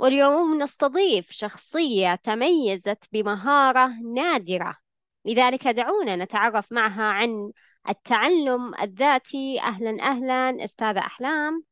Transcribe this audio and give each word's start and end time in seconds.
واليوم 0.00 0.62
نستضيف 0.62 1.30
شخصية 1.30 2.14
تميزت 2.14 3.04
بمهارة 3.12 3.90
نادرة. 4.14 4.76
لذلك 5.24 5.68
دعونا 5.68 6.16
نتعرف 6.16 6.72
معها 6.72 7.02
عن 7.02 7.52
التعلم 7.88 8.74
الذاتي. 8.74 9.60
أهلا 9.60 10.02
أهلا. 10.02 10.64
أستاذة 10.64 10.98
أحلام. 10.98 11.64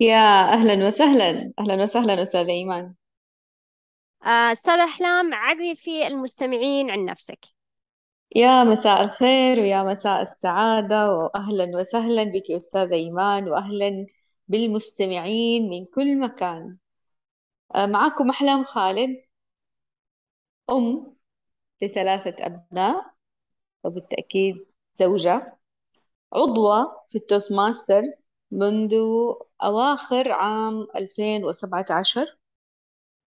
يا 0.00 0.52
أهلا 0.52 0.86
وسهلا. 0.86 1.52
أهلا 1.60 1.82
وسهلا 1.82 2.22
أستاذة 2.22 2.50
إيمان. 2.50 2.94
آه، 4.24 4.52
أستاذة 4.52 4.84
أحلام 4.84 5.34
عرفي 5.34 6.06
المستمعين 6.06 6.90
عن 6.90 7.04
نفسك. 7.04 7.44
يا 8.36 8.64
مساء 8.64 9.04
الخير 9.04 9.60
ويا 9.60 9.82
مساء 9.82 10.22
السعادة. 10.22 11.12
وأهلا 11.12 11.70
وسهلا 11.80 12.24
بك 12.24 12.50
أستاذة 12.50 12.94
إيمان. 12.94 13.48
وأهلا 13.48 14.06
بالمستمعين 14.50 15.70
من 15.70 15.84
كل 15.86 16.18
مكان. 16.18 16.78
آه، 17.74 17.86
معكم 17.86 18.30
أحلام 18.30 18.64
خالد 18.64 19.22
أم 20.70 21.16
لثلاثة 21.82 22.46
أبناء 22.46 23.14
وبالتأكيد 23.84 24.66
زوجة 24.94 25.58
عضوة 26.32 27.04
في 27.08 27.18
ال 27.18 27.52
Toastmasters 27.52 28.22
منذ 28.50 28.94
أواخر 29.62 30.32
عام 30.32 30.86
2017 30.96 32.38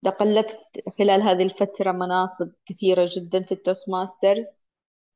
تقلدت 0.04 0.60
خلال 1.00 1.22
هذه 1.22 1.44
الفترة 1.44 1.92
مناصب 1.92 2.52
كثيرة 2.66 3.10
جدا 3.18 3.44
في 3.44 3.52
ال 3.52 3.90
Toastmasters. 3.90 4.64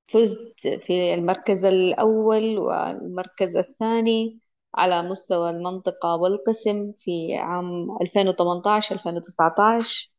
فزت 0.08 0.68
في 0.68 1.14
المركز 1.14 1.66
الأول 1.66 2.58
والمركز 2.58 3.58
الثاني. 3.58 4.40
على 4.76 5.02
مستوى 5.02 5.50
المنطقة 5.50 6.16
والقسم 6.16 6.92
في 6.92 7.36
عام 7.36 7.98
2018-2019 8.02 10.12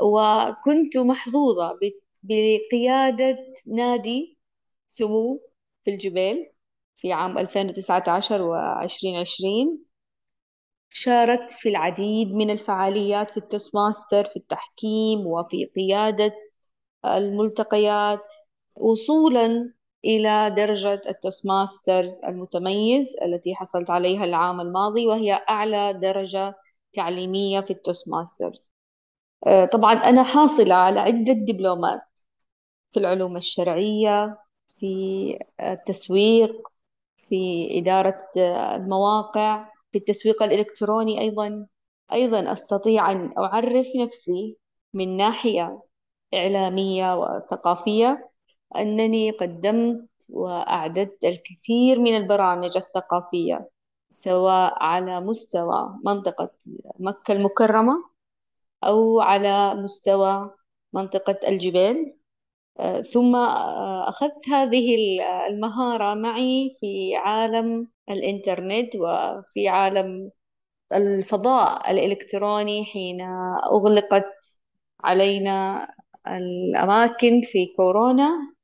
وكنت 0.00 0.96
محظوظة 0.98 1.78
بقيادة 2.22 3.38
نادي 3.66 4.38
سمو 4.86 5.40
في 5.84 5.90
الجبيل 5.90 6.52
في 6.96 7.12
عام 7.12 7.38
2019 7.38 8.38
و2020 8.88 9.90
شاركت 10.90 11.50
في 11.52 11.68
العديد 11.68 12.34
من 12.34 12.50
الفعاليات 12.50 13.30
في 13.30 13.36
ال 13.36 13.74
Toastmasters 13.74 14.24
في 14.24 14.36
التحكيم 14.36 15.26
وفي 15.26 15.64
قيادة 15.76 16.32
الملتقيات. 17.04 18.22
وصولا 18.76 19.72
إلى 20.04 20.50
درجة 20.56 21.00
ال 21.08 21.46
Toastmasters 21.46 22.20
المتميز 22.24 23.16
التي 23.24 23.54
حصلت 23.54 23.90
عليها 23.90 24.24
العام 24.24 24.60
الماضي 24.60 25.06
وهي 25.06 25.32
أعلى 25.50 25.92
درجة 25.92 26.54
تعليمية 26.92 27.60
في 27.60 27.70
التوست 27.72 28.08
ماسترز. 28.08 28.70
آه، 29.46 29.64
طبعا 29.64 29.94
أنا 29.94 30.22
حاصلة 30.22 30.74
على 30.74 31.00
عدة 31.00 31.32
دبلومات 31.32 32.02
في 32.92 33.00
العلوم 33.00 33.36
الشرعية 33.36 34.38
في 34.76 35.38
التسويق 35.60 36.68
في 37.16 37.68
إدارة 37.78 38.18
المواقع 38.76 39.68
في 39.92 39.98
التسويق 39.98 40.42
الإلكتروني 40.42 41.20
أيضا. 41.20 41.66
أيضا 42.12 42.52
أستطيع 42.52 43.12
أن 43.12 43.34
أعرف 43.38 43.86
نفسي 43.96 44.56
من 44.94 45.16
ناحية 45.16 45.82
إعلامية 46.34 47.16
وثقافية. 47.16 48.29
أنني 48.76 49.30
قدمت 49.30 50.08
وأعددت 50.28 51.24
الكثير 51.24 51.98
من 52.00 52.16
البرامج 52.16 52.76
الثقافية 52.76 53.70
سواء 54.10 54.82
على 54.82 55.20
مستوى 55.20 55.98
منطقة 56.04 56.50
مكة 56.98 57.32
المكرمة 57.32 57.94
أو 58.84 59.20
على 59.20 59.74
مستوى 59.74 60.50
منطقة 60.92 61.48
الجبال. 61.48 62.16
آه، 62.80 63.02
ثم 63.02 63.36
آه، 63.36 64.08
أخذت 64.08 64.48
هذه 64.48 64.96
المهارة 65.48 66.14
معي 66.14 66.76
في 66.80 67.16
عالم 67.16 67.88
الإنترنت 68.10 68.96
وفي 68.96 69.68
عالم 69.68 70.30
الفضاء 70.92 71.90
الإلكتروني 71.90 72.84
حين 72.84 73.20
أغلقت 73.72 74.32
علينا 75.04 75.88
الأماكن 76.26 77.42
في 77.42 77.66
كورونا. 77.76 78.54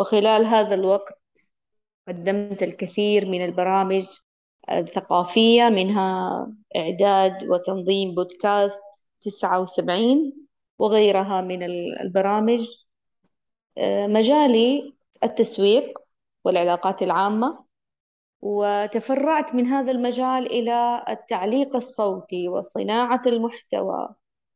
وخلال 0.00 0.46
هذا 0.46 0.74
الوقت 0.74 1.20
قدمت 2.08 2.62
الكثير 2.62 3.26
من 3.26 3.44
البرامج 3.44 4.06
الثقافية 4.70 5.68
منها 5.68 6.46
إعداد 6.76 7.48
وتنظيم 7.48 8.14
بودكاست 8.14 8.82
تسعة 9.20 9.60
وسبعين 9.60 10.46
وغيرها 10.78 11.40
من 11.40 11.62
البرامج. 12.00 12.68
آه، 13.78 14.06
مجالي 14.06 14.94
التسويق 15.24 15.98
والعلاقات 16.44 17.02
العامة 17.02 17.64
وتفرعت 18.42 19.54
من 19.54 19.66
هذا 19.66 19.92
المجال 19.92 20.46
إلى 20.46 21.04
التعليق 21.08 21.76
الصوتي 21.76 22.48
وصناعة 22.48 23.22
المحتوى 23.26 24.08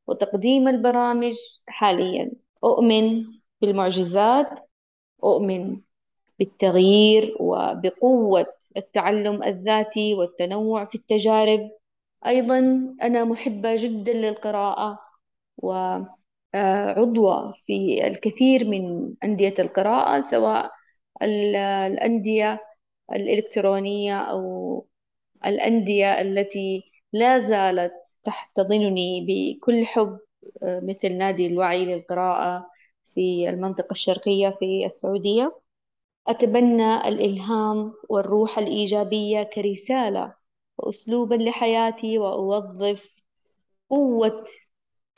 وتقديم 0.06 0.69
البرامج 0.69 1.34
حاليا. 1.66 2.32
أؤمن 2.65 3.25
بالمعجزات 3.61 4.61
أؤمن 5.25 5.81
بالتغيير 6.39 7.37
وبقوة 7.41 8.47
التعلم 8.77 9.43
الذاتي 9.43 10.15
والتنوع 10.15 10.85
في 10.85 10.95
التجارب. 10.95 11.71
أيضا 12.27 12.59
أنا 13.03 13.25
محبة 13.25 13.77
جدا 13.77 14.12
للقراءة 14.12 14.99
وعضوة 15.59 17.53
في 17.53 18.07
الكثير 18.07 18.69
من 18.69 19.15
أندية 19.25 19.55
القراءة 19.59 20.21
سواء 20.21 20.71
الأندية 21.23 22.61
الإلكترونية 23.12 24.19
أو 24.21 24.87
الأندية 25.47 26.21
التي 26.21 26.93
لا 27.12 27.39
زالت 27.39 27.93
تحتضنني 28.25 29.27
بكل 29.29 29.87
حب 29.87 30.19
مثل 30.62 31.12
نادي 31.19 31.47
الوعي 31.47 31.85
للقراءة 31.85 32.67
في 33.04 33.48
المنطقة 33.48 33.92
الشرقية 33.92 34.50
في 34.50 34.87
السعودية. 34.87 35.60
أتبنى 36.28 37.09
الإلهام 37.09 37.92
والروح 38.09 38.59
الإيجابية 38.59 39.42
كرسالة 39.42 40.34
وأسلوبا 40.78 41.34
لحياتي 41.34 42.19
وأوظف 42.19 43.22
قوة 43.91 44.44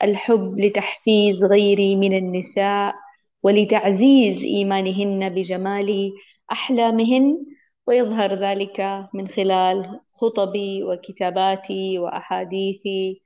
الحب 0.03 0.59
لتحفيز 0.59 1.43
غيري 1.43 1.95
من 1.95 2.13
النساء 2.17 2.95
ولتعزيز 3.43 4.43
إيمانهن 4.43 5.29
بجمال 5.29 6.11
أحلامهن. 6.51 7.45
ويظهر 7.87 8.33
ذلك 8.33 9.05
من 9.13 9.27
خلال 9.27 9.99
خطبي 10.09 10.83
وكتاباتي 10.83 11.99
وأحاديثي 11.99 13.21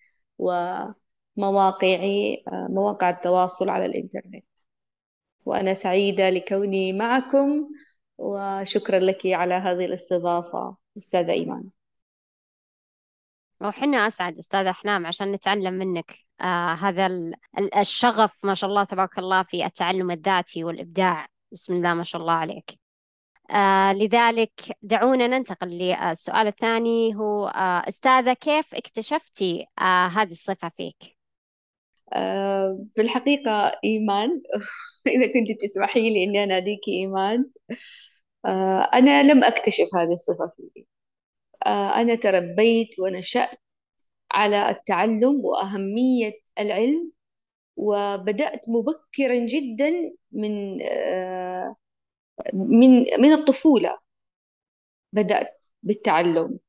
ومواقعي 1.38 2.44
مواقع 2.48 3.10
التواصل 3.10 3.70
على 3.70 3.86
الإنترنت. 3.86 4.44
وأنا 5.46 5.74
سعيدة 5.74 6.30
لكوني 6.30 6.94
معكم 6.94 7.70
وشكرا 8.18 9.00
لك 9.00 9.22
على 9.26 9.54
هذه 9.54 9.86
الاستضافة 9.86 10.76
أستاذة 10.98 11.32
إيمان. 11.32 11.64
وحنا 13.62 14.08
أسعد 14.08 14.38
أستاذة 14.38 14.70
أحلام 14.70 15.06
عشان 15.06 15.32
نتعلم 15.32 15.74
منك 15.74 16.16
آه 16.42 16.74
هذا 16.74 17.10
الشغف 17.78 18.46
ما 18.46 18.54
شاء 18.54 18.70
الله 18.70 18.84
تبارك 18.84 19.20
الله 19.20 19.44
في 19.44 19.66
التعلم 19.66 20.12
الذاتي 20.12 20.64
والإبداع. 20.64 21.28
بسم 21.52 21.74
الله 21.74 21.94
ما 21.94 22.04
شاء 22.04 22.22
الله 22.22 22.34
عليك. 22.34 22.80
آه 23.52 23.94
لذلك 23.94 24.52
دعونا 24.82 25.28
ننتقل 25.28 25.68
للسؤال 25.68 26.48
الثاني 26.48 27.16
هو 27.16 27.48
آه 27.48 27.90
أستاذة 27.90 28.34
كيف 28.34 28.76
اكتشفتي 28.76 29.66
آه 29.80 30.08
هذه 30.08 30.32
الصفة 30.32 30.70
فيك؟ 30.78 31.21
آه 32.14 32.86
في 32.96 33.02
الحقيقة 33.02 33.80
إيمان. 33.86 34.42
إذا 35.08 35.28
كنت 35.28 35.62
تسمحي 35.62 36.10
لي 36.10 36.24
إني 36.24 36.44
أناديك 36.44 36.88
إيمان. 36.88 37.46
آه 38.46 38.82
أنا 38.94 39.24
لم 39.34 39.44
أكتشف 39.44 39.88
هذه 39.96 40.14
الصفة 40.14 40.52
فيي 40.58 40.88
آه 41.66 42.02
أنا 42.02 42.16
تربيت 42.16 43.00
ونشأت 43.00 43.60
على 44.32 44.70
التعلم 44.70 45.46
وأهمية 45.46 46.34
العلم 46.60 47.12
وبدأت 47.78 48.62
مبكرا 48.70 49.36
جدا 49.48 49.92
من 50.32 50.80
من 52.54 52.90
من 53.20 53.34
الطفولة. 53.34 54.00
بدأت 55.14 55.66
بالتعلم. 55.84 56.60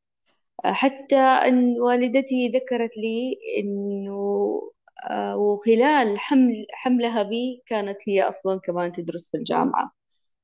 حتى 0.64 1.16
أن 1.16 1.80
والدتي 1.82 2.48
ذكرت 2.48 2.90
لي 2.98 3.36
آه، 3.60 3.62
وخلال 5.36 6.18
حمل 6.18 6.66
حملها 6.72 7.22
بي 7.22 7.62
كانت 7.66 7.98
هي 8.08 8.22
أصلا 8.22 8.60
كمان 8.60 8.92
تدرس 8.92 9.30
في 9.30 9.36
الجامعة. 9.36 9.92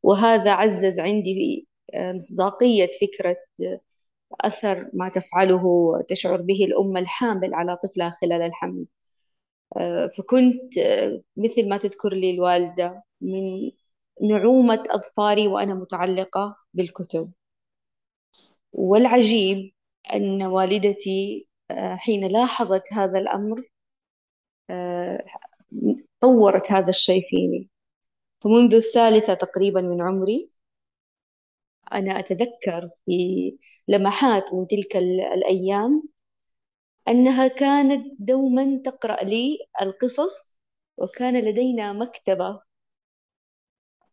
وهذا 0.03 0.53
عزز 0.53 1.01
عندي 1.01 1.69
آه، 1.95 2.13
مصداقية 2.13 2.91
فكرة 3.01 3.37
أثر 4.41 4.91
ما 4.95 5.09
تفعله 5.09 5.63
تشعر 6.09 6.43
به 6.43 6.65
الأم 6.65 6.97
الحامل 6.97 7.55
على 7.55 7.77
طفلها 7.77 8.11
خلال 8.11 8.43
الحمل. 8.43 8.87
آه، 9.77 10.07
فكنت 10.19 10.75
مثل 11.37 11.69
ما 11.69 11.77
تذكر 11.77 12.15
لي 12.15 12.31
الوالدة 12.31 13.05
من 13.21 13.71
نعومة 14.23 14.85
أظفاري 14.91 15.49
وأنا 15.49 15.75
متعلقة 15.75 16.57
بالكتب. 16.75 17.33
والعجيب 18.73 19.73
أن 20.15 20.43
والدتي 20.43 21.49
آه، 21.71 21.95
حين 21.97 22.25
لاحظت 22.33 22.93
هذا 22.93 23.19
الأمر 23.19 23.59
آه، 23.61 23.63
طورت 26.21 26.73
هذا 26.73 26.91
الشيء 26.91 27.29
فيني. 27.29 27.69
فمنذ 28.41 28.75
الثالثة 28.75 29.35
تقريبا 29.35 29.81
من 29.81 30.03
عمري 30.03 30.51
أنا 31.93 32.19
أتذكر 32.19 32.91
في 33.07 33.59
لمحات 33.89 34.55
من 34.55 34.67
تلك 34.67 34.97
الأيام 34.97 36.03
أنها 37.09 37.49
كانت 37.49 38.07
دوما 38.19 38.83
تقرأ 38.85 39.25
لي 39.25 39.59
القصص 39.83 40.57
وكان 40.97 41.37
لدينا 41.45 41.93
مكتبة. 41.93 42.61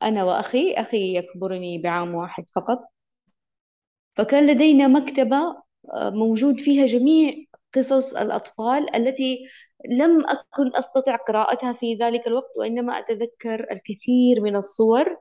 أنا 0.04 0.24
وأخي 0.24 0.74
أخي 0.74 1.18
يكبرني 1.18 1.78
بعام 1.78 2.16
واحد 2.16 2.50
فقط. 2.50 2.80
فكان 4.16 4.48
لدينا 4.48 4.88
مكتبة 4.88 5.38
آه، 5.94 6.10
موجود 6.10 6.60
فيها 6.60 6.86
جميع 6.86 7.46
قصص 7.76 8.14
الأطفال 8.16 8.96
التي 8.96 9.46
لم 9.92 10.22
أكن 10.30 10.76
أستطع 10.76 11.16
قراءتها 11.16 11.74
في 11.74 11.96
ذلك 11.96 12.28
الوقت 12.28 12.52
وإنما 12.58 13.00
أتذكر 13.00 13.72
الكثير 13.72 14.42
من 14.42 14.56
الصور. 14.56 15.18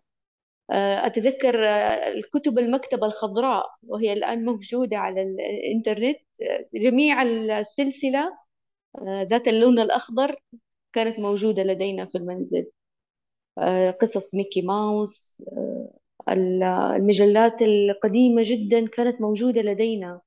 آه، 0.71 1.07
أتذكر 1.07 1.65
آه، 1.65 2.09
الكتب 2.09 2.59
المكتبة 2.59 3.07
الخضراء 3.07 3.67
وهي 3.89 4.13
الآن 4.13 4.45
موجودة 4.45 4.97
على 4.99 5.23
الإنترنت. 5.23 6.19
جميع 6.75 7.23
السلسلة 7.23 8.39
ذات 9.09 9.49
اللون 9.49 9.79
الأخضر 9.81 10.37
كانت 10.93 11.19
موجودة 11.19 11.63
لدينا 11.63 12.07
في 12.07 12.19
المنزل. 12.19 12.71
قصص 14.01 14.35
ميكي 14.35 14.63
ماوس 14.63 15.43
المجلات 16.29 17.63
القديمة 17.63 18.43
جدا 18.47 18.87
كانت 18.89 19.21
موجودة 19.21 19.63
لدينا. 19.63 20.21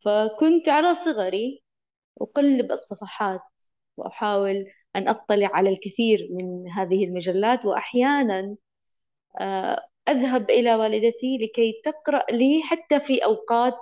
فكنت 0.00 0.68
على 0.68 0.94
صغري 0.94 1.62
أقلب 2.22 2.72
الصفحات 2.72 3.40
وأحاول 3.96 4.66
أن 4.96 5.08
أطلع 5.08 5.50
على 5.54 5.70
الكثير 5.70 6.28
من 6.30 6.68
هذه 6.68 7.04
المجلات 7.04 7.64
وأحيانا 7.66 8.56
آه، 9.40 9.88
أذهب 10.08 10.50
إلى 10.50 10.74
والدتي 10.74 11.38
لكي 11.38 11.80
تقرأ 11.84 12.24
لي 12.32 12.62
حتى 12.64 13.00
في 13.00 13.24
أوقات 13.24 13.78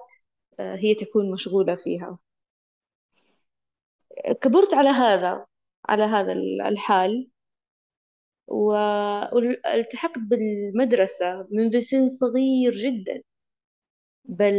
آه، 0.61 0.76
هي 0.76 0.94
تكون 0.94 1.31
مشغولة 1.32 1.75
فيها. 1.75 2.19
كبرت 4.41 4.75
على 4.75 4.88
هذا 4.88 5.47
على 5.88 6.03
هذا 6.05 6.32
الحال 6.69 7.31
والتحقت 8.49 10.19
بالمدرسة 10.19 11.47
منذ 11.50 11.81
سن 11.81 12.09
صغير 12.09 12.73
جدا. 12.73 13.23
بل 14.29 14.55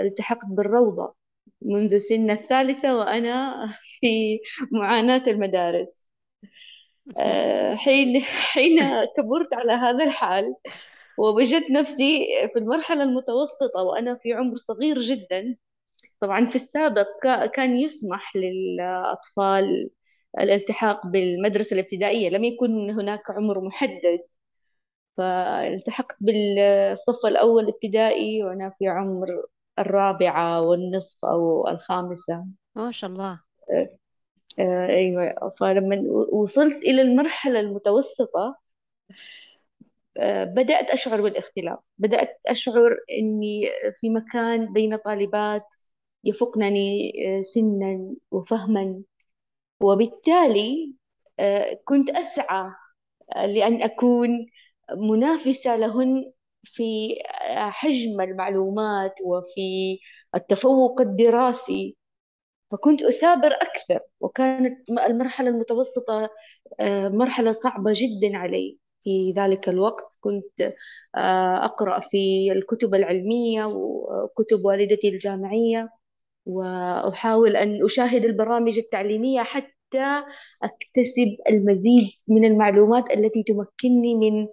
التحقت 0.00 0.46
بالروضة 0.46 1.14
منذ 1.62 1.98
سن 1.98 2.30
الثالثة 2.30 2.98
وأنا 2.98 3.66
في 3.82 4.40
معاناة 4.72 5.22
المدارس. 5.26 6.08
آه، 7.18 7.74
حين 7.74 8.20
حين 8.22 8.80
كبرت 9.16 9.54
على 9.54 9.72
هذا 9.72 10.04
الحال 10.04 10.54
ووجدت 11.18 11.70
نفسي 11.70 12.26
في 12.52 12.58
المرحلة 12.58 13.02
المتوسطة 13.02 13.82
وأنا 13.82 14.14
في 14.14 14.32
عمر 14.32 14.54
صغير 14.56 15.00
جدا. 15.00 15.56
طبعا 16.20 16.46
في 16.46 16.56
السابق 16.56 17.06
كان 17.54 17.76
يسمح 17.76 18.36
للأطفال 18.36 19.90
الالتحاق 20.40 21.06
بالمدرسة 21.06 21.74
الابتدائية 21.74 22.28
لم 22.28 22.44
يكن 22.44 22.90
هناك 22.90 23.30
عمر 23.30 23.60
محدد. 23.64 24.20
فالتحقت 25.16 26.16
بالصف 26.20 27.26
الأول 27.26 27.68
ابتدائي 27.68 28.44
وأنا 28.44 28.70
في 28.70 28.88
عمر 28.88 29.26
الرابعة 29.78 30.60
والنصف 30.60 31.24
أو 31.24 31.68
الخامسة. 31.68 32.46
ما 32.74 32.92
شاء 32.92 33.10
الله. 33.10 33.40
آه، 33.70 33.96
آه، 34.58 34.86
أيوة. 34.86 35.50
فلما 35.60 36.02
وصلت 36.32 36.76
إلى 36.76 37.02
المرحلة 37.02 37.60
المتوسطة 37.60 38.56
آه، 40.18 40.44
بدأت 40.44 40.90
أشعر 40.90 41.22
بالاختلاف. 41.22 41.78
بدأت 41.98 42.38
أشعر 42.46 42.96
أني 43.18 43.68
في 43.92 44.10
مكان 44.10 44.72
بين 44.72 44.96
طالبات 44.96 45.66
يفقنني 46.24 47.12
سنا 47.42 48.14
وفهما. 48.30 49.02
وبالتالي 49.80 50.94
كنت 51.84 52.10
أسعى 52.10 52.70
لأن 53.36 53.82
أكون 53.82 54.46
منافسة 54.96 55.76
لهن 55.76 56.32
في 56.64 57.16
حجم 57.70 58.20
المعلومات 58.20 59.14
وفي 59.24 59.98
التفوق 60.34 61.00
الدراسي. 61.00 61.96
فكنت 62.70 63.02
أثابر 63.02 63.48
أكثر 63.52 64.00
وكانت 64.20 64.90
المرحلة 64.90 65.50
المتوسطة 65.50 66.30
آه، 66.80 67.08
مرحلة 67.08 67.52
صعبة 67.52 67.92
جدا 67.96 68.36
علي. 68.38 68.78
في 69.02 69.32
ذلك 69.32 69.68
الوقت 69.68 70.18
كنت 70.20 70.60
آه، 71.16 71.64
أقرأ 71.64 72.00
في 72.00 72.52
الكتب 72.52 72.94
العلمية 72.94 73.64
وكتب 73.66 74.64
والدتي 74.64 75.08
الجامعية 75.08 75.90
وأحاول 76.46 77.56
أن 77.56 77.84
أشاهد 77.84 78.24
البرامج 78.24 78.78
التعليمية 78.78 79.42
حتى 79.42 80.24
أكتسب 80.62 81.36
المزيد 81.50 82.10
من 82.28 82.44
المعلومات 82.44 83.10
التي 83.16 83.42
تمكنني 83.42 84.14
من 84.14 84.42
آه، 84.42 84.48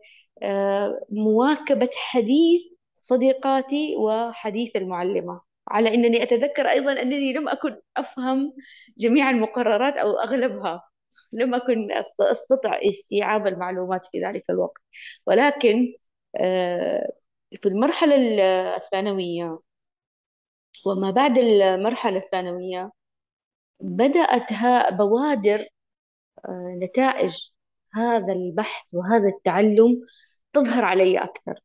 مواكبة 1.10 1.90
حديث 1.96 2.62
صديقاتي 3.02 3.96
وحديث 3.98 4.76
المعلمة. 4.76 5.42
على 5.68 5.94
أنني 5.96 6.24
أتذكر 6.24 6.70
أيضا 6.70 6.92
أنني 7.02 7.34
لم 7.34 7.50
أكن 7.50 7.82
أفهم 7.98 8.54
جميع 8.98 9.30
المقررات 9.30 9.98
أو 9.98 10.12
أغلبها. 10.12 10.84
لم 11.34 11.56
أكن 11.56 11.92
أستطع 12.22 12.80
استيعاب 12.90 13.48
المعلومات 13.48 14.06
في 14.06 14.22
ذلك 14.26 14.50
الوقت. 14.50 14.82
ولكن 15.28 15.94
آه، 16.36 17.12
في 17.62 17.70
المرحلة 17.70 18.16
الثانوية 18.78 19.60
وما 20.86 21.12
بعد 21.12 21.38
المرحلة 21.38 22.18
الثانوية 22.18 22.92
بدأت 23.80 24.54
بوادر 24.94 25.68
آه، 26.46 26.78
نتائج 26.84 27.50
هذا 27.94 28.34
البحث 28.34 28.94
وهذا 28.96 29.28
التعلم 29.30 30.02
تظهر 30.54 30.86
علي 30.86 31.18
أكثر. 31.18 31.56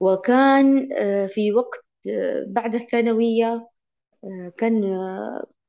وكان 0.00 0.88
آه، 0.92 1.26
في 1.26 1.52
وقت 1.52 1.84
آه، 2.10 2.44
بعد 2.48 2.74
الثانوية 2.74 3.68
آه، 4.24 4.52
كان 4.58 4.84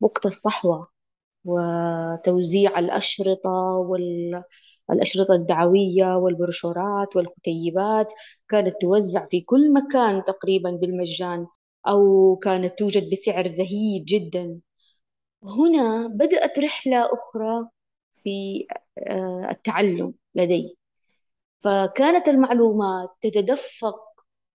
وقت 0.01 0.25
الصحوة 0.25 0.87
وتوزيع 1.45 2.79
الأشرطة 2.79 3.49
والأشرطة 4.89 5.33
الدعوية 5.35 6.17
والبروشورات 6.17 7.15
والكتيبات 7.15 8.13
كانت 8.49 8.75
توزع 8.81 9.25
في 9.25 9.41
كل 9.41 9.73
مكان 9.73 10.23
تقريبا 10.23 10.71
بالمجان 10.71 11.47
أو 11.87 12.35
كانت 12.43 12.79
توجد 12.79 13.09
بسعر 13.11 13.47
زهيد 13.47 14.05
جدا. 14.05 14.59
هنا 15.43 16.07
بدأت 16.07 16.59
رحلة 16.59 17.13
أخرى 17.13 17.69
في 18.23 18.67
آه، 18.99 19.47
التعلم 19.51 20.13
لدي. 20.35 20.77
فكانت 21.61 22.27
المعلومات 22.27 23.09
تتدفق 23.21 23.95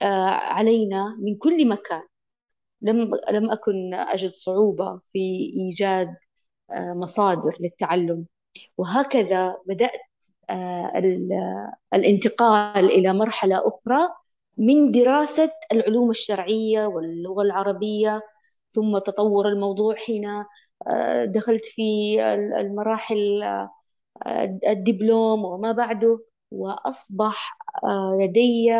آه، 0.02 0.06
علينا 0.30 1.16
من 1.20 1.36
كل 1.36 1.68
مكان. 1.68 2.02
لم 2.82 3.14
لم 3.30 3.50
أكن 3.50 3.94
أجد 3.94 4.32
صعوبة 4.32 5.00
في 5.12 5.18
إيجاد 5.54 6.16
آه، 6.70 6.92
مصادر 6.94 7.56
للتعلم. 7.60 8.26
وهكذا 8.78 9.56
بدأت 9.66 10.00
الانتقال 11.94 12.84
إلى 12.84 13.12
مرحلة 13.12 13.68
أخرى 13.68 14.08
من 14.58 14.90
دراسة 14.92 15.50
العلوم 15.72 16.10
الشرعية 16.10 16.86
واللغة 16.86 17.42
العربية 17.42 18.22
ثم 18.70 18.98
تطور 18.98 19.48
الموضوع 19.48 19.94
حين 19.94 20.44
دخلت 21.26 21.64
في 21.64 21.82
المراحل 22.60 23.42
الدبلوم 24.68 25.44
وما 25.44 25.72
بعده 25.72 26.20
وأصبح 26.50 27.58
لدي 28.20 28.72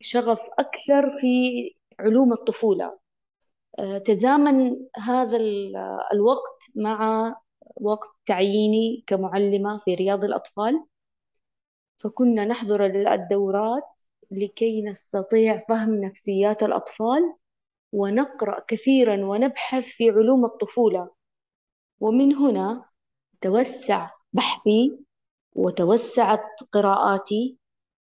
شغف 0.00 0.40
أكثر 0.58 1.18
في 1.18 1.28
علوم 2.00 2.32
الطفولة. 2.32 2.98
تزامن 4.04 4.76
هذا 4.96 5.36
الوقت 6.12 6.62
مع 6.76 7.34
وقت 7.76 8.08
تعييني 8.26 9.04
كمعلمة 9.06 9.78
في 9.78 9.94
رياض 9.94 10.24
الأطفال. 10.24 10.84
فكنا 11.96 12.44
نحضر 12.44 12.84
الدورات 13.12 13.84
لكي 14.30 14.82
نستطيع 14.82 15.64
فهم 15.68 15.94
نفسيات 15.94 16.62
الأطفال. 16.62 17.34
ونقرأ 17.92 18.60
كثيرا 18.68 19.24
ونبحث 19.24 19.84
في 19.84 20.10
علوم 20.10 20.44
الطفولة. 20.44 21.10
ومن 22.00 22.34
هنا 22.34 22.88
توسع 23.40 24.10
بحثي 24.32 24.98
وتوسعت 25.52 26.62
قراءاتي 26.72 27.58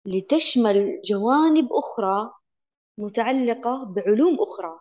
لتشمل 0.05 1.01
جوانب 1.05 1.73
أخرى 1.73 2.31
متعلقة 2.97 3.85
بعلوم 3.85 4.37
أخرى. 4.39 4.79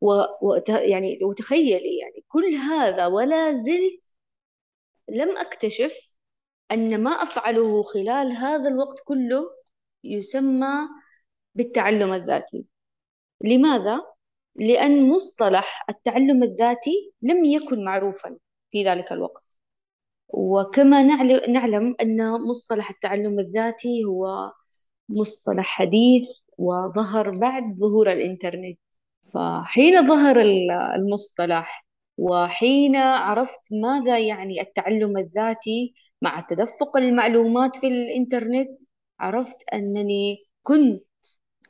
و... 0.00 0.22
وت... 0.42 0.68
يعني 0.68 1.18
وتخيلي 1.22 1.98
يعني 1.98 2.24
كل 2.28 2.54
هذا 2.54 3.06
ولا 3.06 3.52
زلت 3.52 4.12
لم 5.08 5.38
أكتشف 5.38 6.16
أن 6.72 7.02
ما 7.02 7.10
أفعله 7.10 7.82
خلال 7.82 8.32
هذا 8.32 8.68
الوقت 8.68 9.00
كله 9.04 9.50
يسمى 10.04 10.88
بالتعلم 11.54 12.12
الذاتي. 12.12 12.64
لماذا؟ 13.40 14.00
لأن 14.56 15.08
مصطلح 15.08 15.84
التعلم 15.90 16.42
الذاتي 16.42 17.12
لم 17.22 17.44
يكن 17.44 17.84
معروفا 17.84 18.36
في 18.70 18.84
ذلك 18.84 19.12
الوقت 19.12 19.44
وكما 20.28 21.02
نعلم 21.48 21.94
أن 22.02 22.30
مصطلح 22.48 22.90
التعلم 22.90 23.38
الذاتي 23.40 24.04
هو 24.04 24.52
مصطلح 25.08 25.64
حديث 25.66 26.28
وظهر 26.58 27.30
بعد 27.30 27.76
ظهور 27.78 28.12
الإنترنت 28.12 28.78
فحين 29.34 30.08
ظهر 30.08 30.40
المصطلح 30.96 31.86
وحين 32.18 32.96
عرفت 32.96 33.60
ماذا 33.72 34.18
يعني 34.18 34.60
التعلم 34.60 35.18
الذاتي 35.18 35.94
مع 36.22 36.40
تدفق 36.40 36.96
المعلومات 36.96 37.76
في 37.76 37.86
الإنترنت 37.88 38.82
عرفت 39.20 39.56
أنني 39.74 40.46
كنت 40.62 41.04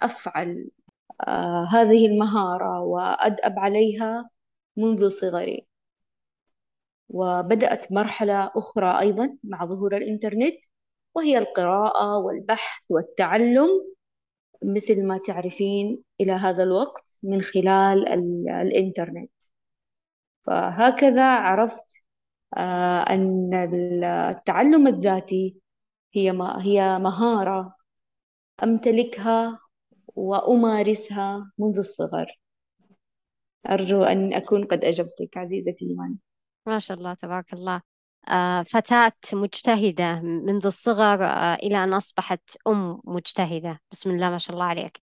أفعل 0.03 0.71
هذه 1.73 2.07
المهارة 2.07 2.81
وأدأب 2.81 3.59
عليها 3.59 4.31
منذ 4.77 5.09
صغري. 5.09 5.67
وبدأت 7.09 7.93
مرحلة 7.93 8.51
أخرى 8.57 9.01
أيضا 9.01 9.39
مع 9.45 9.67
ظهور 9.67 9.97
الإنترنت 9.97 10.57
وهي 11.15 11.39
القراءة 11.39 12.19
والبحث 12.19 12.85
والتعلم 12.91 13.69
مثل 14.63 15.07
ما 15.07 15.19
تعرفين 15.19 16.03
إلى 16.21 16.33
هذا 16.33 16.63
الوقت 16.63 17.19
من 17.23 17.43
خلال 17.43 18.09
الإنترنت. 18.49 19.31
فهكذا 20.43 21.25
عرفت 21.25 22.07
آه، 22.57 23.03
أن 23.03 23.51
التعلم 24.05 24.87
الذاتي 24.87 25.57
هي 26.15 26.31
هي 26.61 26.99
مهارة 26.99 27.77
أمتلكها 28.63 29.61
وأمارسها 30.17 31.53
منذ 31.59 31.79
الصغر. 31.79 32.27
أرجو 33.71 34.03
أن 34.03 34.35
أكون 34.35 34.65
قد 34.65 34.85
أجبتك 34.85 35.37
عزيزتي 35.37 35.85
إيمان. 35.91 36.17
ما 36.67 36.79
شاء 36.79 36.97
الله 36.97 37.15
تبارك 37.15 37.53
الله. 37.53 37.81
آه، 38.29 38.63
فتاة 38.63 39.13
مجتهدة 39.33 40.21
منذ 40.21 40.67
الصغر 40.67 41.25
آه، 41.25 41.55
إلى 41.55 41.85
أن 41.85 41.95
أصبحت 41.95 42.57
أم 42.67 43.01
مجتهدة. 43.05 43.81
بسم 43.93 44.11
الله 44.11 44.31
ما 44.31 44.39
شاء 44.39 44.55
الله 44.55 44.65
عليك. 44.65 45.01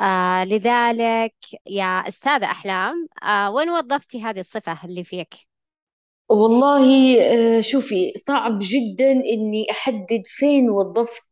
آه 0.00 0.44
لذلك 0.44 1.34
يا 1.66 2.08
أستاذة 2.08 2.44
أحلام 2.44 3.08
وين 3.54 3.70
وظفتي 3.70 4.22
هذه 4.22 4.40
الصفة 4.40 4.84
اللي 4.84 5.04
فيك؟ 5.04 5.34
والله 6.28 6.82
شوفي 7.60 8.12
صعب 8.16 8.58
جدا 8.62 9.10
إني 9.10 9.66
أحدد 9.70 10.22
فين 10.24 10.70
وظفت 10.70 11.31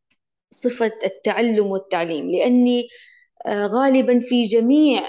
صفة 0.50 0.92
التعلم 1.04 1.66
والتعليم 1.66 2.30
لأني 2.30 2.88
آه 3.47 3.66
غالبا 3.66 4.19
في 4.21 4.42
جميع 4.45 5.02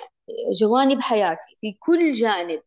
جوانب 0.61 1.01
حياتي 1.01 1.57
في 1.61 1.73
كل 1.79 2.11
جانب 2.13 2.61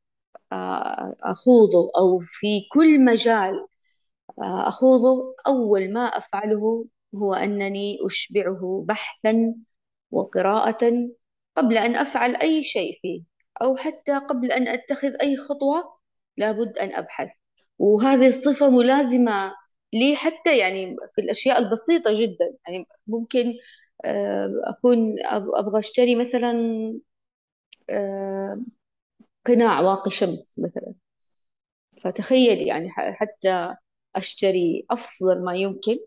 آه 0.53 1.17
أخوضه 1.23 1.91
أو 1.99 2.19
في 2.25 2.61
كل 2.73 3.05
مجال 3.05 3.67
آه 4.43 4.69
أخوضه 4.69 5.37
أول 5.47 5.93
ما 5.93 6.01
أفعله 6.07 6.87
هو 7.15 7.35
أنني 7.35 7.99
أشبعه 8.07 8.85
بحثا 8.89 9.55
وقراءة 10.11 11.09
قبل 11.57 11.79
أن 11.79 11.97
أفعل 11.97 12.37
أي 12.37 12.63
شيء 12.63 12.99
فيه 13.03 13.23
أو 13.63 13.77
حتى 13.77 14.19
قبل 14.19 14.53
أن 14.53 14.69
أتخذ 14.69 15.15
أي 15.23 15.37
خطوة 15.37 15.97
لابد 16.37 16.79
أن 16.79 16.93
أبحث. 16.95 17.31
وهذه 17.79 18.27
الصفة 18.27 18.71
ملازمة 18.71 19.55
لي 19.95 20.17
حتى 20.17 20.59
يعني 20.59 20.97
في 21.15 21.21
الأشياء 21.21 21.59
البسيطة 21.59 22.11
جدا. 22.23 22.55
يعني 22.69 22.87
ممكن 23.07 23.55
آه، 24.05 24.51
أكون 24.65 25.17
أبغى 25.57 25.79
أشتري 25.81 26.17
مثلا 26.17 26.53
آه، 27.91 28.61
قناع 29.47 29.81
واقي 29.81 30.11
شمس 30.11 30.61
مثلا. 30.61 30.95
فتخيل 32.03 32.59
يعني 32.59 32.91
حتى 32.91 33.75
أشتري 34.17 34.87
أفضل 34.91 35.45
ما 35.45 35.55
يمكن 35.55 35.99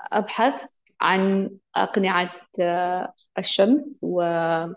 أبحث 0.00 0.76
عن 1.00 1.50
أقنعة 1.76 2.30
آه، 2.60 3.14
الشمس 3.38 4.00
وأنواعها 4.02 4.76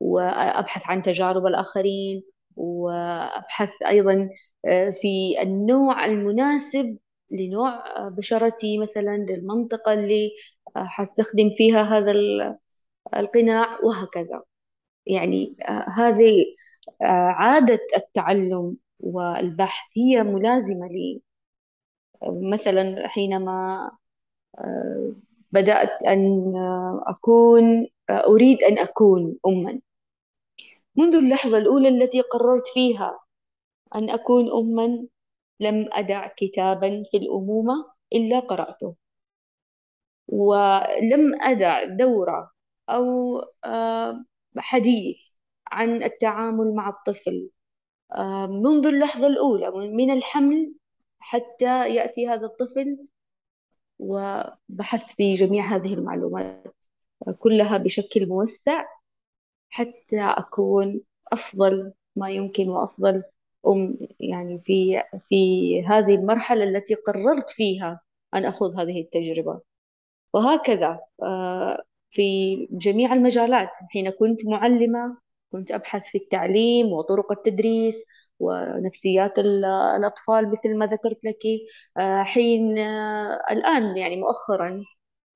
وأبحث 0.00 0.82
عن 0.86 1.02
تجارب 1.02 1.46
الآخرين. 1.46 2.22
وأبحث 2.56 3.82
أيضا 3.82 4.30
آه، 4.66 4.90
في 4.90 5.42
النوع 5.42 6.04
المناسب 6.06 6.98
لنوع 7.30 7.82
بشرتي 8.08 8.78
مثلا 8.78 9.16
للمنطقة 9.30 9.92
اللي 9.92 10.30
آه، 10.76 10.84
حستخدم 10.84 11.50
فيها 11.56 11.82
هذا 11.82 12.12
القناع 13.16 13.78
وهكذا. 13.84 14.42
يعني 15.06 15.56
هذه 15.96 16.46
عادة 17.02 17.80
التعلم 17.96 18.76
والبحث 19.00 19.90
هي 19.98 20.22
ملازمة 20.24 20.86
لي. 20.88 21.22
مثلا 22.52 23.08
حينما 23.08 23.90
بدأت 25.52 26.02
أن 26.06 26.52
أكون 27.06 27.86
أريد 28.10 28.62
أن 28.62 28.78
أكون 28.78 29.36
أما. 29.46 29.80
منذ 30.98 31.14
اللحظة 31.14 31.58
الأولى 31.58 31.88
التي 31.88 32.20
قررت 32.20 32.66
فيها 32.74 33.20
أن 33.94 34.10
أكون 34.10 34.50
أما 34.52 35.06
لم 35.60 35.88
أدع 35.92 36.28
كتابا 36.36 37.04
في 37.10 37.16
الأمومة 37.16 37.92
إلا 38.12 38.40
قرأته. 38.40 38.94
ولم 40.28 41.42
أدع 41.42 41.84
دورة 41.84 42.50
أو 42.88 43.38
آه، 43.64 44.24
حديث 44.58 45.34
عن 45.72 46.02
التعامل 46.02 46.74
مع 46.74 46.88
الطفل. 46.88 47.50
آه، 48.14 48.46
منذ 48.46 48.86
اللحظة 48.86 49.26
الأولى 49.26 49.70
من 49.70 50.10
الحمل 50.10 50.74
حتى 51.18 51.94
يأتي 51.94 52.28
هذا 52.28 52.46
الطفل 52.46 52.98
وبحث 53.98 55.14
في 55.16 55.34
جميع 55.34 55.66
هذه 55.66 55.94
المعلومات 55.94 56.76
كلها 57.38 57.78
بشكل 57.78 58.28
موسع. 58.28 58.84
حتى 59.70 60.20
أكون 60.20 61.00
أفضل 61.32 61.92
ما 62.16 62.30
يمكن 62.30 62.68
وأفضل 62.68 63.22
أم 63.66 63.98
يعني 64.20 64.60
في 64.62 65.02
في 65.28 65.36
هذه 65.86 66.14
المرحلة 66.14 66.64
التي 66.64 66.94
قررت 66.94 67.50
فيها 67.50 68.00
أن 68.34 68.44
أخوض 68.44 68.80
هذه 68.80 69.00
التجربة. 69.00 69.60
وهكذا 70.32 71.00
آه، 71.22 71.82
في 72.10 72.56
جميع 72.70 73.12
المجالات. 73.12 73.70
حين 73.90 74.10
كنت 74.10 74.46
معلمة 74.46 75.18
كنت 75.52 75.70
أبحث 75.72 76.06
في 76.08 76.18
التعليم 76.18 76.92
وطرق 76.92 77.32
التدريس 77.32 78.04
ونفسيات 78.40 79.38
الأطفال 79.38 80.50
مثل 80.50 80.76
ما 80.78 80.86
ذكرت 80.86 81.24
لك 81.24 81.38
آه، 81.96 82.22
حين 82.22 82.78
آه، 82.78 83.42
الآن 83.50 83.96
يعني 83.96 84.16
مؤخرا 84.16 84.84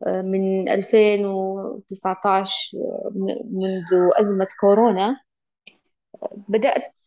من 0.06 0.68
2019 0.68 2.78
منذ 3.50 4.10
أزمة 4.20 4.46
كورونا 4.60 5.20
بدأت 6.48 7.02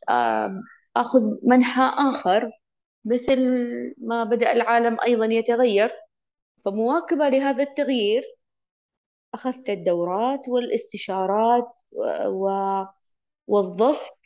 أخذ 0.95 1.21
منحى 1.43 1.81
آخر 2.09 2.51
مثل 3.05 3.39
ما 3.97 4.23
بدأ 4.23 4.51
العالم 4.51 4.97
أيضا 5.05 5.25
يتغير. 5.25 5.91
فمواكبة 6.65 7.29
لهذا 7.29 7.63
التغيير 7.63 8.23
أخذت 9.33 9.69
الدورات 9.69 10.49
والاستشارات 10.49 11.67
ووظفت 13.47 14.17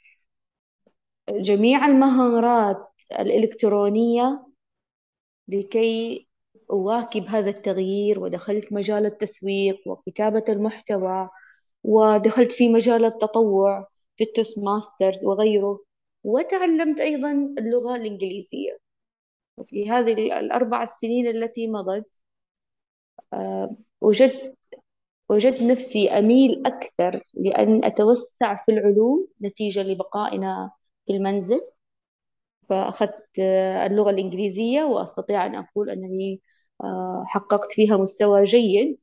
جميع 1.29 1.85
المهارات 1.85 2.91
الإلكترونية 3.19 4.47
لكي 5.47 6.26
أواكب 6.71 7.23
هذا 7.27 7.49
التغيير 7.49 8.19
ودخلت 8.19 8.73
مجال 8.73 9.05
التسويق 9.05 9.87
وكتابة 9.87 10.43
المحتوى 10.49 11.29
ودخلت 11.83 12.51
في 12.51 12.69
مجال 12.69 13.05
التطوع 13.05 13.87
في 14.17 14.23
ال 14.23 14.59
Toastmasters 14.59 15.25
وغيره 15.25 15.79
وتعلمت 16.23 16.99
أيضا 16.99 17.31
اللغة 17.59 17.95
الإنجليزية. 17.95 18.79
وفي 19.57 19.89
هذه 19.91 20.13
الأربع 20.39 20.85
سنين 20.85 21.27
التي 21.27 21.67
مضت 21.67 22.21
آه، 23.33 23.75
وجدت 24.01 24.57
وجدت 25.29 25.61
نفسي 25.61 26.09
أميل 26.09 26.63
أكثر 26.67 27.23
لأن 27.33 27.83
أتوسع 27.85 28.63
في 28.65 28.71
العلوم 28.71 29.27
نتيجة 29.43 29.83
لبقائنا 29.83 30.71
في 31.07 31.13
المنزل. 31.13 31.61
فأخذت 32.69 33.39
آه، 33.39 33.85
اللغة 33.87 34.09
الإنجليزية 34.09 34.83
وأستطيع 34.83 35.45
أن 35.45 35.55
أقول 35.55 35.89
أنني 35.89 36.41
حققت 37.25 37.73
فيها 37.73 37.97
مستوى 37.97 38.43
جيد. 38.43 38.99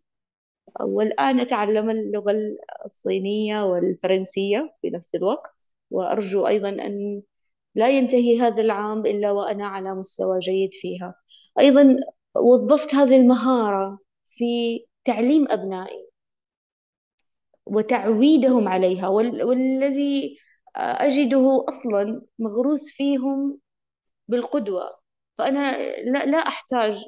والآن 0.80 1.40
أتعلم 1.40 1.90
اللغة 1.90 2.34
الصينية 2.84 3.64
والفرنسية 3.64 4.74
في 4.82 4.90
نفس 4.90 5.14
الوقت 5.14 5.68
وأرجو 5.90 6.46
أيضا 6.46 6.68
أن 6.68 7.22
لا 7.74 7.88
ينتهي 7.88 8.40
هذا 8.40 8.62
العام 8.62 9.00
إلا 9.06 9.30
وأنا 9.30 9.66
على 9.66 9.94
مستوى 9.94 10.38
جيد 10.38 10.70
فيها. 10.74 11.14
أيضا 11.60 11.96
وظفت 12.36 12.94
هذه 12.94 13.16
المهارة 13.16 13.98
في 14.26 14.84
تعليم 15.04 15.46
أبنائي 15.50 16.08
وتعويدهم 17.66 18.68
عليها 18.68 19.08
والذي 19.08 20.38
أجده 20.76 21.64
أصلا 21.68 22.22
مغروس 22.38 22.90
فيهم 22.92 23.58
بالقدوة. 24.28 24.90
فأنا 25.38 25.78
لا, 26.04 26.26
لا 26.26 26.38
أحتاج 26.38 27.04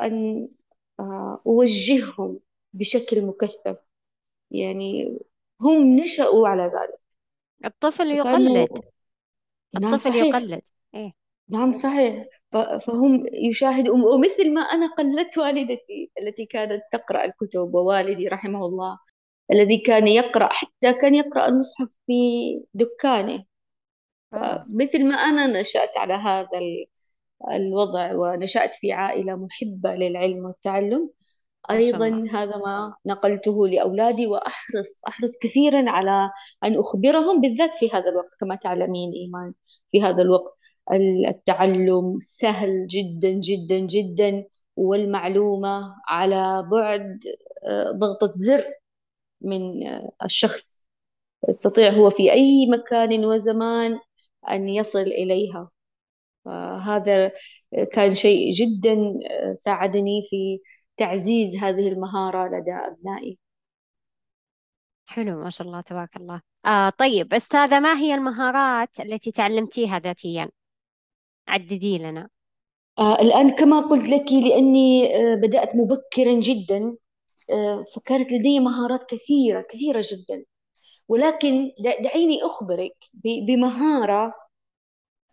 أن 0.00 0.48
آه، 1.00 1.42
أوجههم 1.46 2.40
بشكل 2.72 3.22
مكثف. 3.22 3.86
يعني 4.50 5.18
هم 5.60 5.96
نشأوا 5.96 6.48
على 6.48 6.62
ذلك. 6.62 7.00
الطفل 7.64 8.10
يقلد. 8.10 8.68
نعم 9.80 9.94
الطفل 9.94 10.10
صحيح. 10.10 10.26
يقلد. 10.26 10.62
إيه؟ 10.94 11.12
نعم 11.48 11.72
صحيح. 11.72 12.26
فهم 12.86 13.26
يشاهدوا 13.32 14.14
ومثل 14.14 14.54
ما 14.54 14.60
أنا 14.60 14.86
قلدت 14.86 15.38
والدتي 15.38 16.10
التي 16.18 16.46
كانت 16.46 16.82
تقرأ 16.92 17.24
الكتب 17.24 17.74
ووالدي 17.74 18.28
رحمه 18.28 18.66
الله 18.66 18.98
الذي 19.52 19.78
كان 19.78 20.06
يقرأ 20.06 20.48
حتى 20.52 20.92
كان 20.92 21.14
يقرأ 21.14 21.48
المصحف 21.48 21.88
في 22.06 22.14
دكانه. 22.74 23.44
آه. 24.34 24.66
مثل 24.70 25.08
ما 25.08 25.14
أنا 25.14 25.60
نشأت 25.60 25.98
على 25.98 26.14
هذا 26.14 26.58
الوضع 27.50 28.14
ونشأت 28.14 28.74
في 28.74 28.92
عائلة 28.92 29.36
محبة 29.36 29.94
للعلم 29.94 30.44
والتعلم. 30.44 31.10
أيضا 31.70 32.24
هذا 32.32 32.56
ما 32.56 32.94
نقلته 33.06 33.68
لأولادي 33.68 34.26
وأحرص 34.26 35.00
أحرص 35.08 35.38
كثيرا 35.42 35.90
على 35.90 36.30
أن 36.64 36.78
أخبرهم 36.78 37.40
بالذات 37.40 37.74
في 37.74 37.90
هذا 37.90 38.08
الوقت. 38.08 38.34
كما 38.40 38.54
تعلمين 38.54 39.12
إيمان 39.12 39.52
في 39.88 40.02
هذا 40.02 40.22
الوقت. 40.22 40.54
التعلم 41.28 42.18
سهل 42.20 42.86
جدا 42.86 43.30
جدا 43.30 43.78
جدا. 43.78 44.44
والمعلومة 44.76 45.94
على 46.08 46.68
بعد 46.72 47.18
آه، 47.64 47.90
ضغطة 47.92 48.32
زر 48.36 48.64
من 49.40 49.86
آه، 49.86 50.10
الشخص. 50.24 50.86
يستطيع 51.48 51.90
هو 51.90 52.10
في 52.10 52.32
أي 52.32 52.66
مكان 52.70 53.24
وزمان 53.24 53.98
أن 54.50 54.68
يصل 54.68 55.00
إليها. 55.00 55.70
هذا 56.82 57.32
كان 57.92 58.14
شيء 58.14 58.52
جدا 58.52 58.92
آه، 59.30 59.54
ساعدني 59.54 60.22
في 60.30 60.60
تعزيز 60.96 61.56
هذه 61.56 61.88
المهارة 61.88 62.48
لدى 62.48 62.72
أبنائي. 62.72 63.38
حلو 65.06 65.42
ما 65.42 65.50
شاء 65.50 65.66
الله 65.66 65.80
تبارك 65.80 66.16
الله. 66.16 66.40
آه 66.66 66.90
طيب 66.90 67.34
أستاذة 67.34 67.80
ما 67.80 67.98
هي 67.98 68.14
المهارات 68.14 69.00
التي 69.00 69.32
تعلمتيها 69.32 69.98
ذاتيا؟ 69.98 70.50
عددي 71.48 71.98
لنا. 71.98 72.28
آه 72.98 73.14
الآن 73.14 73.50
كما 73.50 73.80
قلت 73.80 74.08
لك 74.08 74.32
لأني 74.32 75.16
آه 75.16 75.34
بدأت 75.34 75.76
مبكرا 75.76 76.40
جدا. 76.40 76.96
آه 77.50 77.84
فكانت 77.94 78.32
لدي 78.32 78.60
مهارات 78.60 79.04
كثيرة 79.04 79.60
كثيرة 79.70 80.04
جدا. 80.12 80.44
ولكن 81.08 81.70
دعيني 82.00 82.42
أخبرك 82.42 82.96
بمهارة 83.46 84.34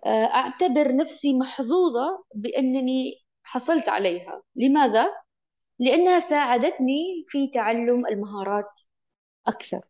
أعتبر 0.05 0.95
نفسي 0.95 1.33
محظوظة 1.33 2.23
بأنني 2.35 3.13
حصلت 3.43 3.89
عليها. 3.89 4.41
لماذا؟ 4.55 5.07
لأنها 5.79 6.19
ساعدتني 6.19 7.25
في 7.27 7.47
تعلم 7.47 8.05
المهارات 8.07 8.79
أكثر. 9.47 9.81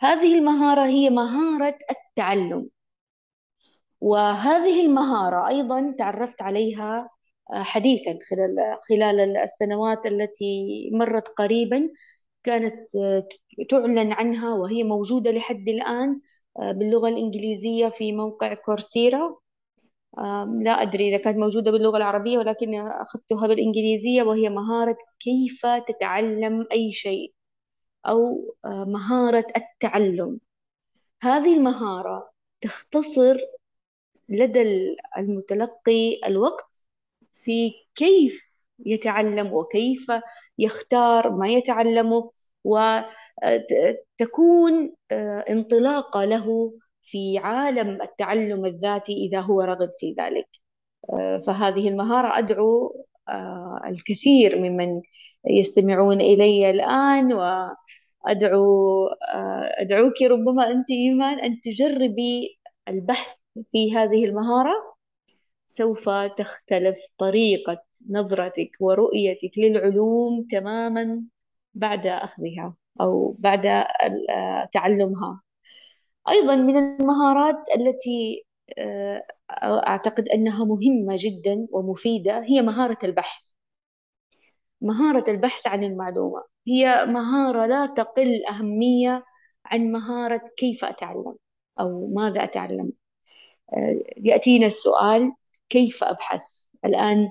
هذه 0.00 0.38
المهارة 0.38 0.86
هي 0.86 1.10
مهارة 1.10 1.78
التعلم 1.90 2.70
وهذه 4.00 4.80
المهارة 4.86 5.48
أيضا 5.48 5.94
تعرفت 5.98 6.42
عليها 6.42 7.10
آه، 7.52 7.62
حديثا 7.62 8.18
خلال 8.30 8.76
خلال 8.88 9.36
السنوات 9.36 10.06
التي 10.06 10.90
مرت 10.92 11.28
قريبا 11.28 11.90
كانت 12.44 12.96
آه، 12.96 13.28
تعلن 13.70 14.12
عنها 14.12 14.54
وهي 14.54 14.84
موجودة 14.84 15.30
لحد 15.32 15.68
الآن. 15.68 16.10
آه، 16.10 16.20
باللغة 16.58 17.08
الإنجليزية 17.08 17.88
في 17.88 18.12
موقع 18.12 18.54
كورسيرا. 18.54 19.36
لا 20.62 20.82
أدري 20.82 21.08
إذا 21.08 21.16
كانت 21.16 21.38
موجودة 21.38 21.70
باللغة 21.70 21.96
العربية 21.96 22.38
ولكن 22.38 22.74
أخذتها 22.74 23.46
بالإنجليزية 23.48 24.22
وهي 24.22 24.50
مهارة 24.50 24.96
كيف 25.20 25.66
تتعلم 25.66 26.66
أي 26.72 26.92
شيء 26.92 27.32
أو 28.06 28.54
مهارة 28.66 29.46
التعلم. 29.56 30.40
هذه 31.22 31.56
المهارة 31.56 32.30
تختصر 32.60 33.36
لدى 34.28 34.62
المتلقي 35.18 36.20
الوقت 36.26 36.86
في 37.32 37.72
كيف 37.94 38.58
يتعلم 38.86 39.52
وكيف 39.52 40.12
يختار 40.58 41.30
ما 41.30 41.48
يتعلمه. 41.48 42.30
وتكون 42.64 43.54
انطلاقة 45.50 46.24
له 46.24 46.72
في 47.02 47.38
عالم 47.38 48.02
التعلم 48.02 48.64
الذاتي 48.66 49.12
إذا 49.12 49.40
هو 49.40 49.60
رغب 49.60 49.90
في 49.98 50.14
ذلك. 50.18 50.48
فهذه 51.46 51.88
المهارة 51.88 52.38
أدعو 52.38 53.04
الكثير 53.86 54.58
ممن 54.58 55.00
يستمعون 55.46 56.20
إلي 56.20 56.70
الآن 56.70 57.32
وأدعو 57.32 59.06
أدعوك 59.78 60.22
ربما 60.22 60.70
أنت 60.70 60.90
إيمان 60.90 61.40
أن 61.40 61.60
تجربي 61.60 62.58
البحث 62.88 63.36
في 63.72 63.96
هذه 63.96 64.24
المهارة. 64.24 64.72
سوف 65.68 66.10
تختلف 66.38 66.98
طريقة 67.18 67.82
نظرتك 68.10 68.70
ورؤيتك 68.80 69.58
للعلوم 69.58 70.44
تماما. 70.50 71.22
بعد 71.74 72.06
أخذها 72.06 72.74
أو 73.00 73.36
بعد 73.38 73.84
تعلمها. 74.72 75.42
أيضا 76.28 76.54
من 76.56 76.76
المهارات 76.76 77.56
التي 77.76 78.44
آه، 78.78 79.24
أعتقد 79.62 80.28
أنها 80.28 80.64
مهمة 80.64 81.16
جدا 81.18 81.66
ومفيدة 81.72 82.44
هي 82.44 82.62
مهارة 82.62 82.98
البحث. 83.04 83.46
مهارة 84.80 85.30
البحث 85.30 85.66
عن 85.66 85.84
المعلومة. 85.84 86.44
هي 86.68 87.06
مهارة 87.06 87.66
لا 87.66 87.86
تقل 87.86 88.44
أهمية 88.50 89.24
عن 89.64 89.92
مهارة 89.92 90.42
كيف 90.56 90.84
أتعلم 90.84 91.36
أو 91.80 92.08
ماذا 92.14 92.44
أتعلم. 92.44 92.92
آه، 93.74 94.00
يأتينا 94.16 94.66
السؤال 94.66 95.32
كيف 95.68 96.04
أبحث؟ 96.04 96.64
الآن 96.84 97.28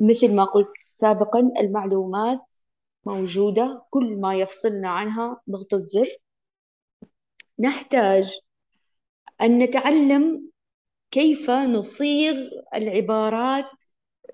مثل 0.00 0.34
ما 0.34 0.44
قلت 0.44 0.68
سابقا 0.82 1.52
المعلومات 1.60 2.54
موجودة 3.06 3.82
كل 3.90 4.16
ما 4.20 4.34
يفصلنا 4.34 4.88
عنها 4.90 5.40
ضغط 5.50 5.74
الزر. 5.74 6.06
نحتاج 7.58 8.38
أن 9.40 9.58
نتعلم 9.58 10.50
كيف 11.10 11.50
نصيغ 11.50 12.36
العبارات 12.74 13.70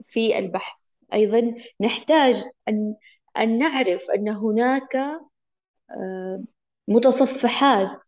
في 0.03 0.39
البحث. 0.39 0.81
أيضا 1.15 1.55
نحتاج 1.81 2.45
أن 2.69 2.95
أن 3.39 3.59
نعرف 3.59 4.11
أن 4.15 4.29
هناك 4.29 4.97
آه، 5.91 6.45
متصفحات 6.89 8.01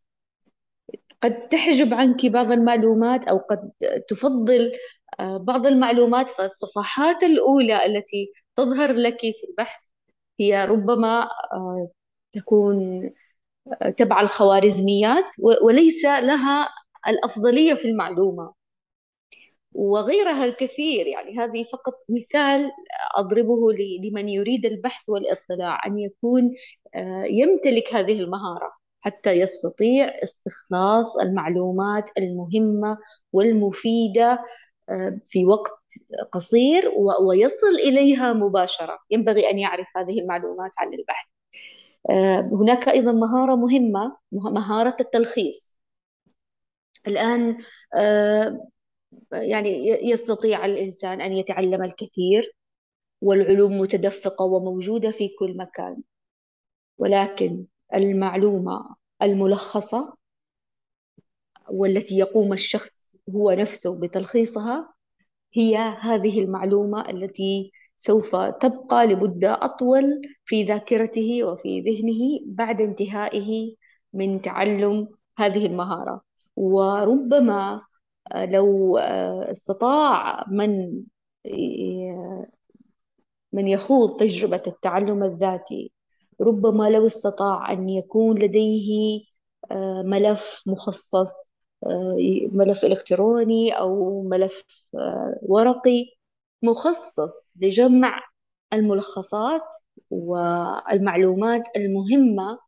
قد 1.22 1.48
تحجب 1.48 1.94
عنك 1.94 2.26
بعض 2.26 2.52
المعلومات 2.52 3.28
أو 3.28 3.38
قد 3.38 3.72
تفضل 4.08 4.72
آه، 5.20 5.36
بعض 5.38 5.66
المعلومات 5.66 6.28
فالصفحات 6.28 7.22
الأولى 7.22 7.86
التي 7.86 8.32
تظهر 8.56 8.92
لك 8.92 9.20
في 9.20 9.46
البحث. 9.50 9.82
هي 10.40 10.64
ربما 10.64 11.22
آه، 11.52 11.90
تكون 12.32 13.10
تبع 13.96 14.20
الخوارزميات 14.20 15.24
وليس 15.62 16.04
لها 16.04 16.68
الأفضلية 17.08 17.74
في 17.74 17.88
المعلومة. 17.88 18.54
وغيرها 19.74 20.44
الكثير 20.44 21.06
يعني 21.06 21.38
هذه 21.38 21.62
فقط 21.72 21.94
مثال 22.08 22.72
أضربه 23.16 23.72
لمن 24.04 24.28
يريد 24.28 24.66
البحث 24.66 25.08
والاطلاع 25.08 25.80
أن 25.86 25.98
يكون 25.98 26.54
آه، 26.94 27.24
يمتلك 27.24 27.94
هذه 27.94 28.20
المهارة 28.20 28.72
حتى 29.00 29.32
يستطيع 29.32 30.06
استخلاص 30.24 31.16
المعلومات 31.18 32.10
المهمة 32.18 32.98
والمفيدة 33.32 34.32
آه، 34.32 34.44
في 35.24 35.46
وقت 35.46 35.82
قصير 36.32 36.92
ويصل 37.28 37.74
إليها 37.88 38.32
مباشرة. 38.32 38.98
ينبغي 39.10 39.50
أن 39.50 39.58
يعرف 39.58 39.86
هذه 39.96 40.20
المعلومات 40.20 40.70
عن 40.78 40.94
البحث. 40.94 41.26
آه، 42.10 42.40
هناك 42.52 42.88
أيضا 42.88 43.12
مهارة 43.12 43.54
مهمة 43.56 44.16
مهارة 44.32 44.96
التلخيص. 45.00 45.74
الآن 47.06 47.58
يعني 49.32 49.88
يستطيع 50.10 50.66
الإنسان 50.66 51.20
أن 51.20 51.32
يتعلم 51.32 51.82
الكثير 51.82 52.56
والعلوم 53.20 53.80
متدفقة 53.80 54.44
وموجودة 54.44 55.10
في 55.10 55.28
كل 55.28 55.56
مكان. 55.56 56.02
ولكن 56.98 57.64
المعلومة 57.94 58.96
الملخصة 59.22 60.16
والتي 61.70 62.18
يقوم 62.18 62.52
الشخص 62.52 63.01
هو 63.30 63.50
نفسه 63.50 64.00
بتلخيصها 64.00 64.94
هي 65.54 65.76
هذه 65.76 66.40
المعلومة 66.40 67.10
التي 67.10 67.72
سوف 67.96 68.36
تبقى 68.36 69.06
لمدة 69.06 69.54
أطول 69.62 70.22
في 70.44 70.62
ذاكرته 70.64 71.44
وفي 71.44 71.80
ذهنه 71.80 72.40
بعد 72.46 72.80
انتهائه 72.80 73.74
من 74.12 74.40
تعلم 74.42 75.08
هذه 75.38 75.66
المهارة. 75.66 76.22
وربما 76.56 77.82
لو 78.34 78.98
استطاع 78.98 80.44
من 80.48 81.02
من 83.52 83.68
يخوض 83.68 84.16
تجربة 84.20 84.62
التعلم 84.66 85.22
الذاتي 85.24 85.92
ربما 86.40 86.90
لو 86.90 87.06
استطاع 87.06 87.72
أن 87.72 87.88
يكون 87.88 88.38
لديه 88.38 89.20
آه، 89.70 90.02
ملف 90.02 90.62
مخصص 90.66 91.32
آه، 91.44 91.51
ملف 92.52 92.84
إلكتروني 92.84 93.72
أو 93.72 94.22
ملف 94.22 94.64
آه، 94.94 95.38
ورقي 95.42 96.06
مخصص 96.62 97.52
لجمع 97.60 98.20
الملخصات 98.72 99.76
والمعلومات 100.10 101.62
المهمة 101.76 102.58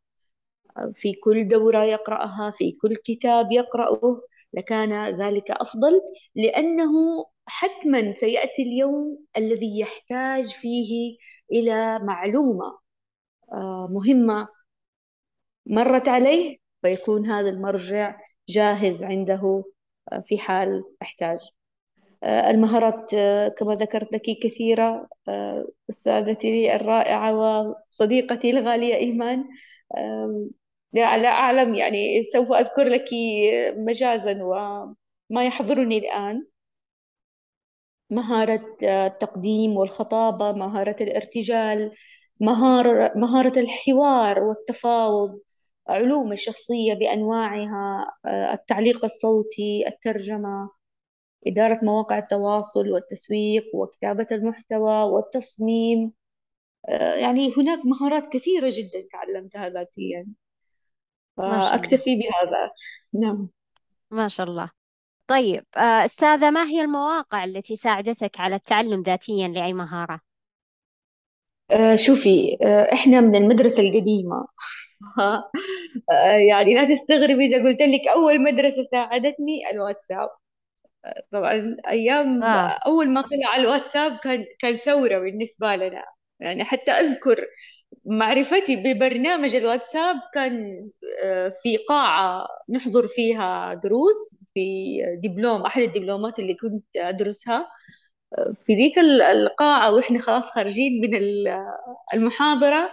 في 0.95 1.13
كل 1.13 1.47
دورة 1.47 1.83
يقرأها 1.83 2.51
في 2.51 2.71
كل 2.71 2.95
كتاب 2.95 3.51
يقرأه. 3.51 4.21
لكان 4.53 5.21
ذلك 5.21 5.51
أفضل 5.51 6.01
لأنه 6.35 6.91
حتما 7.47 8.13
سيأتي 8.13 8.61
اليوم 8.61 9.25
الذي 9.37 9.79
يحتاج 9.79 10.45
فيه 10.49 11.17
إلى 11.51 11.99
معلومة 11.99 12.79
آه، 13.53 13.87
مهمة 13.91 14.47
مرت 15.65 16.07
عليه 16.07 16.57
فيكون 16.81 17.25
هذا 17.25 17.49
المرجع 17.49 18.19
جاهز 18.49 19.03
عنده 19.03 19.63
آه، 20.11 20.19
في 20.19 20.37
حال 20.37 20.83
أحتاج. 21.01 21.39
آه، 22.23 22.51
المهارات 22.51 23.11
كما 23.57 23.75
ذكرت 23.75 24.13
لك 24.13 24.21
كثيرة 24.43 25.07
أستاذتي 25.89 26.75
الرائعة 26.75 27.35
وصديقتي 27.89 28.49
الغالية 28.49 28.95
إيمان. 28.95 29.45
لا 30.93 31.27
أعلم 31.29 31.75
يعني 31.75 32.23
سوف 32.23 32.51
أذكر 32.51 32.83
لك 32.83 33.05
مجازا 33.77 34.43
وما 34.43 35.45
يحضرني 35.45 35.97
الآن. 35.97 36.45
مهارة 38.09 38.77
التقديم 38.83 39.77
والخطابة 39.77 40.51
مهارة 40.51 40.95
الارتجال 41.01 41.91
مهارة 43.15 43.59
الحوار 43.59 44.39
والتفاوض 44.43 45.39
علوم 45.89 46.31
الشخصية 46.31 46.93
بأنواعها 46.93 48.11
التعليق 48.25 49.05
الصوتي 49.05 49.87
الترجمة 49.87 50.69
إدارة 51.47 51.79
مواقع 51.83 52.17
التواصل 52.17 52.89
والتسويق 52.89 53.63
وكتابة 53.73 54.27
المحتوى 54.31 55.03
والتصميم. 55.03 56.11
يعني 57.21 57.53
هناك 57.57 57.79
مهارات 57.85 58.33
كثيرة 58.33 58.73
جدا 58.77 59.07
تعلمتها 59.11 59.69
ذاتيا. 59.69 60.27
فأكتفي 61.37 62.15
بهذا. 62.15 62.71
نعم. 63.13 63.49
ما 64.11 64.27
شاء 64.27 64.47
الله. 64.47 64.71
طيب 65.27 65.65
آه، 65.77 66.05
أستاذة 66.05 66.49
ما 66.49 66.63
هي 66.63 66.81
المواقع 66.81 67.43
التي 67.43 67.75
ساعدتك 67.75 68.39
على 68.39 68.55
التعلم 68.55 69.01
ذاتيا 69.01 69.47
لأي 69.47 69.73
مهارة؟ 69.73 70.19
آه، 71.71 71.95
شوفي 71.95 72.57
آه، 72.63 72.93
إحنا 72.93 73.21
من 73.21 73.35
المدرسة 73.35 73.83
القديمة. 73.83 74.35
آه، 74.35 74.47
يعني 76.49 76.73
لا 76.75 76.83
تستغربي 76.95 77.45
إذا 77.45 77.63
قلت 77.63 77.81
لك 77.81 78.07
أول 78.15 78.41
مدرسة 78.43 78.83
ساعدتني 78.91 79.71
الواتساب. 79.71 80.29
آه، 81.05 81.23
طبعا 81.31 81.77
أيام 81.89 82.43
واو 82.43 82.69
أول 82.87 83.09
ما 83.09 83.21
طلع 83.21 83.55
الواتساب 83.57 84.17
كان 84.17 84.45
كان 84.59 84.77
ثورة 84.77 85.19
بالنسبة 85.19 85.75
لنا. 85.75 86.03
يعني 86.39 86.63
حتى 86.65 86.91
أذكر 86.91 87.45
معرفتي 88.05 88.75
ببرنامج 88.75 89.55
الواتساب 89.55 90.15
كان 90.33 90.89
آه، 91.23 91.49
في 91.63 91.77
قاعة 91.77 92.47
نحضر 92.69 93.07
فيها 93.07 93.73
دروس 93.73 94.39
في 94.53 94.61
دبلوم 95.23 95.61
أحد 95.61 95.81
الدبلومات 95.81 96.39
اللي 96.39 96.53
كنت 96.55 96.85
أدرسها. 96.97 97.67
آه، 98.37 98.53
في 98.65 98.75
ذيك 98.75 98.99
القاعة 98.99 99.93
وإحنا 99.95 100.19
خلاص 100.19 100.51
خارجين 100.51 101.01
من 101.01 101.15
المحاضرة 102.13 102.77
آه، 102.77 102.91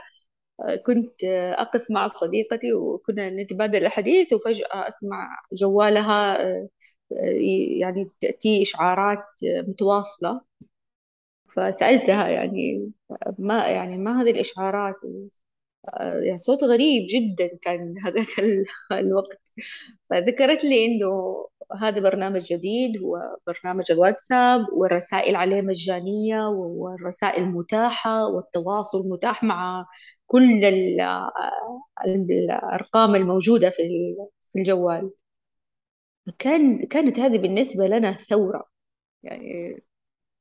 كنت 0.87 1.25
أقف 1.59 1.91
مع 1.91 2.09
صديقتي 2.09 2.73
وكنا 2.75 3.31
نتبادل 3.31 3.87
الحديث 3.87 4.33
وفجأة 4.33 4.89
أسمع 4.89 5.29
جوالها 5.53 6.39
يعني 7.81 8.07
تأتي 8.21 8.63
إشعارات 8.63 9.25
متواصلة. 9.69 10.41
فسألتها 11.57 12.29
يعني 12.29 12.91
ما 13.39 13.69
يعني 13.69 13.99
ما 13.99 14.23
هذه 14.23 14.31
الإشعارات؟ 14.31 14.95
يعني 16.27 16.39
صوت 16.39 16.65
غريب 16.65 17.07
جدا 17.11 17.51
كان 17.63 17.95
هذاك 18.05 18.27
الوقت. 18.93 19.41
فذكرت 20.11 20.65
لي 20.65 20.87
إنه 20.87 21.09
هذا 21.81 22.01
برنامج 22.01 22.41
جديد 22.55 23.03
هو 23.03 23.19
برنامج 23.47 23.93
الواتساب 23.93 24.61
والرسائل 24.73 25.37
عليه 25.37 25.63
مجانية 25.63 26.43
والرسائل 26.49 27.45
متاحة 27.47 28.27
والتواصل 28.29 29.11
متاح 29.11 29.45
مع 29.45 29.87
كل 30.33 30.65
الأرقام 32.07 33.15
الموجودة 33.15 33.71
في 33.71 33.83
الجوال. 34.57 35.11
كان 36.39 36.79
كانت 36.79 37.19
هذه 37.19 37.39
بالنسبة 37.39 37.87
لنا 37.87 38.13
ثورة. 38.13 38.65
يعني 39.23 39.77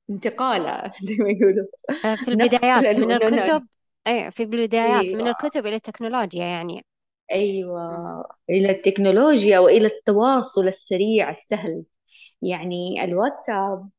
انتقالة 0.10 0.94
زي 1.08 1.16
ما 1.20 1.30
يقولوا. 1.30 1.68
آه، 2.06 2.16
في 2.16 2.28
البدايات 2.32 2.96
من 2.98 3.12
الكتب. 3.12 3.68
أي 4.08 4.32
في 4.32 4.44
البدايات 4.44 5.14
من 5.16 5.22
أيوة. 5.22 5.30
الكتب 5.30 5.66
إلى 5.66 5.76
التكنولوجيا 5.76 6.46
يعني. 6.46 6.86
أيوة. 7.32 7.82
م. 7.92 8.24
إلى 8.50 8.72
التكنولوجيا 8.72 9.60
وإلى 9.60 9.88
التواصل 9.88 10.68
السريع 10.68 11.30
السهل. 11.32 11.84
يعني 12.42 13.04
الواتساب 13.04 13.90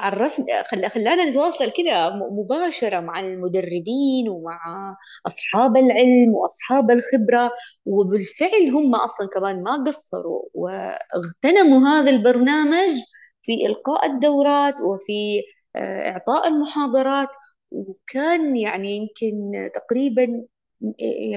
عرفنا 0.00 0.62
خل... 0.62 0.88
خلانا 0.88 1.24
نتواصل 1.24 1.70
كده 1.70 2.10
مباشرة 2.30 3.00
مع 3.00 3.20
المدربين 3.20 4.28
ومع 4.28 4.96
أصحاب 5.26 5.76
العلم 5.76 6.34
وأصحاب 6.34 6.90
الخبرة 6.90 7.50
وبالفعل 7.86 8.70
هم 8.74 8.94
أصلا 8.94 9.28
كمان 9.34 9.62
ما 9.62 9.84
قصروا 9.86 10.42
واغتنموا 10.54 11.88
هذا 11.88 12.10
البرنامج 12.10 12.96
في 13.42 13.66
إلقاء 13.66 14.06
الدورات 14.06 14.80
وفي 14.80 15.42
آه، 15.76 16.10
إعطاء 16.10 16.48
المحاضرات 16.48 17.28
وكان 17.70 18.56
يعني 18.56 18.96
يمكن 18.96 19.52
تقريبا 19.74 20.44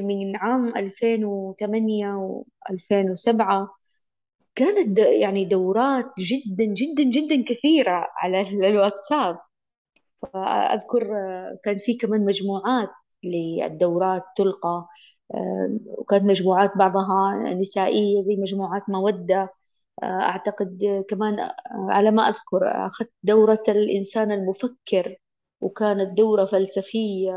من 0.02 0.36
عام 0.36 0.78
2008 0.78 2.16
و 2.16 2.44
2007 2.70 3.70
كانت 4.56 5.00
يعني 5.00 5.46
دورات 5.46 6.06
جدا 6.20 6.66
جدا 6.66 7.04
جدا 7.04 7.44
كثيرة 7.44 8.08
على 8.18 8.42
الواتساب. 8.70 9.40
فأذكر 10.34 11.04
كان 11.64 11.78
في 11.78 11.94
كمان 11.94 12.26
مجموعات 12.26 12.90
للدورات 13.24 14.24
تلقى 14.38 14.88
وكانت 15.88 16.24
مجموعات 16.24 16.72
بعضها 16.78 17.54
نسائية 17.54 18.22
زي 18.22 18.36
مجموعات 18.36 18.90
مودة. 18.90 19.54
أعتقد 20.04 21.06
كمان 21.10 21.50
على 21.90 22.12
ما 22.12 22.24
أذكر 22.24 22.68
أخذت 22.68 23.12
دورة 23.24 23.64
الإنسان 23.70 24.32
المفكر 24.32 25.18
وكانت 25.62 26.18
دورة 26.18 26.46
فلسفية 26.46 27.32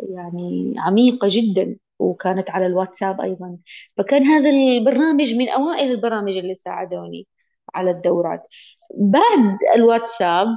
يعني 0.00 0.74
عميقة 0.78 1.28
جدا. 1.30 1.76
وكانت 1.98 2.50
على 2.50 2.66
الواتساب 2.66 3.20
أيضا. 3.20 3.58
فكان 3.96 4.22
هذا 4.24 4.50
البرنامج 4.50 5.34
من 5.34 5.48
أوائل 5.48 5.90
البرامج 5.90 6.36
اللي 6.36 6.54
ساعدوني 6.54 7.26
على 7.74 7.90
الدورات. 7.90 8.46
بعد 8.94 9.58
الواتساب 9.76 10.48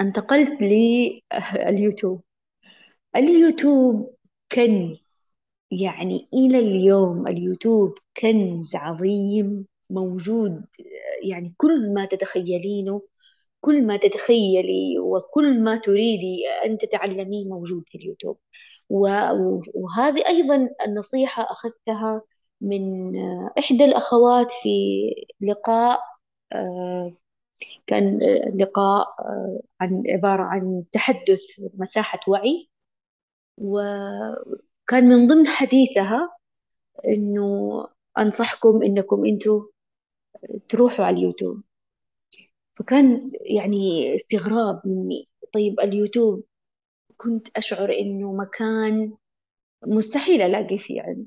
انتقلت 0.00 0.62
لليوتيوب 0.62 2.22
اليوتيوب 3.16 4.14
كنز. 4.52 5.32
يعني 5.70 6.28
إلى 6.34 6.58
اليوم 6.58 7.26
اليوتيوب 7.28 7.94
كنز 8.20 8.76
عظيم 8.76 9.66
موجود. 9.90 10.64
يعني 11.24 11.54
كل 11.56 11.94
ما 11.94 12.04
تتخيلينه 12.04 13.02
كل 13.60 13.86
ما 13.86 13.96
تتخيلي 13.96 14.98
وكل 14.98 15.60
ما 15.60 15.76
تريدي 15.76 16.38
أن 16.64 16.78
تتعلميه 16.78 17.44
موجود 17.48 17.84
في 17.88 17.98
اليوتيوب. 17.98 18.38
وهذه 19.74 20.26
أيضا 20.28 20.68
النصيحة 20.86 21.42
أخذتها 21.52 22.22
من 22.60 23.16
إحدى 23.58 23.84
الأخوات 23.84 24.50
في 24.50 24.68
لقاء 25.40 26.00
آه، 26.52 27.12
كان 27.86 28.18
لقاء 28.56 29.06
آه، 29.20 29.60
عن 29.80 30.02
عبارة 30.08 30.42
عن 30.42 30.84
تحدث 30.92 31.42
مساحة 31.74 32.20
وعي 32.28 32.68
وكان 33.58 35.04
من 35.08 35.26
ضمن 35.26 35.46
حديثها 35.46 36.36
إنه 37.08 37.88
أنصحكم 38.18 38.82
إنكم 38.82 39.24
أنتوا 39.26 39.64
تروحوا 40.68 41.04
على 41.04 41.16
اليوتيوب. 41.16 41.62
فكان 42.74 43.32
يعني 43.40 44.14
استغراب 44.14 44.82
مني. 44.84 45.28
طيب 45.52 45.80
اليوتيوب 45.80 46.44
كنت 47.22 47.58
أشعر 47.58 47.92
إنه 47.92 48.32
مكان 48.32 49.12
مستحيل 49.86 50.42
ألاقي 50.42 50.78
فيه 50.78 51.02
علم. 51.02 51.26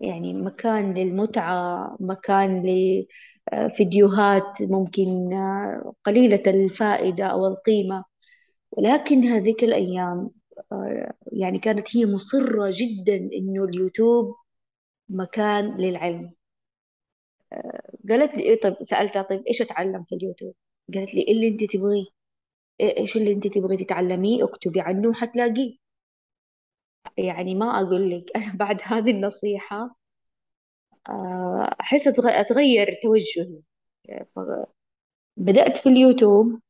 يعني 0.00 0.34
مكان 0.34 0.94
للمتعة 0.94 1.96
مكان 2.00 2.62
لفيديوهات 3.52 4.62
ممكن 4.62 5.30
قليلة 6.04 6.42
الفائدة 6.46 7.26
أو 7.26 7.46
القيمة. 7.46 8.04
ولكن 8.72 9.24
هذيك 9.24 9.64
الأيام 9.64 10.30
يعني 11.32 11.58
كانت 11.58 11.96
هي 11.96 12.06
مصرة 12.06 12.72
جدا 12.74 13.16
إنه 13.16 13.64
اليوتيوب 13.64 14.34
مكان 15.08 15.76
للعلم. 15.76 16.32
قالت 18.08 18.34
لي 18.34 18.42
إيه 18.42 18.60
طيب 18.60 18.76
سألتها 18.82 19.22
طيب 19.22 19.42
إيش 19.48 19.62
أتعلم 19.62 20.04
في 20.04 20.14
اليوتيوب؟ 20.14 20.54
قالت 20.94 21.14
لي 21.14 21.22
إيه 21.22 21.32
اللي 21.32 21.48
أنت 21.48 21.64
تبغيه. 21.64 22.04
إيش 22.80 23.16
اللي 23.16 23.32
أنت 23.32 23.46
تبغي 23.46 23.76
تتعلميه 23.76 24.44
اكتبي 24.44 24.80
عنه 24.80 25.08
وحتلاقيه. 25.08 25.76
يعني 27.18 27.54
ما 27.54 27.80
أقول 27.80 28.10
لك. 28.10 28.36
أنا 28.36 28.54
بعد 28.60 28.80
هذه 28.84 29.10
النصيحة 29.10 29.96
آه، 31.08 31.76
أحس 31.80 32.08
أتغير 32.08 32.88
توجهي. 33.02 33.60
بدأت 35.36 35.78
في 35.78 35.88
اليوتيوب 35.88 36.60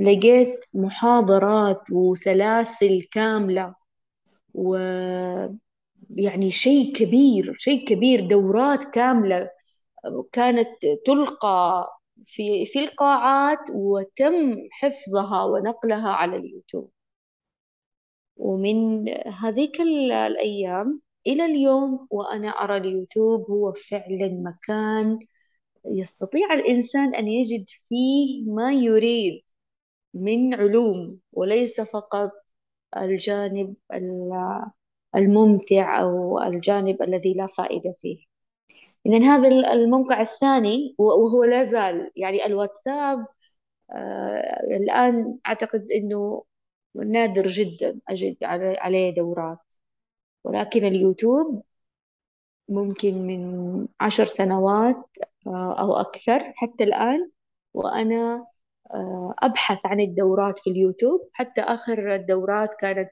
لقيت 0.00 0.64
محاضرات 0.74 1.82
وسلاسل 1.92 3.02
كاملة 3.12 3.74
و 4.54 4.76
يعني 6.16 6.50
شيء 6.50 6.94
كبير 6.96 7.54
شيء 7.58 7.86
كبير 7.88 8.20
دورات 8.28 8.84
كاملة 8.84 9.50
كانت 10.32 10.68
تلقى 11.06 11.88
في 12.24 12.66
في 12.66 12.78
القاعات 12.84 13.58
وتم 13.74 14.56
حفظها 14.72 15.44
ونقلها 15.44 16.10
على 16.10 16.36
اليوتيوب. 16.36 16.90
ومن 18.36 19.08
هذيك 19.28 19.80
الأيام 19.80 21.00
إلى 21.26 21.44
اليوم 21.44 22.06
وأنا 22.10 22.48
أرى 22.48 22.76
اليوتيوب 22.76 23.50
هو 23.50 23.72
فعلا 23.72 24.28
مكان 24.28 25.18
يستطيع 25.86 26.54
الإنسان 26.54 27.14
أن 27.14 27.28
يجد 27.28 27.64
فيه 27.88 28.44
ما 28.52 28.72
يريد 28.72 29.42
من 30.14 30.54
علوم 30.54 31.18
وليس 31.32 31.80
فقط 31.80 32.32
الجانب 32.96 33.76
الممتع 35.16 36.02
أو 36.02 36.38
الجانب 36.42 37.02
الذي 37.02 37.34
لا 37.34 37.46
فائدة 37.46 37.92
فيه. 38.00 38.24
إذن 39.06 39.22
هذا 39.22 39.48
الموقع 39.72 40.20
الثاني 40.20 40.94
وهو 40.98 41.44
لا 41.44 41.64
زال. 41.64 42.10
يعني 42.16 42.46
الواتساب 42.46 43.26
آه 43.90 44.60
الآن 44.76 45.38
أعتقد 45.46 45.90
أنه 45.90 46.44
نادر 46.96 47.46
جدا 47.46 48.00
أجد 48.08 48.36
عليه 48.44 49.14
دورات. 49.14 49.58
ولكن 50.44 50.84
اليوتيوب 50.84 51.62
ممكن 52.68 53.14
من 53.26 53.86
عشر 54.00 54.26
سنوات 54.26 55.06
آه، 55.46 55.80
أو 55.80 55.96
أكثر 55.96 56.52
حتى 56.56 56.84
الآن. 56.84 57.30
وأنا 57.74 58.46
آه، 58.94 59.34
أبحث 59.38 59.78
عن 59.86 60.00
الدورات 60.00 60.58
في 60.58 60.70
اليوتيوب. 60.70 61.28
حتى 61.32 61.60
آخر 61.60 62.14
الدورات 62.14 62.74
كانت 62.74 63.10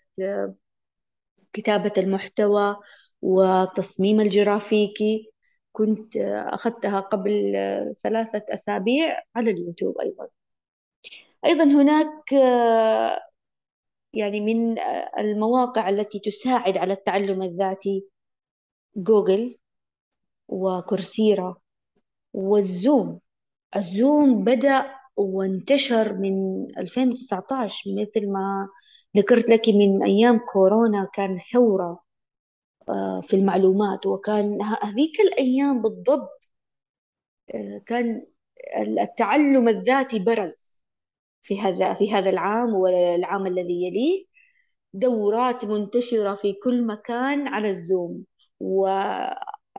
كتابة 1.53 1.93
المحتوى 1.99 2.77
والتصميم 3.23 4.21
الجرافيكي. 4.21 5.32
كنت 5.73 6.17
أخذتها 6.27 7.01
قبل 7.01 7.53
ثلاثة 8.03 8.45
أسابيع 8.55 9.23
على 9.37 9.51
اليوتيوب 9.51 9.99
أيضا. 10.01 10.29
أيضا 11.45 11.65
هناك 11.65 12.33
يعني 14.15 14.41
من 14.41 14.79
المواقع 15.19 15.89
التي 15.89 16.19
تساعد 16.19 16.77
على 16.79 16.93
التعلم 16.93 17.43
الذاتي 17.43 18.05
جوجل 18.97 19.59
وكورسيرا 20.49 21.57
والزوم. 22.35 23.21
الزوم 23.77 24.45
بدأ 24.45 24.95
وانتشر 25.17 26.15
من 26.15 26.67
2019 26.79 27.91
مثل 28.01 28.29
ما 28.33 28.69
ذكرت 29.17 29.49
لك 29.49 29.69
من 29.69 30.03
أيام 30.05 30.39
كورونا 30.53 31.09
كان 31.15 31.39
ثورة. 31.39 32.03
في 33.23 33.37
المعلومات. 33.37 34.07
وكان 34.07 34.63
هذيك 34.63 35.21
الأيام 35.21 35.83
بالضبط 35.83 36.51
آه، 37.55 37.83
كان 37.87 38.27
التعلم 39.01 39.69
الذاتي 39.69 40.19
برز 40.19 40.81
في 41.43 41.61
هذا 41.61 41.95
في 41.95 42.13
هذا 42.13 42.31
العام 42.31 42.75
والعام 42.75 43.47
الذي 43.47 43.87
يليه. 43.87 44.25
دورات 44.95 45.65
منتشرة 45.65 46.35
في 46.35 46.53
كل 46.65 46.87
مكان 46.87 47.49
على 47.49 47.71
الزوم. 47.71 48.25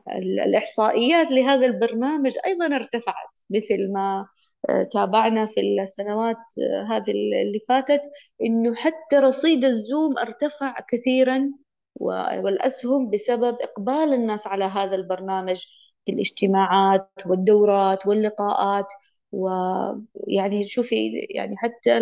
والإحصائيات 0.06 1.30
لهذا 1.30 1.66
البرنامج 1.66 2.32
أيضا 2.46 2.76
ارتفعت 2.76 3.38
مثل 3.50 3.92
ما 3.92 4.26
آه، 4.70 4.82
تابعنا 4.92 5.46
في 5.46 5.60
السنوات 5.60 6.36
آه، 6.36 6.96
هذه 6.96 7.10
اللي 7.10 7.60
فاتت 7.68 8.00
إنه 8.46 8.74
حتى 8.74 9.16
رصيد 9.16 9.64
ال 9.64 9.75
Zoom 9.75 10.18
ارتفع 10.18 10.74
كثيرا 10.88 11.50
والأسهم 11.96 13.10
بسبب 13.10 13.56
إقبال 13.62 14.14
الناس 14.14 14.46
على 14.46 14.64
هذا 14.64 14.96
البرنامج 14.96 15.64
في 16.06 16.12
الاجتماعات 16.12 17.10
والدورات 17.26 18.06
واللقاءات. 18.06 18.86
ويعني 19.32 20.64
شوفي 20.64 21.10
يعني 21.30 21.56
حتى 21.56 22.00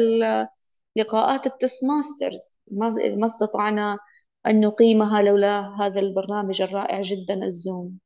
لقاءات 0.97 1.47
ال 1.47 1.85
Toastmasters 1.85 2.57
ما 3.17 3.27
استطعنا 3.27 3.99
أن 4.47 4.61
نقيمها 4.61 5.23
لولا 5.23 5.77
هذا 5.81 6.01
البرنامج 6.01 6.63
الرائع 6.63 7.01
جدا 7.01 7.35
ال 7.45 7.54
Zoom. 7.54 7.99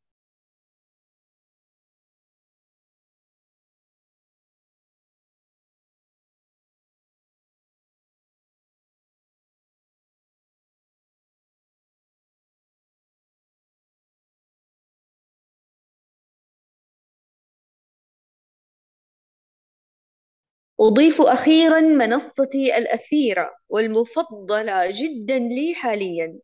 أضيف 20.80 21.22
أخيرا 21.22 21.80
منصتي 21.80 22.78
الأثيرة 22.78 23.50
والمفضلة 23.68 24.90
جدا 24.90 25.38
لي 25.38 25.74
حاليا. 25.74 26.38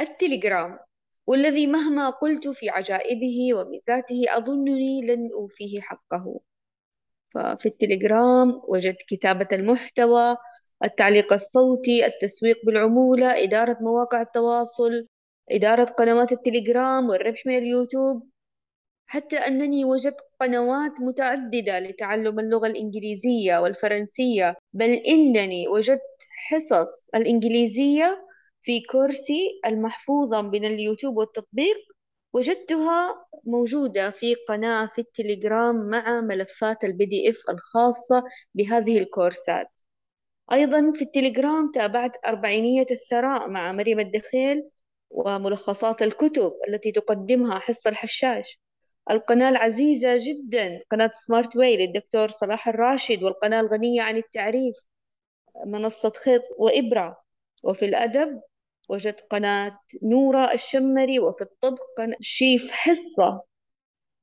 التليجرام 0.00 0.78
والذي 1.26 1.66
مهما 1.66 2.10
قلت 2.10 2.48
في 2.48 2.70
عجائبه 2.70 3.54
وميزاته 3.54 4.22
أظنني 4.28 5.02
لن 5.02 5.30
أوفيه 5.32 5.80
حقه. 5.80 6.40
ففي 7.34 7.66
التليجرام 7.66 8.62
وجدت 8.68 9.02
كتابة 9.08 9.48
المحتوى 9.52 10.36
التعليق 10.84 11.32
الصوتي 11.32 12.06
التسويق 12.06 12.56
بالعمولة 12.66 13.44
إدارة 13.44 13.76
مواقع 13.80 14.22
التواصل 14.22 15.06
إدارة 15.50 15.84
قنوات 15.84 16.32
التليجرام 16.32 17.08
والربح 17.08 17.46
من 17.46 17.58
اليوتيوب. 17.58 18.28
حتى 19.06 19.36
أنني 19.36 19.84
وجدت 19.84 20.20
قنوات 20.40 20.92
متعددة 21.00 21.78
لتعلم 21.78 22.38
اللغة 22.40 22.66
الإنجليزية 22.66 23.58
والفرنسية 23.58 24.56
بل 24.72 24.90
إنني 24.90 25.68
وجدت 25.68 26.00
حصص 26.48 27.08
الإنجليزية 27.14 28.26
في 28.60 28.80
كورسي 28.80 29.60
المحفوظة 29.66 30.42
من 30.42 30.64
اليوتيوب 30.64 31.16
والتطبيق 31.16 31.76
وجدتها 32.32 33.26
موجودة 33.44 34.10
في 34.10 34.34
قناة 34.48 34.86
في 34.86 35.00
التليجرام 35.00 35.76
مع 35.76 36.20
ملفات 36.20 36.84
ال 36.84 37.06
PDF 37.06 37.42
الخاصة 37.50 38.24
بهذه 38.54 38.98
الكورسات. 38.98 39.80
أيضا 40.52 40.92
في 40.94 41.02
التليجرام 41.02 41.70
تابعت 41.72 42.16
أربعينية 42.26 42.86
الثراء 42.90 43.48
مع 43.50 43.72
مريم 43.72 44.00
الدخيل 44.00 44.70
وملخصات 45.10 46.02
الكتب 46.02 46.52
التي 46.68 46.92
تقدمها 46.92 47.58
حصة 47.58 47.90
الحشاش. 47.90 48.60
القناة 49.10 49.48
العزيزة 49.48 50.16
جدا 50.16 50.80
قناة 50.90 51.10
سمارت 51.14 51.56
واي 51.56 51.76
للدكتور 51.76 52.28
صلاح 52.28 52.68
الراشد 52.68 53.22
والقناة 53.22 53.60
الغنية 53.60 54.02
عن 54.02 54.16
التعريف 54.16 54.76
منصة 55.66 56.12
خيط 56.24 56.42
وإبرة. 56.58 57.24
وفي 57.62 57.84
الأدب 57.84 58.42
وجدت 58.88 59.20
قناة 59.30 59.78
نورة 60.02 60.52
الشمري 60.54 61.18
وفي 61.20 61.42
الطب 61.42 61.78
قناة 61.98 62.16
شيف 62.20 62.70
حصة 62.70 63.42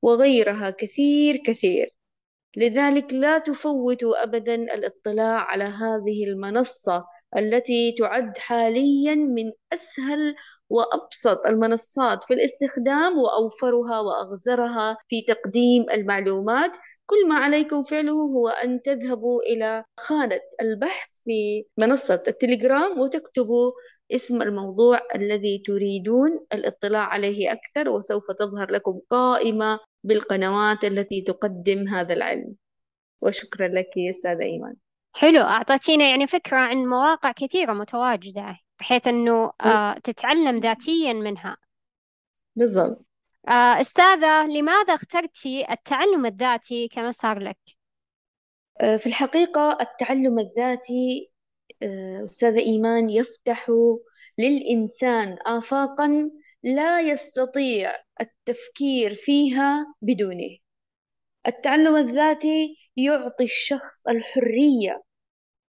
وغيرها 0.02 0.70
كثير 0.70 1.36
كثير. 1.46 1.94
لذلك 2.56 3.12
لا 3.12 3.38
تفوتوا 3.38 4.22
أبدا 4.22 4.54
الاطلاع 4.54 5.38
على 5.40 5.64
هذه 5.64 6.24
المنصة. 6.24 7.06
التي 7.38 7.92
تعد 7.98 8.38
حاليا 8.38 9.14
من 9.14 9.52
أسهل 9.72 10.34
وأبسط 10.70 11.46
المنصات 11.48 12.24
في 12.24 12.34
الاستخدام 12.34 13.18
وأوفرها 13.18 14.00
وأغزرها 14.00 14.96
في 15.08 15.22
تقديم 15.22 15.86
المعلومات. 15.90 16.76
كل 17.06 17.28
ما 17.28 17.34
عليكم 17.34 17.82
فعله 17.82 18.12
هو 18.12 18.48
أن 18.48 18.82
تذهبوا 18.82 19.42
إلى 19.42 19.84
خانة 20.00 20.40
البحث 20.60 21.08
في 21.24 21.64
منصة 21.78 22.22
التليجرام 22.28 23.00
وتكتبوا 23.00 23.72
اسم 24.12 24.42
الموضوع 24.42 25.00
الذي 25.14 25.58
تريدون 25.66 26.46
الاطلاع 26.52 27.02
عليه 27.02 27.52
أكثر 27.52 27.90
وسوف 27.90 28.30
تظهر 28.30 28.70
لكم 28.70 29.00
قائمة 29.10 29.80
بالقنوات 30.04 30.84
التي 30.84 31.20
تقدم 31.20 31.88
هذا 31.88 32.12
العلم. 32.14 32.54
وشكرا 33.20 33.68
لك 33.68 33.96
يا 33.96 34.10
أستاذة 34.10 34.42
إيمان. 34.42 34.74
حلو 35.14 35.40
أعطيتينا 35.40 36.10
يعني 36.10 36.26
فكرة 36.26 36.56
عن 36.56 36.76
مواقع 36.76 37.32
كثيرة 37.32 37.72
متواجدة 37.72 38.58
بحيث 38.80 39.06
أنه 39.08 39.52
آه 39.60 39.94
تتعلم 40.04 40.60
ذاتيا 40.60 41.12
منها. 41.12 41.56
بالضبط. 42.56 43.06
آه 43.48 43.80
أستاذة 43.80 44.46
لماذا 44.46 44.94
اخترتي 44.94 45.72
التعلم 45.72 46.26
الذاتي 46.26 46.88
كمسار 46.88 47.38
لك؟ 47.38 47.58
آه، 48.80 48.96
في 48.96 49.06
الحقيقة 49.06 49.78
التعلم 49.80 50.38
الذاتي 50.38 51.30
آه، 51.82 52.24
أستاذة 52.24 52.58
إيمان 52.58 53.10
يفتح 53.10 53.72
للإنسان 54.38 55.38
آفاقا 55.46 56.30
لا 56.62 57.00
يستطيع 57.00 57.92
التفكير 58.20 59.14
فيها 59.14 59.94
بدونه. 60.02 60.61
التعلم 61.46 61.96
الذاتي 61.96 62.76
يعطي 62.96 63.44
الشخص 63.44 64.08
الحرية 64.08 65.02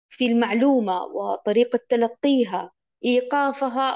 في 0.09 0.25
المعلومة 0.25 1.03
وطريقة 1.03 1.79
تلقيها 1.89 2.71
إيقافها 3.05 3.89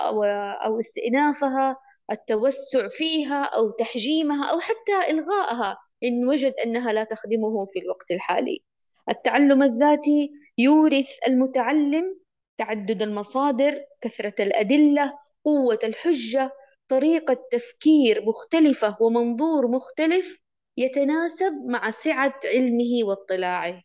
أو, 0.65 0.79
استئنافها 0.79 1.77
التوسع 2.11 2.87
فيها 2.89 3.43
أو 3.43 3.69
تحجيمها 3.71 4.51
أو 4.51 4.59
حتى 4.59 5.11
إلغائها 5.11 5.77
إن 6.03 6.27
وجد 6.27 6.53
أنها 6.65 6.93
لا 6.93 7.03
تخدمه 7.03 7.65
في 7.65 7.79
الوقت 7.79 8.11
الحالي. 8.11 8.63
التعلم 9.09 9.63
الذاتي 9.63 10.31
يورث 10.57 11.09
المتعلم 11.27 12.19
تعدد 12.57 13.01
المصادر 13.01 13.81
كثرة 14.01 14.33
الأدلة 14.39 15.13
قوة 15.45 15.79
الحجة 15.83 16.51
طريقة 16.87 17.37
تفكير 17.51 18.25
مختلفة 18.25 18.97
ومنظور 19.01 19.67
مختلف 19.67 20.39
يتناسب 20.77 21.53
مع 21.65 21.91
سعة 21.91 22.39
علمه 22.45 23.03
واطلاعه. 23.03 23.81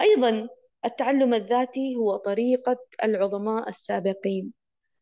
أيضا 0.00 0.48
التعلم 0.84 1.34
الذاتي 1.34 1.96
هو 1.96 2.16
طريقة 2.16 2.76
العظماء 3.04 3.68
السابقين. 3.68 4.52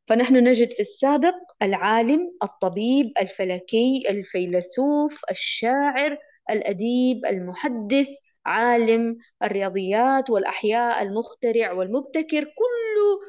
فنحن 0.06 0.36
نجد 0.36 0.72
في 0.72 0.80
السابق 0.80 1.34
العالم 1.62 2.32
الطبيب 2.42 3.12
الفلكي 3.20 4.04
الفيلسوف 4.10 5.20
الشاعر 5.30 6.18
الأديب 6.50 7.26
المحدث 7.26 8.08
عالم 8.46 9.16
الرياضيات 9.42 10.30
والأحياء 10.30 11.02
المخترع 11.02 11.72
والمبتكر 11.72 12.44
كل 12.44 13.26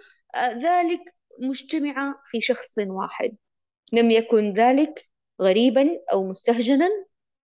ذلك 0.63 1.01
مجتمع 1.39 2.15
في 2.25 2.41
شخص 2.41 2.77
واحد. 2.77 3.37
لم 3.93 4.11
يكن 4.11 4.53
ذلك 4.53 5.05
غريبا 5.41 5.99
أو 6.13 6.27
مستهجنا 6.27 6.89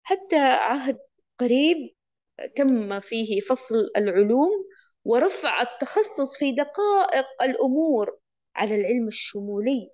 حتى 0.05 0.39
عهد 0.39 0.99
قريب 1.39 1.95
تم 2.57 3.01
فيه 3.01 3.41
فصل 3.41 3.91
العلوم 3.97 4.51
ورفع 5.05 5.63
التخصص 5.63 6.39
في 6.39 6.53
دقائق 6.53 7.43
الأمور 7.43 8.19
على 8.57 8.75
العلم 8.75 9.09
الشمولي 9.09 9.91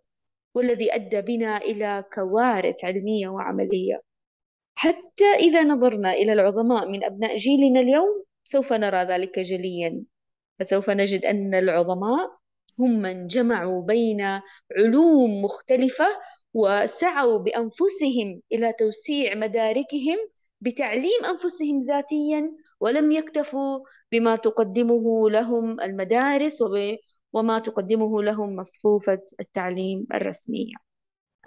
والذي 0.55 0.95
أدى 0.95 1.21
بنا 1.21 1.57
إلى 1.57 2.05
كوارث 2.15 2.85
علمية 2.85 3.29
وعملية. 3.29 4.03
حتى 4.75 5.35
إذا 5.39 5.63
نظرنا 5.63 6.13
إلى 6.13 6.33
العظماء 6.33 6.89
من 6.89 7.05
أبناء 7.05 7.37
جيلنا 7.37 7.81
اليوم 7.81 8.25
سوف 8.45 8.73
نرى 8.73 8.99
ذلك 8.99 9.39
جليا. 9.39 10.03
فسوف 10.61 10.91
نجد 10.91 11.25
أن 11.25 11.55
العظماء 11.55 12.41
هم 12.79 13.03
من 13.03 13.27
جمعوا 13.27 13.83
بين 13.83 14.41
علوم 14.77 15.43
مختلفة 15.43 16.07
وسعوا 16.55 17.39
بأنفسهم 17.39 18.41
إلى 18.53 18.73
توسيع 18.73 19.35
مداركهم 19.35 20.17
بتعليم 20.61 21.25
أنفسهم 21.31 21.85
ذاتيا 21.89 22.53
ولم 22.81 23.11
يكتفوا 23.11 23.81
بما 24.13 24.37
تقدمه 24.37 25.31
لهم 25.31 25.81
المدارس 25.81 26.59
وما 27.33 27.59
تقدمه 27.59 28.23
لهم 28.23 28.57
مصفوفة 28.57 29.19
التعليم 29.41 30.07
الرسمية. 30.15 30.75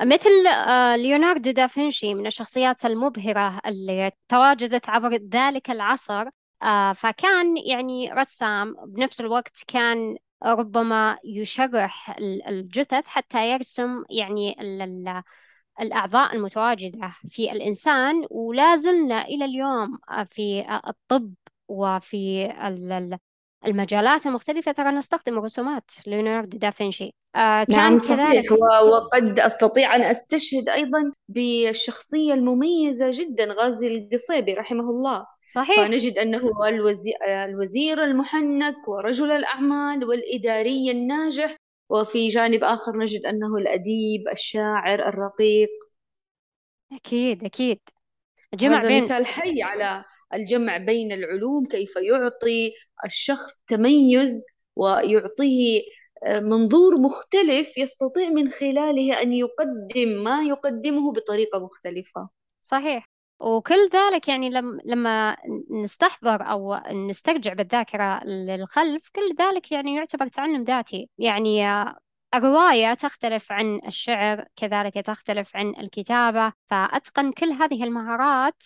مثل 0.01 0.47
آه، 0.47 0.95
ليوناردو 0.95 1.51
دافنشي 1.51 2.13
من 2.13 2.25
الشخصيات 2.27 2.85
المبهرة 2.85 3.59
اللي 3.65 4.11
تواجدت 4.29 4.89
عبر 4.89 5.15
ذلك 5.33 5.69
العصر 5.69 6.25
آه، 6.63 6.93
فكان 6.93 7.57
يعني 7.57 8.13
رسام 8.13 8.75
بنفس 8.87 9.21
الوقت 9.21 9.63
كان 9.67 10.17
ربما 10.45 11.17
يشرح 11.23 12.15
الجثث 12.47 13.07
حتى 13.07 13.51
يرسم 13.51 14.03
يعني 14.09 14.55
الأعضاء 15.81 16.35
المتواجدة 16.35 17.13
في 17.29 17.51
الإنسان 17.51 18.25
ولا 18.31 18.75
زلنا 18.75 19.25
إلى 19.25 19.45
اليوم 19.45 19.99
في 20.31 20.79
الطب 20.87 21.33
وفي 21.67 22.53
المجالات 23.65 24.25
المختلفة 24.25 24.71
ترى 24.71 24.91
نستخدم 24.91 25.39
رسومات 25.39 25.91
ليوناردو 26.07 26.57
دافنشي. 26.57 27.15
آه 27.35 27.63
كان 27.63 27.77
نعم 27.77 27.99
صحيح. 27.99 28.51
وقد 28.91 29.39
أستطيع 29.39 29.95
أن 29.95 30.01
أستشهد 30.01 30.69
أيضا 30.69 31.11
بالشخصية 31.27 32.33
المميزة 32.33 33.09
جدا 33.13 33.53
غازي 33.53 33.97
القصيبي 33.97 34.53
رحمه 34.53 34.89
الله. 34.89 35.25
صحيح. 35.51 35.85
فنجد 35.85 36.19
أنه 36.19 36.67
الوزير, 36.67 37.15
الوزير 37.25 38.03
المحنك 38.03 38.87
ورجل 38.87 39.31
الأعمال 39.31 40.05
والإداري 40.05 40.91
الناجح. 40.91 41.55
وفي 41.89 42.29
جانب 42.29 42.63
آخر 42.63 42.97
نجد 42.97 43.25
أنه 43.25 43.55
الأديب 43.57 44.29
الشاعر 44.31 44.99
الرقيق. 44.99 45.69
أكيد 46.91 47.43
أكيد. 47.43 47.79
جمع 48.53 48.79
هذا 48.79 48.87
بين 48.87 49.03
مثال 49.03 49.25
حي 49.25 49.61
على 49.61 50.05
الجمع 50.33 50.77
بين 50.77 51.11
العلوم 51.11 51.65
كيف 51.65 51.95
يعطي 51.95 52.73
الشخص 53.05 53.59
تميز 53.67 54.45
ويعطيه 54.75 55.81
آه، 56.25 56.39
منظور 56.39 57.01
مختلف 57.01 57.77
يستطيع 57.77 58.29
من 58.29 58.49
خلاله 58.49 59.21
أن 59.21 59.33
يقدم 59.33 60.23
ما 60.23 60.43
يقدمه 60.43 61.11
بطريقة 61.11 61.59
مختلفة. 61.59 62.29
صحيح. 62.63 63.12
وكل 63.43 63.89
ذلك 63.93 64.27
يعني 64.27 64.49
لم 64.49 64.79
لما 64.85 65.37
نستحضر 65.71 66.51
أو 66.51 66.75
نسترجع 66.91 67.53
بالذاكرة 67.53 68.23
للخلف 68.23 69.09
كل 69.15 69.35
ذلك 69.39 69.71
يعني 69.71 69.95
يعتبر 69.95 70.27
تعلم 70.27 70.61
ذاتي. 70.63 71.09
يعني 71.17 71.65
الرواية 72.35 72.93
تختلف 72.93 73.51
عن 73.51 73.81
الشعر 73.87 74.45
كذلك 74.55 74.93
تختلف 74.93 75.55
عن 75.55 75.69
الكتابة. 75.79 76.53
فأتقن 76.69 77.31
كل 77.31 77.49
هذه 77.51 77.83
المهارات 77.83 78.63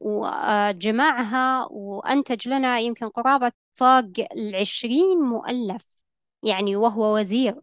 وجمعها 0.00 1.66
وأنتج 1.70 2.48
لنا 2.48 2.78
يمكن 2.78 3.08
قرابة 3.08 3.52
فوق 3.74 4.12
العشرين 4.36 5.18
مؤلف 5.18 5.82
يعني 6.42 6.76
وهو 6.76 7.16
وزير. 7.16 7.60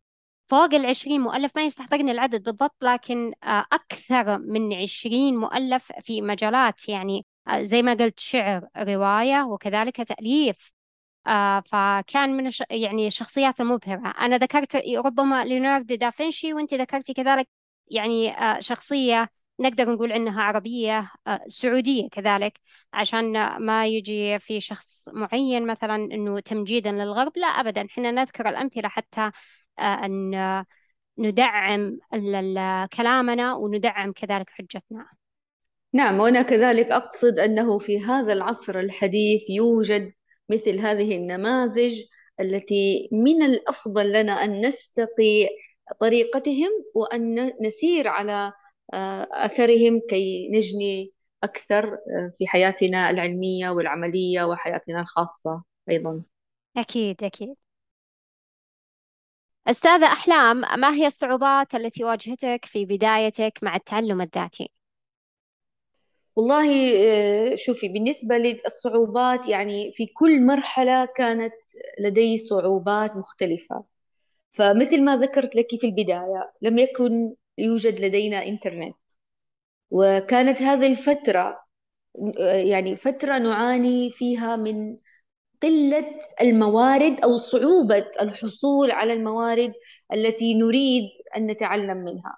فوق 0.54 0.74
العشرين 0.74 1.22
مؤلف 1.22 1.52
ما 1.56 1.66
يستحضرني 1.66 2.12
العدد 2.12 2.44
بالضبط 2.44 2.76
لكن 2.84 3.34
آه، 3.44 3.66
أكثر 3.74 4.38
من 4.38 4.74
عشرين 4.74 5.38
مؤلف 5.38 5.92
في 6.02 6.22
مجالات 6.22 6.90
يعني 6.90 7.26
آه، 7.48 7.64
زي 7.64 7.82
ما 7.82 7.94
قلت 7.94 8.20
شعر 8.20 8.68
رواية 8.78 9.44
وكذلك 9.44 10.02
تأليف 10.02 10.74
آه 11.28 11.60
فكان 11.60 12.38
من. 12.38 12.52
يعني 12.70 13.08
الشخصيات 13.08 13.62
المبهرة 13.62 14.14
أنا 14.20 14.38
ذكرت 14.38 14.76
ربما 15.06 15.46
ليوناردو 15.46 15.96
دافنشي 15.96 16.54
وأنت 16.54 16.74
ذكرتي 16.74 17.14
كذلك 17.14 17.48
يعني 17.88 18.36
شخصية 18.62 19.30
نقدر 19.60 19.94
نقول 19.94 20.12
عنها 20.14 20.44
عربية 20.44 21.12
سعودية 21.48 22.10
كذلك 22.10 22.60
عشان 22.94 23.58
ما 23.58 23.88
يجي 23.88 24.40
في 24.40 24.60
شخص 24.60 25.10
معين 25.10 25.68
مثلا 25.68 25.96
أنه 25.96 26.40
تمجيدا 26.40 26.92
للغرب 26.92 27.32
لا 27.38 27.48
أبدا 27.48 27.86
إحنا 27.86 28.12
نذكر 28.12 28.50
الأمثلة 28.50 28.90
حتى 28.90 29.32
أن 29.80 30.32
ندعم 31.18 32.00
كلامنا 32.98 33.54
وندعم 33.56 34.12
كذلك 34.12 34.50
حجتنا. 34.50 35.08
نعم 35.94 36.20
وأنا 36.20 36.42
كذلك 36.42 36.86
أقصد 36.92 37.40
أنه 37.40 37.80
في 37.80 38.00
هذا 38.00 38.34
العصر 38.34 38.80
الحديث 38.80 39.50
يوجد 39.50 40.14
مثل 40.50 40.80
هذه 40.80 41.18
النماذج 41.18 42.02
التي 42.40 43.10
من 43.12 43.44
الأفضل 43.44 44.12
لنا 44.14 44.34
أن 44.34 44.66
نستقي 44.68 45.50
طريقتهم 46.00 46.70
وأن 46.96 47.52
نسير 47.62 48.08
على 48.08 48.54
آه، 48.94 49.28
أثرهم 49.32 50.02
كي 50.10 50.50
نجني 50.54 51.12
أكثر 51.44 51.94
آه، 51.94 52.32
في 52.38 52.48
حياتنا 52.48 53.10
العلمية 53.10 53.70
والعملية 53.70 54.44
وحياتنا 54.44 55.02
الخاصة 55.02 55.64
أيضا. 55.90 56.22
أكيد 56.78 57.24
أكيد. 57.24 57.56
أستاذة 59.68 60.06
أحلام 60.06 60.58
ما 60.80 60.94
هي 60.94 61.08
الصعوبات 61.08 61.76
التي 61.76 62.04
واجهتك 62.04 62.66
في 62.66 62.86
بدايتك 62.86 63.60
مع 63.62 63.76
التعلم 63.76 64.22
الذاتي؟ 64.22 64.70
والله 66.36 66.94
آه، 67.52 67.56
شوفي 67.56 67.88
بالنسبة 67.88 68.38
للصعوبات 68.38 69.48
يعني 69.48 69.92
في 69.94 70.06
كل 70.06 70.42
مرحلة 70.46 71.06
كانت 71.16 71.54
لدي 72.00 72.38
صعوبات 72.38 73.16
مختلفة 73.16 73.84
فمثل 74.52 75.04
ما 75.04 75.18
ذكرت 75.18 75.56
لك 75.56 75.68
في 75.82 75.88
البداية 75.88 76.54
لم 76.62 76.78
يكن 76.78 77.36
يوجد 77.58 78.00
لدينا 78.02 78.48
إنترنت 78.48 78.96
وكانت 79.92 80.62
هذه 80.62 80.88
الفترة 80.92 81.64
آه، 82.40 82.54
يعني 82.56 82.96
فترة 82.96 83.38
نعاني 83.38 84.12
فيها 84.12 84.56
من 84.56 84.98
قلة 85.64 86.06
الموارد 86.42 87.22
أو 87.24 87.38
صعوبة 87.38 88.06
الحصول 88.22 88.92
على 88.92 89.14
الموارد 89.14 89.74
التي 90.14 90.54
نريد 90.54 91.04
أن 91.38 91.48
نتعلم 91.48 91.98
منها. 91.98 92.38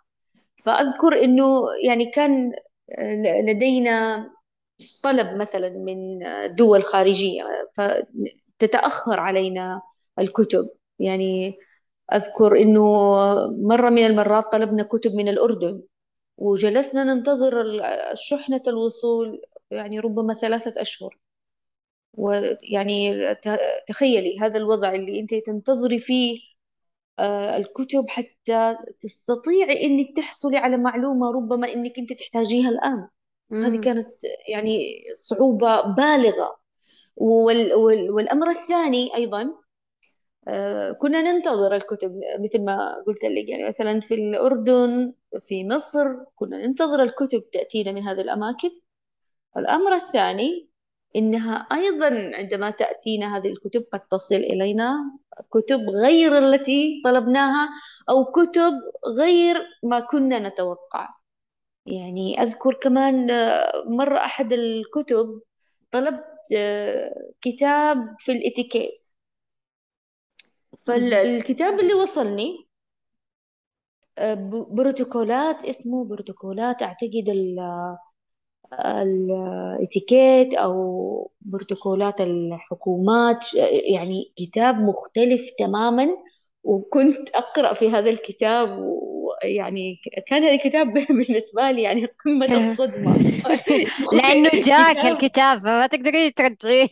فأذكر 0.65 1.23
أنه 1.23 1.61
يعني 1.87 2.05
كان 2.05 2.51
آه، 2.99 3.41
لدينا 3.41 4.27
طلب 5.03 5.37
مثلا 5.37 5.69
من 5.69 6.19
دول 6.55 6.83
خارجية 6.83 7.71
فتتأخر 7.75 9.19
علينا 9.19 9.81
الكتب. 10.19 10.69
يعني 10.99 11.57
أذكر 12.13 12.57
أنه 12.57 12.83
مرة 13.51 13.89
من 13.89 14.05
المرات 14.05 14.51
طلبنا 14.51 14.83
كتب 14.83 15.15
من 15.15 15.29
الأردن 15.29 15.81
وجلسنا 16.37 17.03
ننتظر 17.03 17.81
شحنة 18.15 18.61
الوصول 18.67 19.41
يعني 19.71 19.99
ربما 19.99 20.33
ثلاثة 20.33 20.81
أشهر. 20.81 21.17
ويعني 22.17 23.25
تخيلي 23.87 24.39
هذا 24.39 24.57
الوضع 24.57 24.95
اللي 24.95 25.19
أنت 25.19 25.33
تنتظري 25.33 25.99
فيه 25.99 26.39
آه، 27.19 27.57
الكتب 27.57 28.05
حتى 28.09 28.77
تستطيعي 28.99 29.85
انك 29.85 30.17
تحصلي 30.17 30.57
على 30.57 30.77
معلومة 30.77 31.31
ربما 31.31 31.73
انك 31.73 31.99
انت 31.99 32.13
تحتاجيها 32.13 32.69
الآن. 32.69 33.07
هذه. 33.51 33.81
كانت 33.81 34.07
يعني 34.49 35.03
صعوبة 35.13 35.81
بالغة. 35.81 36.59
وال 37.15 37.73
وال 37.73 38.11
والأمر 38.11 38.49
الثاني 38.49 39.15
أيضا 39.15 39.53
آه، 40.47 40.91
كنا 40.91 41.21
ننتظر 41.21 41.75
الكتب 41.75 42.11
مثل 42.39 42.65
ما 42.65 43.03
قلت 43.07 43.25
لك. 43.25 43.49
يعني 43.49 43.67
مثلا 43.67 43.99
في 43.99 44.13
الأردن 44.13 45.13
في 45.43 45.65
مصر 45.65 46.05
كنا 46.35 46.67
ننتظر 46.67 47.03
الكتب 47.03 47.43
تأتينا 47.53 47.91
من 47.91 48.01
هذه 48.03 48.21
الأماكن. 48.21 48.69
الأمر 49.57 49.93
الثاني 49.93 50.69
إنها 51.15 51.55
أيضا 51.55 52.31
عندما 52.35 52.69
تأتينا 52.69 53.37
هذه 53.37 53.47
الكتب 53.47 53.85
قد 53.93 53.99
تصل 54.07 54.35
إلينا 54.35 54.95
كتب 55.51 55.79
غير 55.89 56.37
التي 56.37 57.01
طلبناها 57.05 57.69
أو 58.09 58.25
كتب 58.25 58.73
غير 59.17 59.55
ما 59.83 59.99
كنا 59.99 60.39
نتوقع 60.39 61.09
يعني 61.85 62.41
أذكر 62.43 62.73
كمان 62.73 63.31
آه، 63.31 63.83
مرة 63.87 64.17
أحد 64.17 64.53
الكتب 64.53 65.41
طلبت 65.91 66.25
آه، 66.57 67.31
كتاب 67.41 68.15
في 68.19 68.31
الإتيكيت. 68.31 69.07
فالكتاب 70.79 71.79
اللي 71.79 71.93
وصلني 71.93 72.67
آه، 74.17 74.33
بروتوكولات 74.71 75.65
اسمه 75.65 76.05
بروتوكولات 76.05 76.81
أعتقد 76.83 77.29
الاتيكيت 78.73 80.53
أو 80.53 81.31
بروتوكولات 81.41 82.21
الحكومات 82.21 83.45
يعني 83.93 84.33
كتاب 84.37 84.79
مختلف 84.79 85.49
تماما 85.59 86.07
وكنت 86.63 87.29
أقرأ 87.29 87.73
في 87.73 87.89
هذا 87.89 88.09
الكتاب 88.09 88.79
ويعني 88.79 90.01
كان 90.27 90.43
هذا 90.43 90.53
الكتاب 90.53 90.93
بالنسبة 91.09 91.71
لي 91.71 91.81
يعني 91.81 92.07
قمة 92.25 92.57
الصدمة. 92.57 93.17
لأنه 94.13 94.49
جاك 94.49 94.97
كتاب 94.97 95.05
الكتاب 95.05 95.59
فما 95.61 95.87
تقدرين 95.87 96.33
ترجعيه. 96.33 96.87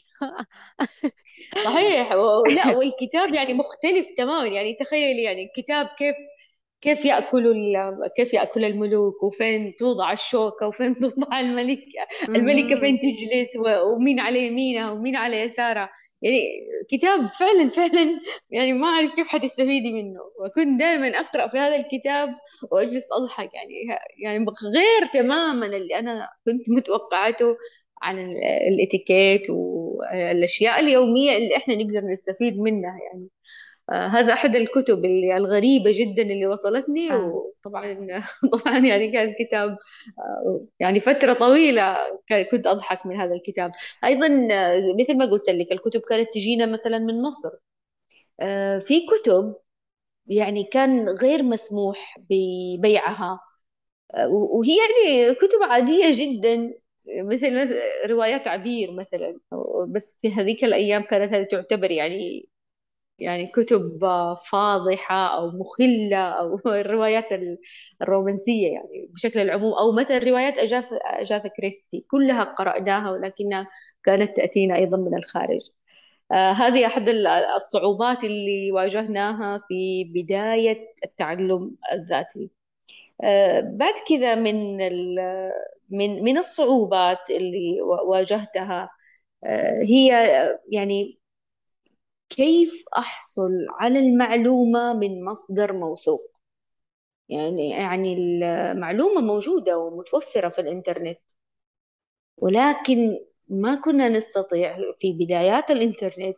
صحيح 1.63 2.13
لا 2.55 2.77
والكتاب 2.77 3.33
يعني 3.33 3.53
مختلف 3.53 4.07
تماما. 4.17 4.47
يعني 4.47 4.73
تخيل 4.73 5.19
يعني 5.19 5.43
الكتاب 5.43 5.87
كيف 5.97 6.15
كيف 6.83 7.05
يأكل 7.05 7.47
ال- 7.47 8.09
كيف 8.17 8.33
يأكل 8.33 8.65
الملوك؟ 8.65 9.23
وفين 9.23 9.75
توضع 9.75 10.13
الشوكة؟ 10.13 10.67
وفين 10.67 10.95
توضع 10.99 11.39
الملك 11.39 11.85
الملكة 12.29 12.67
مهم. 12.69 12.79
فين 12.79 12.99
تجلس؟ 12.99 13.49
ومين 13.95 14.19
على 14.19 14.47
يمينها؟ 14.47 14.91
ومين 14.91 15.15
على 15.15 15.41
يسارها؟ 15.41 15.89
يعني 16.21 16.39
كتاب 16.89 17.27
فعلا 17.27 17.69
فعلا 17.69 18.19
يعني 18.49 18.73
ما 18.73 18.87
أعرف 18.87 19.13
كيف 19.15 19.27
حتستفيدي 19.27 19.93
منه. 19.93 20.19
وكنت 20.45 20.79
دائما 20.79 21.07
أقرأ 21.07 21.47
في 21.47 21.57
هذا 21.57 21.75
الكتاب 21.75 22.29
وأجلس 22.71 23.05
أضحك. 23.11 23.49
يعني 23.53 23.73
يعني 24.23 24.45
غير 24.75 25.09
تماما 25.13 25.65
اللي 25.65 25.99
أنا 25.99 26.29
كنت 26.45 26.69
متوقعته 26.69 27.57
عن 28.01 28.19
ال- 28.19 28.43
الإتيكيت 28.73 29.49
والأشياء 29.49 30.79
اليومية 30.79 31.37
اللي 31.37 31.57
إحنا 31.57 31.75
نقدر 31.75 32.01
نستفيد 32.11 32.59
منها 32.59 32.99
يعني. 33.11 33.27
هذا 33.91 34.33
أحد 34.33 34.55
الكتب 34.55 35.05
اللي 35.05 35.37
الغريبة 35.37 35.91
جدا 35.93 36.23
اللي 36.23 36.47
وصلتني 36.47 37.11
آه. 37.11 37.43
وطبعا 37.65 38.23
طبعا 38.53 38.77
يعني 38.77 39.11
كان 39.11 39.33
كتاب 39.39 39.77
آه، 40.19 40.65
يعني 40.79 40.99
فترة 40.99 41.33
طويلة 41.33 41.97
كنت 42.51 42.67
أضحك 42.67 43.05
من 43.05 43.15
هذا 43.15 43.35
الكتاب. 43.35 43.71
أيضا 44.05 44.47
آه، 44.51 44.81
مثل 44.99 45.17
ما 45.17 45.25
قلت 45.25 45.49
لك 45.49 45.71
الكتب 45.71 46.01
كانت 46.01 46.33
تجينا 46.33 46.65
مثلا 46.65 46.99
من 46.99 47.21
مصر. 47.21 47.49
آه، 48.39 48.79
في 48.79 49.07
كتب 49.07 49.55
يعني 50.27 50.63
كان 50.63 51.09
غير 51.09 51.43
مسموح 51.43 52.17
ببيعها. 52.29 53.39
آه، 54.15 54.27
وهي 54.29 54.71
يعني 54.77 55.35
كتب 55.35 55.63
عادية 55.63 56.05
جدا 56.11 56.73
مثل 57.07 57.79
روايات 58.05 58.47
عبير 58.47 58.91
مثلا 58.91 59.39
بس 59.89 60.17
في 60.21 60.33
هذيك 60.33 60.63
الأيام 60.63 61.03
كانت 61.03 61.51
تعتبر 61.51 61.91
يعني 61.91 62.49
يعني 63.23 63.47
كتب 63.47 63.99
فاضحة 64.51 65.37
أو 65.37 65.51
مخلة 65.51 66.17
أو 66.17 66.55
الروايات 66.67 67.31
ال- 67.31 67.57
الرومانسية 68.01 68.73
يعني 68.73 69.07
بشكل 69.13 69.39
العموم 69.39 69.73
أو 69.73 69.91
مثلا 69.91 70.17
روايات 70.19 70.57
أجاث 70.57 70.87
أجاثا 71.03 71.47
كريستي 71.49 72.05
كلها 72.11 72.43
قرأناها 72.43 73.11
ولكنها 73.11 73.67
كانت 74.03 74.37
تأتينا 74.37 74.75
أيضا 74.75 74.97
من 74.97 75.17
الخارج. 75.17 75.69
آه 76.31 76.51
هذه 76.51 76.85
أحد 76.85 77.09
ال- 77.09 77.27
الصعوبات 77.27 78.23
اللي 78.23 78.71
واجهناها 78.71 79.57
في 79.67 80.03
بداية 80.15 80.93
التعلم 81.05 81.75
الذاتي. 81.93 82.49
آه 83.23 83.61
بعد 83.61 83.93
كذا 84.09 84.35
من 84.35 84.79
من 85.89 86.23
من 86.23 86.37
الصعوبات 86.37 87.29
اللي 87.29 87.81
واجهتها 87.81 88.89
آه 89.45 89.83
هي 89.83 90.09
يعني 90.71 91.19
كيف 92.35 92.85
أحصل 92.97 93.51
على 93.79 93.99
المعلومة 93.99 94.93
من 94.93 95.25
مصدر 95.25 95.73
موثوق؟ 95.73 96.31
يعني 97.29 97.69
يعني 97.69 98.13
المعلومة 98.13 99.21
موجودة 99.21 99.77
ومتوفرة 99.79 100.49
في 100.49 100.61
الإنترنت 100.61 101.19
ولكن 102.37 103.19
ما 103.49 103.75
كنا 103.75 104.09
نستطيع 104.09 104.77
في 104.99 105.13
بدايات 105.13 105.71
الإنترنت 105.71 106.37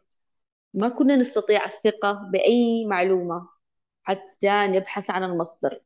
ما 0.73 0.89
كنا 0.89 1.15
نستطيع 1.15 1.65
الثقة 1.65 2.29
بأي 2.33 2.85
معلومة 2.85 3.49
حتى 4.03 4.67
نبحث 4.67 5.09
عن 5.11 5.23
المصدر. 5.23 5.81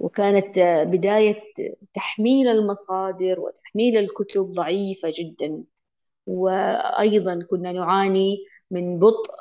وكانت 0.00 0.58
بداية 0.88 1.42
تحميل 1.94 2.48
المصادر 2.48 3.40
وتحميل 3.40 3.96
الكتب 3.98 4.52
ضعيفة 4.52 5.12
جدا 5.18 5.64
وأيضا 6.26 7.40
كنا 7.50 7.72
نعاني 7.72 8.36
من 8.70 8.98
بطء 8.98 9.32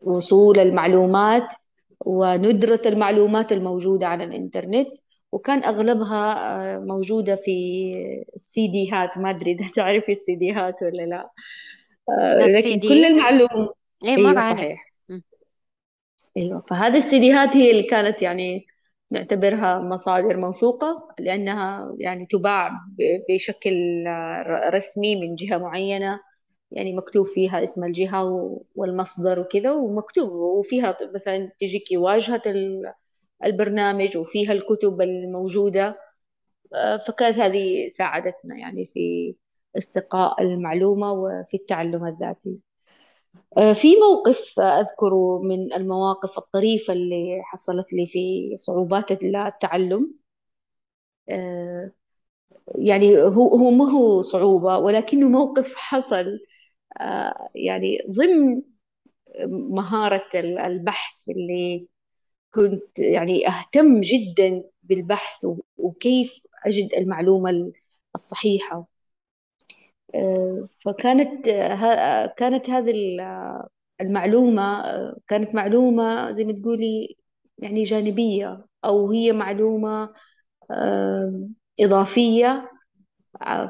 وصول 0.00 0.58
المعلومات 0.58 1.54
وندرة 2.00 2.82
المعلومات 2.86 3.52
الموجودة 3.52 4.06
على 4.06 4.24
الإنترنت 4.24 4.88
وكان 5.32 5.64
أغلبها 5.64 6.34
آه، 6.76 6.78
موجودة 6.78 7.34
في 7.34 7.52
السيديهات 8.36 9.18
ما 9.18 9.30
أدري 9.30 9.52
إذا 9.52 9.68
تعرفي 9.76 10.12
السيديهات 10.12 10.82
ولا 10.82 11.02
لا. 11.02 11.30
آه، 12.08 12.46
لكن 12.46 12.80
كل 12.80 13.16
ليه 14.02 14.16
مر 14.16 14.30
أيوة 14.30 14.40
صحيح. 14.40 14.92
أيوة 16.36 16.64
فهذه 16.70 16.98
السيديهات 16.98 17.56
هي 17.56 17.70
اللي 17.70 17.82
كانت 17.82 18.22
يعني 18.22 18.66
نعتبرها 19.10 19.78
مصادر 19.78 20.36
موثوقة 20.36 21.08
لأنها 21.18 21.94
يعني 21.98 22.26
تباع 22.26 22.70
بشكل 23.28 24.06
آه، 24.06 24.70
رسمي 24.74 25.16
من 25.16 25.34
جهة 25.34 25.58
معينة. 25.58 26.20
يعني 26.72 26.92
مكتوب 26.96 27.26
فيها 27.26 27.62
اسم 27.64 27.84
الجهة 27.84 28.24
والمصدر 28.76 29.40
وكذا 29.40 29.72
ومكتوب 29.72 30.30
وفيها 30.32 30.96
مثلا 31.14 31.52
تجيكي 31.58 31.96
واجهة 31.96 32.42
ال- 32.46 32.92
البرنامج 33.44 34.16
وفيها 34.16 34.52
الكتب 34.52 35.00
الموجودة. 35.02 35.98
آه، 36.74 36.96
فكانت 36.96 37.38
هذه 37.38 37.88
ساعدتنا 37.88 38.56
يعني 38.58 38.84
في 38.84 39.36
استقاء 39.78 40.42
المعلومة 40.42 41.12
وفي 41.12 41.54
التعلم 41.56 42.06
الذاتي. 42.06 42.58
آه، 43.58 43.72
في 43.72 43.96
موقف 43.96 44.60
أذكره 44.60 45.40
من 45.42 45.72
المواقف 45.72 46.38
الطريفة 46.38 46.92
اللي 46.92 47.40
حصلت 47.44 47.92
لي 47.92 48.06
في 48.06 48.52
صعوبات 48.56 49.12
التعلم. 49.12 50.14
آه، 51.28 51.92
يعني 52.74 53.22
هو 53.22 53.56
هو 53.56 53.70
ما 53.70 53.90
هو 53.90 54.20
صعوبة 54.20 54.78
ولكنه 54.78 55.28
موقف 55.28 55.74
حصل. 55.76 56.26
يعني 57.54 57.98
ضمن 58.10 58.62
مهارة 59.46 60.28
البحث 60.36 61.28
اللي 61.28 61.88
كنت 62.54 62.98
يعني 62.98 63.48
أهتم 63.48 64.00
جدا 64.00 64.64
بالبحث 64.84 65.46
وكيف 65.78 66.40
أجد 66.66 66.94
المعلومة 66.94 67.72
الصحيحة. 68.16 68.88
آه، 70.14 70.64
فكانت 70.84 71.48
آه، 71.48 72.26
كانت 72.36 72.70
هذه 72.70 72.90
المعلومة 74.00 74.62
آه، 74.80 75.16
كانت 75.28 75.54
معلومة 75.54 76.32
زي 76.32 76.44
ما 76.44 76.52
تقولي 76.52 77.16
يعني 77.58 77.82
جانبية 77.82 78.66
أو 78.84 79.10
هي 79.12 79.32
معلومة 79.32 80.12
إضافية 81.80 82.70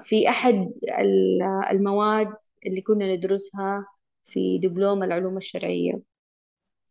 في 0.01 0.29
أحد 0.29 0.73
المواد 1.71 2.35
اللي 2.67 2.81
كنا 2.83 3.15
ندرسها 3.17 3.87
في 4.25 4.59
دبلوم 4.59 5.03
العلوم 5.03 5.37
الشرعية. 5.37 6.03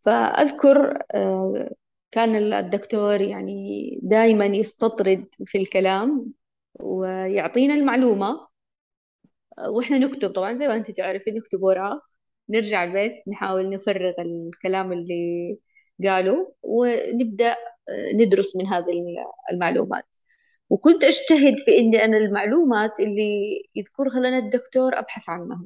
فأذكر 0.01 0.99
آه، 1.15 1.71
كان 2.11 2.53
الدكتور 2.53 3.21
يعني 3.21 3.99
دائما 4.03 4.45
يستطرد 4.45 5.27
في 5.45 5.57
الكلام 5.57 6.33
ويعطينا 6.79 7.73
المعلومة. 7.75 8.47
وإحنا 9.69 9.97
نكتب 9.97 10.29
طبعا 10.31 10.57
زي 10.57 10.67
ما 10.67 10.75
أنت 10.75 10.91
تعرفي 10.91 11.31
نكتب 11.31 11.63
ورقة. 11.63 12.01
نرجع 12.49 12.83
البيت 12.83 13.13
نحاول 13.27 13.69
نفرغ 13.69 14.13
الكلام 14.21 14.91
اللي 14.93 15.57
قاله 16.05 16.53
ونبدأ 16.63 17.51
آه، 17.89 18.11
ندرس 18.13 18.55
من 18.55 18.67
هذه 18.67 18.91
المعلومات. 19.51 20.10
وكنت 20.71 21.03
أجتهد 21.03 21.55
في 21.65 21.79
إني 21.79 22.05
أنا 22.05 22.17
المعلومات 22.17 22.99
اللي 22.99 23.63
يذكرها 23.75 24.19
لنا 24.19 24.37
الدكتور 24.37 24.99
أبحث 24.99 25.29
عنها 25.29 25.61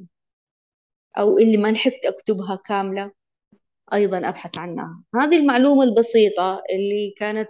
أو 1.18 1.38
اللي 1.38 1.56
ما 1.56 1.68
لحقت 1.68 2.06
أكتبها 2.06 2.56
كاملة 2.56 3.12
أيضا 3.94 4.18
أبحث 4.28 4.58
عنها. 4.58 5.02
هذه 5.14 5.36
المعلومة 5.38 5.84
البسيطة 5.84 6.62
اللي 6.72 7.14
كانت 7.18 7.48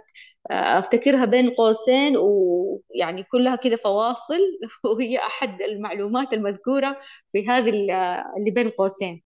آه، 0.51 0.79
أفتكرها 0.79 1.25
بين 1.25 1.49
قوسين 1.49 2.17
ويعني 2.17 3.23
كلها 3.23 3.55
كده 3.55 3.75
فواصل 3.75 4.39
وهي 4.85 5.17
أحد 5.17 5.61
المعلومات 5.61 6.33
المذكورة 6.33 6.99
في 7.29 7.47
هذه 7.47 7.69
اللي 7.69 8.51
بين 8.51 8.69
قوسين. 8.69 9.23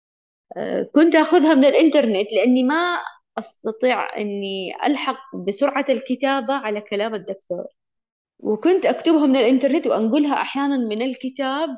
آه، 0.58 0.84
كنت 0.96 1.16
أخذها 1.16 1.56
من 1.56 1.66
الإنترنت 1.66 2.34
لأني 2.34 2.64
ما 2.64 3.00
أستطيع 3.40 4.18
أني 4.18 4.74
ألحق 4.88 5.36
بسرعة 5.48 5.86
الكتابة 5.90 6.54
على 6.56 6.82
كلام 6.82 7.16
الدكتور. 7.16 7.66
وكنت 8.46 8.86
أكتبها 8.86 9.28
من 9.28 9.36
الإنترنت 9.36 9.88
وأنقلها 9.88 10.34
أحيانا 10.42 10.78
من 10.78 11.02
الكتاب 11.02 11.70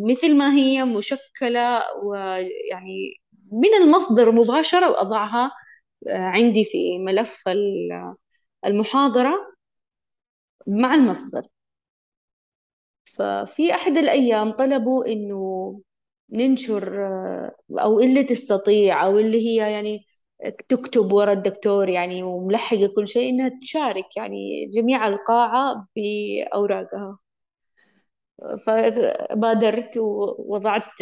مثل 0.00 0.36
ما 0.38 0.52
هي 0.54 0.84
مشكلة 0.84 1.82
ويعني 2.04 3.14
من 3.52 3.74
المصدر 3.82 4.32
مباشرة 4.32 4.90
وأضعها 4.90 5.50
آه، 6.08 6.18
عندي 6.18 6.64
في 6.64 6.98
ملف 6.98 7.44
المحاضرة 8.66 9.34
مع 10.66 10.94
المصدر. 10.94 11.42
ففي 13.04 13.74
أحد 13.74 13.92
الأيام 13.98 14.50
طلبوا 14.52 15.06
إنه 15.06 15.80
ننشر 16.30 17.06
آه، 17.06 17.56
أو 17.70 18.00
اللي 18.00 18.24
تستطيع 18.24 19.06
أو 19.06 19.18
اللي 19.18 19.38
هي 19.46 19.72
يعني 19.72 20.06
تكتب 20.68 21.12
ورا 21.12 21.32
الدكتور 21.32 21.88
يعني 21.88 22.22
وملحقة 22.22 22.86
كل 22.96 23.08
شيء 23.08 23.28
إنها 23.30 23.50
تشارك 23.60 24.16
يعني 24.16 24.66
جميع 24.74 25.08
القاعة 25.08 25.88
بأوراقها. 25.96 27.18
فبادرت 28.66 29.96
ووضعت 29.96 31.00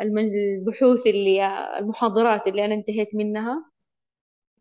البحوث 0.00 1.06
اللي 1.06 1.46
المحاضرات 1.78 2.48
اللي 2.48 2.64
أنا 2.64 2.74
انتهيت 2.74 3.14
منها 3.14 3.64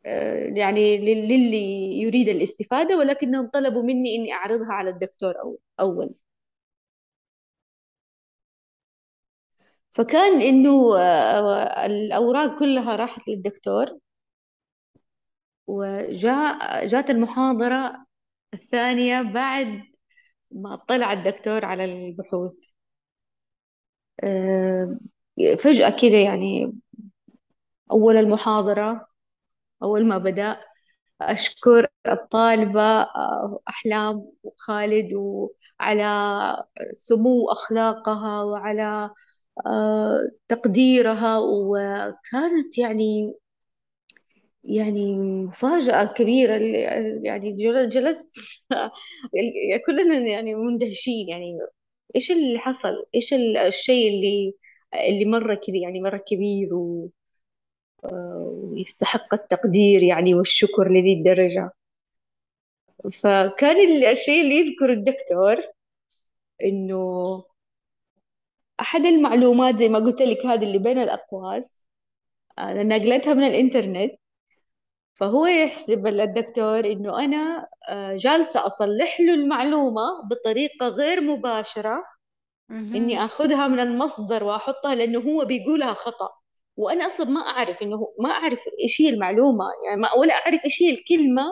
آه، 0.06 0.54
يعني 0.58 0.98
للي 0.98 1.58
يريد 2.02 2.30
الاستفادة 2.30 2.98
ولكنهم 2.98 3.50
طلبوا 3.50 3.84
مني 3.84 4.16
إني 4.16 4.34
أعرضها 4.34 4.74
على 4.74 4.90
الدكتور 4.90 5.34
أول. 5.80 6.14
فكان 9.92 10.42
إنه 10.42 10.98
آه، 11.00 11.86
الأوراق 11.86 12.60
كلها 12.60 12.96
راحت 12.96 13.28
للدكتور 13.28 14.00
وجاء 15.68 16.88
جات 16.88 17.10
المحاضرة 17.10 18.06
الثانية 18.54 19.22
بعد 19.22 19.84
ما 20.52 20.76
طلع 20.76 21.14
الدكتور 21.14 21.66
على 21.66 21.86
البحوث. 21.86 22.72
آه، 24.24 24.98
فجأة 25.64 25.90
كده 26.02 26.18
يعني 26.18 26.74
أول 27.92 28.18
المحاضرة 28.18 29.08
أول 29.84 30.08
ما 30.08 30.18
بدأ 30.18 30.62
أشكر 31.22 31.88
الطالبة 32.08 32.82
أحلام 33.70 34.32
وخالد 34.44 35.14
وعلى 35.14 36.06
سمو 36.94 37.52
أخلاقها 37.52 38.44
وعلى 38.44 39.12
تقديرها 40.48 41.40
وكانت 41.40 42.78
يعني 42.78 43.34
يعني 44.64 45.16
مفاجأة 45.20 46.06
كبيرة 46.06 46.54
يعني 47.24 47.52
جلست 47.88 48.28
كلنا 49.88 50.18
يعني 50.18 50.56
مندهشين 50.56 51.30
يعني 51.30 51.60
إيش 52.16 52.32
اللي 52.32 52.60
حصل؟ 52.60 53.06
إيش 53.16 53.34
الشيء 53.68 54.08
اللي 54.10 54.54
اللي 55.10 55.26
مرة 55.26 55.56
كذا 55.56 55.78
يعني 55.78 56.02
مرة 56.02 56.18
كبير 56.18 56.76
و 56.76 57.10
ويستحق 58.04 59.34
التقدير 59.34 60.04
يعني 60.04 60.34
والشكر 60.34 60.90
لذي 60.92 61.14
الدرجة. 61.14 61.72
فكان 63.24 64.06
الشيء 64.12 64.42
اللي 64.44 64.56
يذكر 64.56 64.92
الدكتور 64.94 65.58
إنه 66.64 67.44
أحد 68.82 69.06
المعلومات 69.06 69.80
زي 69.80 69.90
ما 69.90 70.00
قلت 70.00 70.22
لك 70.22 70.46
هذه 70.46 70.64
اللي 70.64 70.78
بين 70.80 71.00
الأقواس 71.00 71.88
أنا 72.60 72.84
نقلتها 72.84 73.34
من 73.34 73.44
الإنترنت. 73.44 74.12
فهو 75.20 75.46
يحسب 75.46 76.08
الدكتور 76.08 76.80
إنه 76.86 77.26
أنا 77.26 77.68
آه، 77.90 78.16
جالسة 78.18 78.66
أصلح 78.68 79.20
له 79.22 79.34
المعلومة 79.34 80.02
بطريقة 80.32 80.88
غير 80.88 81.22
مباشرة 81.22 82.04
إني 82.96 83.26
أخذها 83.26 83.68
من 83.68 83.80
المصدر 83.80 84.44
وأحطها 84.44 84.96
لأنه 84.96 85.20
هو 85.20 85.46
بيقولها 85.46 85.94
خطأ. 85.94 86.30
وأنا 86.78 87.06
أصلا 87.08 87.30
ما 87.30 87.42
أعرف 87.42 87.82
إنه 87.82 88.14
ما 88.20 88.30
أعرف 88.32 88.64
إيش 88.84 89.02
هي 89.02 89.10
المعلومة 89.10 89.66
يعني 89.86 90.02
ما 90.02 90.14
ولا 90.14 90.34
أعرف 90.34 90.66
إيش 90.66 90.82
هي 90.84 90.90
الكلمة 90.92 91.44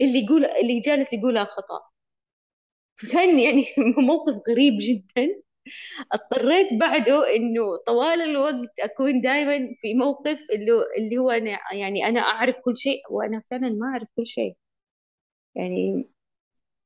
اللي 0.00 0.24
يقول 0.24 0.44
اللي 0.44 0.80
جالس 0.80 1.12
يقولها 1.12 1.44
خطأ. 1.44 1.80
فكان 2.96 3.38
يعني 3.38 3.64
موقف 4.08 4.34
غريب 4.50 4.72
جدا. 4.80 5.42
اضطريت 6.12 6.74
بعده 6.80 7.36
إنه 7.36 7.76
طوال 7.86 8.20
الوقت 8.22 8.80
أكون 8.80 9.20
دائما 9.20 9.74
في 9.74 9.94
موقف 9.94 10.40
اللي 10.54 10.72
اللي 10.98 11.18
هو 11.18 11.30
أنا 11.30 11.58
يعني 11.72 12.06
أنا 12.08 12.20
أعرف 12.20 12.56
كل 12.64 12.76
شيء 12.76 13.00
وأنا 13.10 13.42
فعلا 13.50 13.68
ما 13.70 13.86
أعرف 13.88 14.08
كل 14.16 14.26
شيء. 14.26 14.56
يعني 15.54 16.08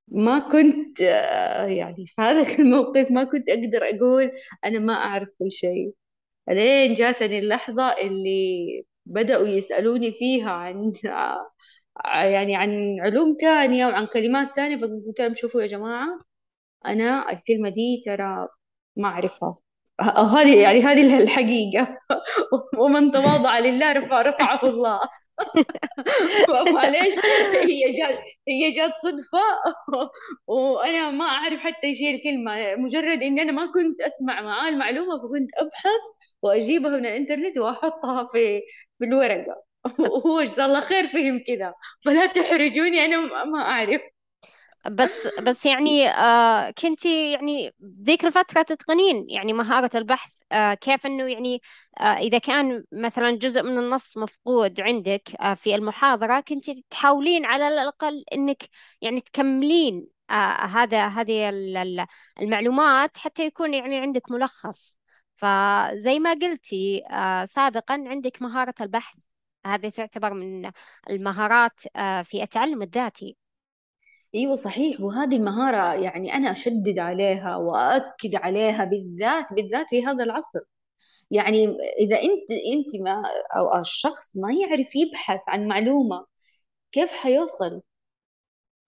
ما 0.09 0.39
كنت 0.39 1.01
يعني 1.69 2.07
في 2.07 2.15
هذا 2.23 2.43
الموقف 2.61 3.11
ما 3.11 3.25
كنت 3.25 3.49
أقدر 3.51 3.85
أقول 3.85 4.33
أنا 4.65 4.79
ما 4.79 4.95
أعرف 4.95 5.31
كل 5.39 5.53
شيء. 5.53 5.95
لين 6.51 6.95
جاتني 6.95 7.39
اللحظة 7.39 7.85
اللي 8.03 8.85
بدأوا 9.07 9.47
يسألوني 9.49 10.13
فيها 10.13 10.51
عن 10.53 10.93
يعني 12.35 12.57
عن 12.57 13.01
علوم 13.01 13.37
تانية 13.41 13.87
وعن 13.87 14.07
كلمات 14.07 14.57
تانية 14.57 14.77
فقلت 14.77 15.21
لهم 15.21 15.35
شوفوا 15.35 15.63
يا 15.63 15.67
جماعة 15.67 16.19
أنا 16.87 17.33
الكلمة 17.33 17.69
دي 17.69 18.03
ترى 18.07 18.49
ما 18.97 19.09
أعرفها. 19.09 19.57
هذه 20.01 20.63
يعني 20.63 20.81
هذه 20.81 21.19
الحقيقة. 21.19 21.99
ومن 22.81 23.13
تواضع 23.13 23.59
لله 23.59 23.93
رفع 23.93 24.23
رفعه 24.23 24.61
الله. 24.65 25.01
معليش 26.75 27.15
هي 27.55 27.99
جات 27.99 28.19
هي 28.49 28.71
جات 28.71 28.93
صدفة. 29.03 29.39
وأنا 30.47 31.11
ما 31.11 31.25
أعرف 31.25 31.61
حتى 31.61 31.87
إيش 31.87 32.01
هي 32.01 32.15
الكلمة. 32.15 32.77
مجرد 32.77 33.23
إني 33.23 33.43
أنا 33.43 33.53
ما 33.53 33.67
كنت 33.67 34.01
أسمع 34.01 34.43
معاه 34.43 34.69
المعلومة 34.69 35.17
فكنت 35.19 35.51
أبحث 35.59 36.01
وأجيبها 36.43 36.91
من 36.91 37.07
الإنترنت 37.07 37.59
وأحطها 37.59 38.27
في 38.33 38.61
في 38.99 39.05
الورقة. 39.05 39.63
وهو 39.99 40.43
جزاه 40.43 40.67
الله 40.67 40.81
خير 40.81 41.07
فهم 41.07 41.39
كذا. 41.47 41.75
فلا 42.05 42.27
تحرجوني 42.27 43.05
أنا 43.05 43.45
ما 43.45 43.61
أعرف. 43.63 44.01
بس 44.89 45.29
بس 45.43 45.67
يعني 45.67 46.09
آه 46.09 46.71
كنتي 46.71 47.33
يعني 47.33 47.75
ذيك 48.03 48.25
الفترة 48.25 48.63
تتقنين 48.63 49.27
يعني 49.31 49.53
مهارة 49.53 49.91
البحث 49.97 50.33
آه 50.53 50.75
كيف 50.75 51.07
إنه 51.07 51.25
يعني 51.25 51.63
آه 52.01 52.03
إذا 52.03 52.39
كان 52.39 52.85
مثلا 52.93 53.31
جزء 53.31 53.63
من 53.63 53.79
النص 53.79 54.17
مفقود 54.17 54.81
عندك 54.81 55.23
آه 55.41 55.55
في 55.55 55.75
المحاضرة 55.75 56.41
كنتي 56.41 56.85
تحاولين 56.91 57.45
على 57.45 57.69
الأقل 57.69 58.25
إنك 58.33 58.63
يعني 59.01 59.21
تكملين 59.21 60.07
آه 60.31 60.67
هذا 60.67 61.07
هذه 61.09 61.49
ال- 61.49 61.77
ال- 61.77 62.07
المعلومات 62.41 63.19
حتى 63.19 63.45
يكون 63.47 63.75
يعني 63.75 63.99
عندك 63.99 64.31
ملخص. 64.31 64.99
فزي 65.37 66.19
ما 66.19 66.31
قلتي 66.35 67.03
آه 67.11 67.45
سابقا 67.45 67.95
عندك 68.07 68.43
مهارة 68.43 68.75
البحث 68.81 69.19
هذه 69.67 69.89
تعتبر 69.89 70.35
من 70.35 70.71
المهارات 71.11 71.81
آه 71.97 72.23
في 72.23 72.43
التعلم 72.43 72.83
الذاتي. 72.83 73.37
إيوه 74.37 74.55
صحيح. 74.55 75.01
وهذه 75.01 75.37
المهارة 75.37 75.95
يعني 75.95 76.35
أنا 76.35 76.51
أشدد 76.53 76.99
عليها 76.99 77.57
وأؤكد 77.57 78.35
عليها 78.35 78.85
بالذات 78.85 79.47
بالذات 79.53 79.87
في 79.91 80.07
هذا 80.07 80.25
العصر. 80.25 80.61
يعني 81.31 81.65
إذا 82.01 82.17
أنت 82.17 82.51
أنت 82.75 83.03
ما 83.03 83.23
أو 83.57 83.81
الشخص 83.81 84.37
ما 84.37 84.53
يعرف 84.55 84.97
يبحث 84.97 85.41
عن 85.49 85.69
معلومة 85.69 86.27
كيف 86.93 87.13
حيوصل؟ 87.13 87.83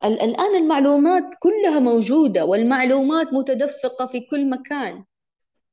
ال- 0.05 0.21
الآن 0.23 0.55
المعلومات 0.57 1.25
كلها 1.41 1.79
موجودة 1.81 2.45
والمعلومات 2.45 3.33
متدفقة 3.33 4.07
في 4.07 4.21
كل 4.21 4.51
مكان. 4.51 5.05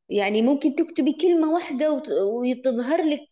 يعني 0.10 0.42
ممكن 0.42 0.76
تكتبي 0.76 1.14
كلمة 1.14 1.54
واحدة 1.54 1.92
وت- 1.94 2.10
وتظهر 2.10 3.02
لك 3.04 3.30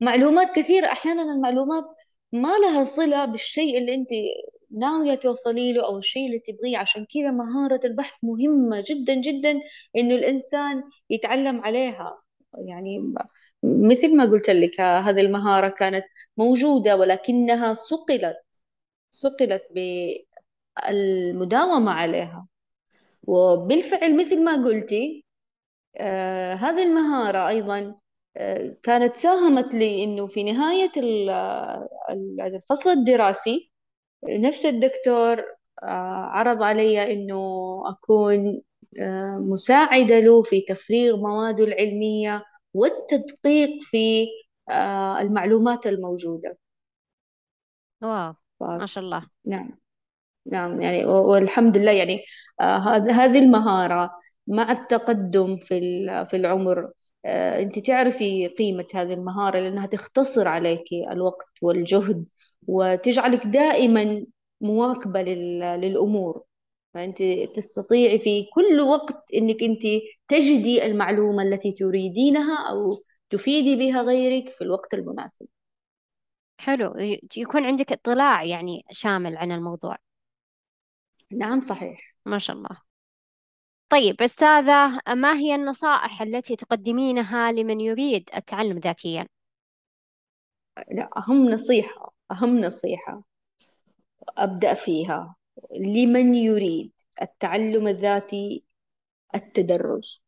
معلومات 0.00 0.50
كثيرة. 0.56 0.86
أحيانا 0.86 1.22
المعلومات 1.22 1.84
ما 2.32 2.48
لها 2.62 2.84
صلة 2.84 3.24
بالشيء 3.24 3.78
اللي 3.78 3.94
أنت 3.94 4.08
ناوية 4.70 5.14
توصلي 5.14 5.72
له 5.72 5.84
أو 5.86 5.98
الشيء 5.98 6.26
اللي 6.26 6.38
تبغيه. 6.38 6.78
عشان 6.78 7.06
كذا 7.14 7.30
مهارة 7.30 7.80
البحث 7.84 8.24
مهمة 8.24 8.84
جدا 8.86 9.14
جدا 9.14 9.60
إنه 9.98 10.14
الإنسان 10.14 10.82
يتعلم 11.10 11.60
عليها. 11.60 12.22
يعني 12.58 13.14
مثل 13.64 14.16
ما 14.16 14.24
قلت 14.24 14.50
لك 14.50 14.80
هذه 14.80 15.20
المهارة 15.20 15.68
كانت 15.68 16.04
موجودة 16.36 16.96
ولكنها 16.96 17.74
صقلت 17.74 18.36
صقلت 19.10 19.62
بالمداومة 20.90 21.92
عليها. 21.92 22.46
وبالفعل 23.22 24.16
مثل 24.16 24.44
ما 24.44 24.54
قلتي 24.64 25.24
آه، 25.96 26.54
هذه 26.54 26.82
المهارة 26.82 27.48
أيضا 27.48 27.94
آه، 28.36 28.76
كانت 28.82 29.16
ساهمت 29.16 29.74
لي 29.74 30.04
إنه 30.04 30.26
في 30.26 30.42
نهاية 30.44 30.92
ال- 30.96 31.30
ال- 32.10 32.40
الفصل 32.40 32.90
الدراسي 32.90 33.72
نفس 34.24 34.66
الدكتور 34.66 35.38
آه، 35.82 35.86
عرض 36.32 36.62
علي 36.62 37.12
إنه 37.12 37.36
أكون 37.90 38.62
آه، 39.00 39.36
مساعدة 39.38 40.20
له 40.20 40.42
في 40.42 40.60
تفريغ 40.60 41.16
مواده 41.16 41.64
العلمية 41.64 42.44
والتدقيق 42.74 43.70
في 43.82 44.26
آه، 44.70 45.20
المعلومات 45.20 45.86
الموجودة. 45.86 46.58
واو 48.02 48.32
ف- 48.60 48.62
ما 48.62 48.86
شاء 48.86 49.04
الله. 49.04 49.26
نعم 49.44 49.78
نعم 50.46 50.80
يعني 50.80 51.04
والحمد 51.04 51.76
لله 51.78 51.92
يعني 51.92 52.22
هذ- 52.60 53.10
هذه 53.10 53.38
المهارة 53.38 54.10
مع 54.46 54.72
التقدم 54.72 55.56
في 55.56 55.78
ال- 55.78 56.26
في 56.26 56.36
العمر 56.36 56.90
أنت 57.26 57.78
تعرفي 57.78 58.46
قيمة 58.48 58.86
هذه 58.94 59.14
المهارة 59.14 59.58
لأنها 59.58 59.86
تختصر 59.86 60.48
عليك 60.48 60.84
الوقت 61.12 61.46
والجهد 61.62 62.28
وتجعلك 62.66 63.46
دائما 63.46 64.26
مواكبة 64.60 65.22
لل- 65.22 65.80
للأمور. 65.80 66.42
فأنت 66.94 67.22
تستطيعي 67.54 68.18
في 68.18 68.46
كل 68.54 68.80
وقت 68.80 69.34
أنك 69.34 69.62
أنت 69.62 69.82
تجدي 70.28 70.86
المعلومة 70.86 71.42
التي 71.42 71.72
تريدينها 71.72 72.70
أو 72.70 72.98
تفيدي 73.30 73.76
بها 73.76 74.02
غيرك 74.02 74.48
في 74.48 74.64
الوقت 74.64 74.94
المناسب. 74.94 75.46
حلو. 76.58 76.94
يكون 77.36 77.64
عندك 77.64 77.92
اطلاع 77.92 78.42
يعني 78.42 78.84
شامل 78.90 79.36
عن 79.36 79.52
الموضوع. 79.52 79.96
نعم 81.30 81.60
صحيح. 81.60 82.16
ما 82.26 82.38
شاء 82.38 82.56
الله. 82.56 82.86
طيب 83.88 84.22
أستاذة 84.22 85.00
ما 85.08 85.34
هي 85.34 85.54
النصائح 85.54 86.22
التي 86.22 86.56
تقدمينها 86.56 87.52
لمن 87.52 87.80
يريد 87.80 88.30
التعلم 88.36 88.78
ذاتيا؟ 88.78 89.26
لا 90.92 91.10
أهم 91.16 91.50
نصيحة. 91.50 92.15
أهم 92.30 92.60
نصيحة 92.60 93.22
أبدأ 94.38 94.74
فيها. 94.74 95.36
لمن 95.80 96.34
يريد 96.34 96.92
التعلم 97.22 97.88
الذاتي 97.88 98.64
التدرج. 99.34 100.18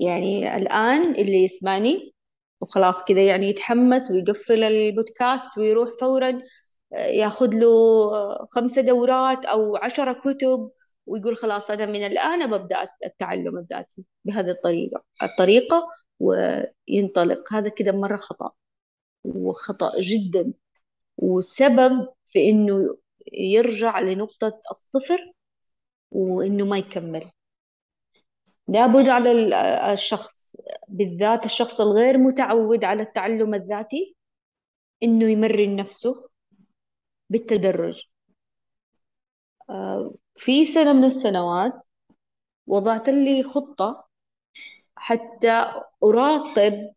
يعني 0.00 0.56
الآن 0.56 1.14
اللي 1.14 1.44
يسمعني 1.44 2.14
وخلاص 2.60 3.04
كذا 3.04 3.26
يعني 3.26 3.46
يتحمس 3.48 4.10
ويقفل 4.10 4.62
البودكاست 4.64 5.58
ويروح 5.58 5.88
فورا 6.00 6.42
آه، 6.92 7.06
ياخذ 7.06 7.54
له 7.54 7.66
آه، 8.14 8.46
خمسة 8.50 8.82
دورات 8.82 9.44
أو 9.44 9.76
عشرة 9.76 10.12
كتب 10.12 10.70
ويقول 11.06 11.36
خلاص 11.36 11.70
أنا 11.70 11.86
من 11.86 12.06
الآن 12.06 12.46
ببدأ 12.50 12.88
التعلم 13.04 13.58
الذاتي 13.58 14.04
بهذه 14.24 14.50
الطريقة. 14.50 15.04
الطريقة 15.22 15.88
وينطلق. 16.20 17.52
هذا 17.52 17.68
كده 17.68 17.92
مرة 17.92 18.16
خطأ. 18.16 18.52
وخطأ 19.24 19.92
جدا. 20.00 20.52
وسبب 21.16 22.08
في 22.24 22.48
إنه 22.50 22.96
يرجع 23.32 24.00
لنقطة 24.00 24.60
الصفر 24.70 25.32
وإنه 26.10 26.64
ما 26.64 26.78
يكمل. 26.78 27.30
لابد 28.68 29.08
على 29.08 29.32
ال- 29.32 29.54
الشخص 29.92 30.56
بالذات 30.88 31.44
الشخص 31.44 31.80
الغير 31.80 32.18
متعود 32.18 32.84
على 32.84 33.02
التعلم 33.02 33.54
الذاتي 33.54 34.16
إنه 35.02 35.30
يمرن 35.30 35.76
نفسه 35.76 36.28
بالتدرج. 37.30 38.02
آه، 39.70 40.14
في 40.34 40.66
سنة 40.66 40.92
من 40.92 41.04
السنوات 41.04 41.84
وضعت 42.66 43.08
لي 43.08 43.42
خطة 43.42 44.08
حتى 44.96 45.82
أراقب 46.04 46.92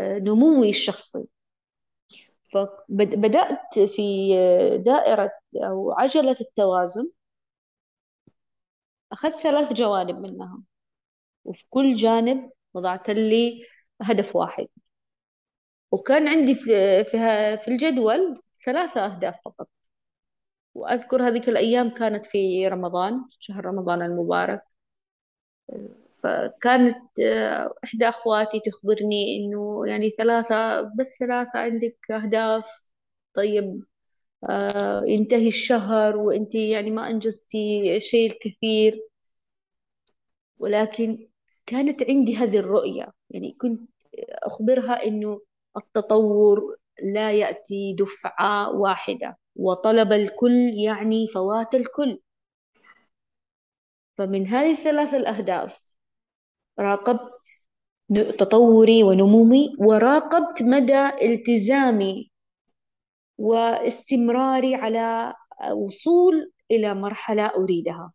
نموي 0.00 0.70
الشخصي. 0.70 1.24
فبدأت 2.52 3.78
في 3.78 4.02
دائرة 4.78 5.30
أو 5.56 5.92
عجلة 5.92 6.36
التوازن. 6.40 7.10
أخذت 9.12 9.36
ثلاث 9.36 9.72
جوانب 9.72 10.18
منها. 10.18 10.62
وفي 11.44 11.64
كل 11.70 11.94
جانب 11.94 12.50
وضعت 12.74 13.10
لي 13.10 13.64
هدف 14.02 14.36
واحد. 14.36 14.66
وكان 15.92 16.28
عندي 16.28 16.54
في 16.54 17.04
في 17.56 17.68
الجدول 17.68 18.42
ثلاثة 18.66 19.04
أهداف 19.06 19.36
فقط. 19.44 19.68
وأذكر 20.74 21.22
هذيك 21.28 21.48
الأيام 21.48 21.90
كانت 21.90 22.26
في 22.26 22.68
رمضان 22.68 23.24
شهر 23.38 23.64
رمضان 23.64 24.02
المبارك. 24.02 24.62
فكانت 26.22 27.20
آه، 27.20 27.74
إحدى 27.84 28.08
أخواتي 28.08 28.60
تخبرني 28.60 29.36
إنه 29.36 29.82
يعني 29.86 30.10
ثلاثة 30.10 30.80
بس 30.82 31.16
ثلاثة 31.20 31.58
عندك 31.58 31.96
أهداف. 32.10 32.84
طيب 33.34 33.84
آه، 34.50 35.04
ينتهي 35.06 35.48
الشهر 35.48 36.16
وأنت 36.16 36.54
يعني 36.54 36.90
ما 36.90 37.10
أنجزتي 37.10 38.00
شيء 38.00 38.38
كثير 38.40 39.08
ولكن 40.58 41.28
كانت 41.66 42.02
عندي 42.10 42.36
هذه 42.36 42.58
الرؤية. 42.58 43.12
يعني 43.30 43.56
كنت 43.60 43.90
أخبرها 44.30 45.06
إنه 45.06 45.40
التطور 45.76 46.76
لا 47.02 47.32
يأتي 47.32 47.94
دفعة 47.98 48.72
واحدة 48.76 49.38
وطلب 49.56 50.12
الكل 50.12 50.52
يعني 50.84 51.28
فوات 51.28 51.74
الكل. 51.74 52.20
فمن 54.18 54.46
هذه 54.46 54.72
الثلاث 54.72 55.14
الأهداف 55.14 55.91
راقبت 56.78 57.32
تطوري 58.38 59.02
ونمومي 59.02 59.76
وراقبت 59.78 60.62
مدى 60.62 61.08
التزامي 61.22 62.30
واستمراري 63.38 64.74
على 64.74 65.34
وصول 65.72 66.52
إلى 66.70 66.94
مرحلة 66.94 67.46
أريدها. 67.46 68.12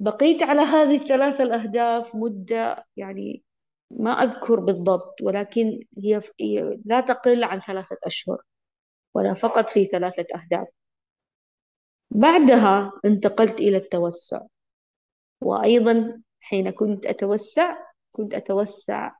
بقيت 0.00 0.42
على 0.42 0.60
هذه 0.62 1.02
الثلاث 1.02 1.40
الأهداف 1.40 2.14
مدة 2.14 2.86
يعني 2.96 3.42
ما 3.90 4.10
أذكر 4.10 4.60
بالضبط 4.60 5.14
ولكن 5.22 5.80
هي 5.98 6.22
لا 6.84 7.00
تقل 7.00 7.44
عن 7.44 7.60
ثلاثة 7.60 7.96
أشهر 8.04 8.42
ولا 9.14 9.34
فقط 9.34 9.70
في 9.70 9.84
ثلاثة 9.84 10.26
أهداف. 10.34 10.68
بعدها 12.10 12.92
انتقلت 13.04 13.60
إلى 13.60 13.76
التوسع 13.76 14.40
وأيضا 15.40 16.22
حين 16.44 16.70
كنت 16.70 17.06
أتوسع 17.06 17.76
كنت 18.12 18.34
أتوسع 18.34 19.12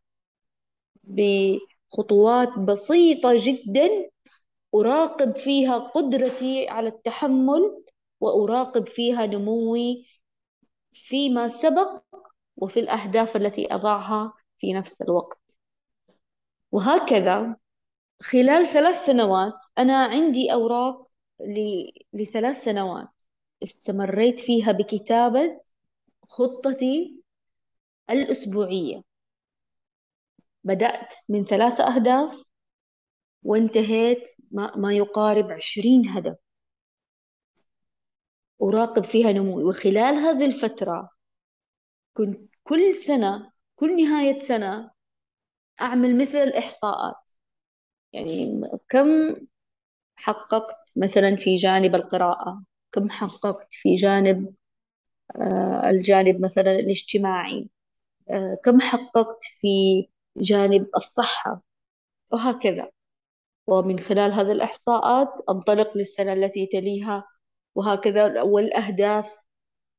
بخطوات 1.05 2.59
بسيطة 2.59 3.31
جدا 3.37 4.11
أراقب 4.75 5.37
فيها 5.37 5.79
قدرتي 5.79 6.69
على 6.69 6.89
التحمل 6.89 7.83
وأراقب 8.21 8.87
فيها 8.89 9.27
نموي 9.27 10.07
فيما 10.93 11.49
سبق 11.49 12.03
وفي 12.57 12.81
الأهداف 12.81 13.37
التي 13.37 13.75
أضعها 13.75 14.33
في 14.59 14.73
نفس 14.73 15.03
الوقت. 15.03 15.57
وهكذا 16.73 17.57
خلال 18.23 18.67
ثلاث 18.67 19.07
سنوات 19.07 19.55
أنا 19.79 20.05
عندي 20.05 20.53
أوراق 20.53 21.09
لثلاث 22.13 22.65
سنوات 22.65 23.09
استمريت 23.63 24.41
فيها 24.41 24.73
بكتابة 24.73 25.61
خطتي 26.29 27.23
الأسبوعية. 28.11 29.03
بدأت 30.65 31.15
من 31.29 31.45
ثلاثة 31.45 31.85
أهداف 31.97 32.45
وانتهيت 33.43 34.31
ما, 34.51 34.95
يقارب 34.95 35.51
عشرين 35.53 36.09
هدف. 36.09 36.37
أراقب 38.63 39.05
فيها 39.05 39.33
نموي. 39.33 39.65
وخلال 39.65 40.15
هذه 40.15 40.47
الفترة 40.47 41.11
كنت 42.13 42.51
كل 42.65 42.95
سنة 42.95 43.53
كل 43.77 43.97
نهاية 43.97 44.39
سنة 44.39 44.91
أعمل 45.81 46.19
مثل 46.19 46.39
الإحصاءات 46.39 47.31
يعني 48.13 48.63
كم 48.89 49.37
حققت 50.17 50.93
مثلا 50.97 51.37
في 51.37 51.57
جانب 51.57 51.95
القراءة؟ 51.95 52.65
كم 52.93 53.11
حققت 53.11 53.69
في 53.71 53.95
جانب 53.95 54.55
الجانب 55.91 56.41
مثلا 56.41 56.73
الاجتماعي. 56.73 57.71
آه، 58.31 58.59
كم 58.65 58.81
حققت 58.81 59.45
في 59.61 59.69
جانب 60.37 60.89
الصحة؟ 60.97 61.63
وهكذا. 62.33 62.91
ومن 63.67 63.99
خلال 63.99 64.33
هذه 64.33 64.53
الإحصاءات 64.53 65.29
أنطلق 65.51 65.97
للسنة 65.97 66.33
التي 66.33 66.67
تليها. 66.67 67.25
وهكذا 67.75 68.43
والأهداف 68.43 69.35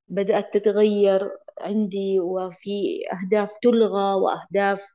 بدأت 0.08 0.54
تتغير 0.58 1.32
عندي 1.62 2.20
وفي 2.20 3.04
أهداف 3.14 3.58
تلغى 3.64 4.14
وأهداف 4.16 4.88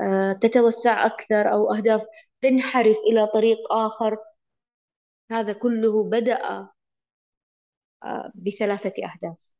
آه، 0.00 0.32
تتوسع 0.32 1.06
أكثر 1.06 1.52
أو 1.52 1.74
أهداف 1.74 2.06
تنحرف 2.42 2.96
إلى 3.12 3.26
طريق 3.26 3.58
آخر. 3.72 4.18
هذا 5.30 5.52
كله 5.52 6.04
بدأ 6.04 6.68
بثلاثة 8.34 8.92
أهداف. 9.04 9.57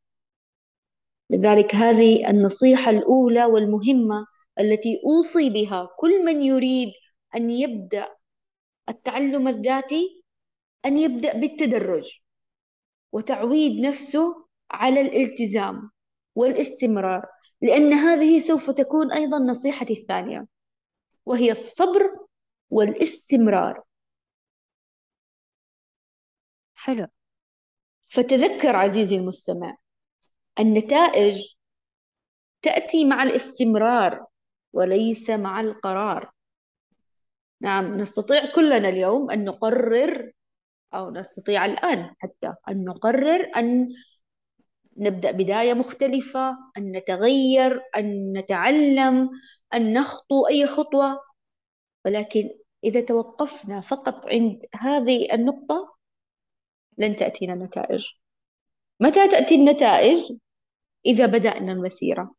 لذلك 1.30 1.74
هذه 1.74 2.30
النصيحة 2.30 2.90
الأولى 2.90 3.44
والمهمة 3.44 4.26
التي 4.60 5.00
أوصي 5.04 5.50
بها 5.50 5.88
كل 5.98 6.24
من 6.24 6.42
يريد 6.42 6.88
أن 7.34 7.50
يبدأ 7.50 8.08
التعلم 8.88 9.48
الذاتي 9.48 10.22
أن 10.86 10.98
يبدأ 10.98 11.38
بالتدرج 11.38 12.20
وتعويد 13.12 13.86
نفسه 13.86 14.46
على 14.70 15.00
الالتزام 15.00 15.90
والاستمرار 16.34 17.26
لأن 17.62 17.92
هذه 17.92 18.40
سوف 18.40 18.70
تكون 18.70 19.12
أيضا 19.12 19.38
نصيحتي 19.38 19.92
الثانية 19.92 20.46
وهي 21.26 21.52
الصبر 21.52 22.26
والاستمرار. 22.70 23.82
حلو. 26.74 27.06
فتذكر 28.02 28.76
عزيزي 28.76 29.16
المستمع 29.16 29.76
النتائج 30.60 31.44
تأتي 32.62 33.04
مع 33.04 33.22
الاستمرار 33.22 34.26
وليس 34.72 35.30
مع 35.30 35.60
القرار. 35.60 36.32
نعم 37.60 37.96
نستطيع 37.96 38.52
كلنا 38.54 38.88
اليوم 38.88 39.30
أن 39.30 39.44
نقرر 39.44 40.32
أو 40.94 41.10
نستطيع 41.10 41.64
الآن 41.64 42.14
حتى 42.18 42.54
أن 42.68 42.84
نقرر 42.84 43.50
أن 43.56 43.88
نبدأ 44.96 45.30
بداية 45.30 45.74
مختلفة 45.74 46.50
أن 46.76 46.92
نتغير 46.92 47.80
أن 47.96 48.32
نتعلم 48.32 49.30
أن 49.74 49.92
نخطو 49.92 50.46
أي 50.46 50.66
خطوة. 50.66 51.20
ولكن 52.04 52.50
إذا 52.84 53.00
توقفنا 53.00 53.80
فقط 53.80 54.26
عند 54.28 54.62
هذه 54.74 55.34
النقطة 55.34 55.96
لن 56.98 57.16
تأتينا 57.16 57.54
نتائج 57.54 58.06
متى 59.00 59.28
تأتي 59.28 59.54
النتائج؟ 59.54 60.38
إذا 61.06 61.26
بدأنا 61.26 61.72
المسيرة. 61.72 62.34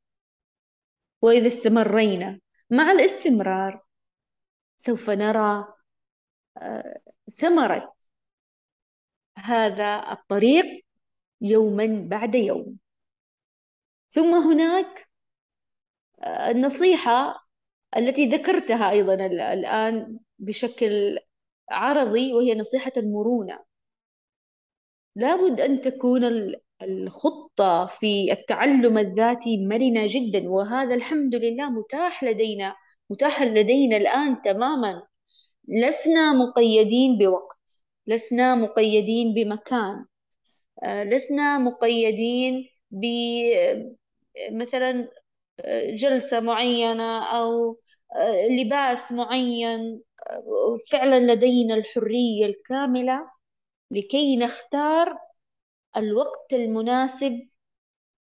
وإذا 1.22 1.48
استمرينا 1.48 2.40
مع 2.70 2.92
الاستمرار 2.92 3.86
سوف 4.78 5.10
نرى 5.10 5.74
آه، 6.58 7.02
ثمرة 7.32 7.96
هذا 9.38 10.12
الطريق 10.12 10.86
يوما 11.42 12.08
بعد 12.10 12.36
يوم. 12.36 12.78
ثم 14.10 14.36
هناك 14.36 15.10
آه، 16.20 16.52
النصيحة 16.52 17.48
التي 17.98 18.26
ذكرتها 18.26 18.90
أيضا 18.90 19.14
الآن 19.54 20.20
بشكل 20.40 21.20
عرضي 21.70 22.34
وهي 22.34 22.56
نصيحة 22.56 22.92
المرونة. 22.98 23.66
لابد 25.16 25.62
أن 25.62 25.82
تكون 25.82 26.24
الخطة 26.84 27.86
في 27.86 28.32
التعلم 28.32 28.98
الذاتي 28.98 29.58
مرنة 29.68 30.02
جدا 30.08 30.50
وهذا 30.50 30.96
الحمد 30.96 31.36
لله 31.36 31.70
متاح 31.70 32.24
لدينا 32.24 32.76
متاح 33.10 33.42
لدينا 33.44 33.98
الآن 33.98 34.42
تماما. 34.42 35.04
لسنا 35.68 36.34
مقيدين 36.34 37.18
بوقت 37.18 37.82
لسنا 38.08 38.56
مقيدين 38.56 39.34
بمكان 39.34 40.06
آه، 40.84 41.04
لسنا 41.04 41.58
مقيدين 41.58 42.70
بمثلا 42.92 44.00
آه، 45.60 45.92
جلسة 45.96 46.40
معينة 46.40 47.24
أو 47.24 47.80
آه، 48.16 48.48
لباس 48.48 49.12
معين 49.12 50.02
فعلا 50.92 51.34
لدينا 51.34 51.76
الحرية 51.76 52.46
الكاملة 52.46 53.32
لكي 53.92 54.38
نختار 54.38 55.18
الوقت 55.98 56.54
المناسب 56.54 57.48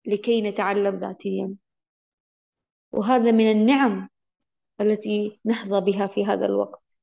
لكي 0.06 0.42
نتعلم 0.42 0.96
ذاتيا 0.98 1.56
وهذا 2.92 3.32
من 3.32 3.52
النعم 3.52 4.10
التي 4.82 5.40
نحظى 5.46 5.82
بها 5.82 6.08
في 6.08 6.26
هذا 6.26 6.46
الوقت. 6.46 6.98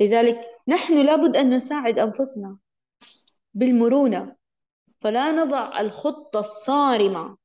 لذلك 0.00 0.40
نحن 0.68 1.06
لابد 1.06 1.36
أن 1.36 1.50
نساعد 1.50 1.98
أنفسنا 1.98 2.58
بالمرونة. 3.54 4.36
فلا 5.00 5.32
نضع 5.32 5.80
الخطة 5.80 6.40
الصارمة 6.40 7.36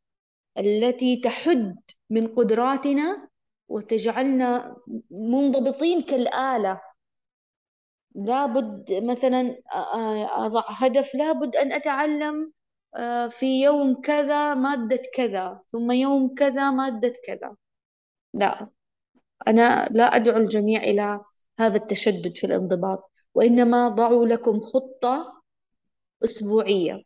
التي 0.58 1.22
تحد 1.22 1.80
من 2.10 2.28
قدراتنا 2.28 3.30
وتجعلنا 3.68 4.78
منضبطين 5.12 6.02
كالآلة 6.02 6.82
لابد 8.26 9.04
مثلا 9.04 9.56
أضع 10.36 10.64
هدف 10.68 11.16
لابد 11.16 11.56
أن 11.56 11.72
أتعلم 11.72 12.52
في 13.30 13.62
يوم 13.64 14.02
كذا 14.02 14.54
مادة 14.56 15.02
كذا 15.16 15.62
ثم 15.68 15.92
يوم 15.92 16.34
كذا 16.36 16.72
مادة 16.72 17.14
كذا. 17.26 17.56
لا 18.34 18.70
أنا 19.48 19.90
لا 19.92 20.16
أدعو 20.16 20.38
الجميع 20.38 20.84
إلى 20.84 21.22
هذا 21.60 21.78
التشدد 21.78 22.38
في 22.38 22.48
الانضباط 22.48 23.12
وإنما 23.36 23.90
ضعوا 23.90 24.26
لكم 24.26 24.60
خطة 24.60 25.42
أسبوعية. 26.24 27.04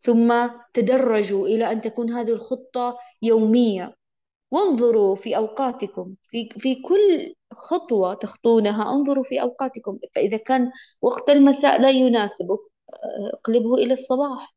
ثم 0.00 0.48
تدرجوا 0.74 1.46
إلى 1.46 1.72
أن 1.72 1.80
تكون 1.80 2.10
هذه 2.10 2.30
الخطة 2.30 2.98
يومية. 3.22 3.96
وانظروا 4.50 5.14
في 5.16 5.36
أوقاتكم 5.36 6.14
في, 6.22 6.48
في 6.58 6.74
كل 6.74 7.34
خطوة 7.52 8.14
تخطونها 8.14 8.92
انظروا 8.94 9.24
في 9.24 9.42
أوقاتكم. 9.42 9.98
فإذا 10.14 10.36
كان 10.36 10.70
وقت 11.02 11.30
المساء 11.30 11.80
لا 11.80 11.90
يناسبك 11.90 12.58
اقلبه 13.34 13.74
إلى 13.74 13.94
الصباح. 13.94 14.54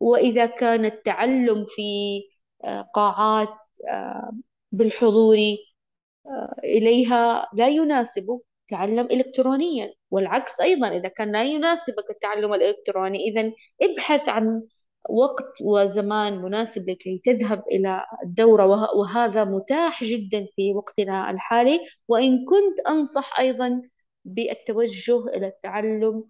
وإذا 0.00 0.46
كان 0.46 0.84
التعلم 0.84 1.64
في 1.68 2.22
قاعات 2.94 3.48
بالحضور 4.72 5.38
إليها 6.64 7.48
لا 7.54 7.68
يناسبك 7.68 8.40
تعلم 8.68 9.06
إلكترونيا. 9.06 9.94
والعكس 10.10 10.60
أيضا 10.60 10.88
إذا 10.88 11.08
كان 11.08 11.32
لا 11.32 11.42
يناسبك 11.44 12.10
التعلم 12.10 12.54
الإلكتروني 12.54 13.18
إذا 13.18 13.52
ابحث 13.82 14.28
عن 14.28 14.62
وقت 15.10 15.52
وزمان 15.62 16.42
مناسب 16.42 16.90
لكي 16.90 17.18
تذهب 17.24 17.64
إلى 17.70 18.04
الدورة 18.24 18.66
وهذا 18.96 19.44
متاح 19.44 20.04
جدا 20.04 20.46
في 20.56 20.72
وقتنا 20.74 21.30
الحالي. 21.30 21.80
وإن 22.08 22.44
كنت 22.44 22.80
أنصح 22.88 23.38
أيضا 23.40 23.82
بالتوجه 24.24 25.26
إلى 25.28 25.46
التعلم 25.46 26.24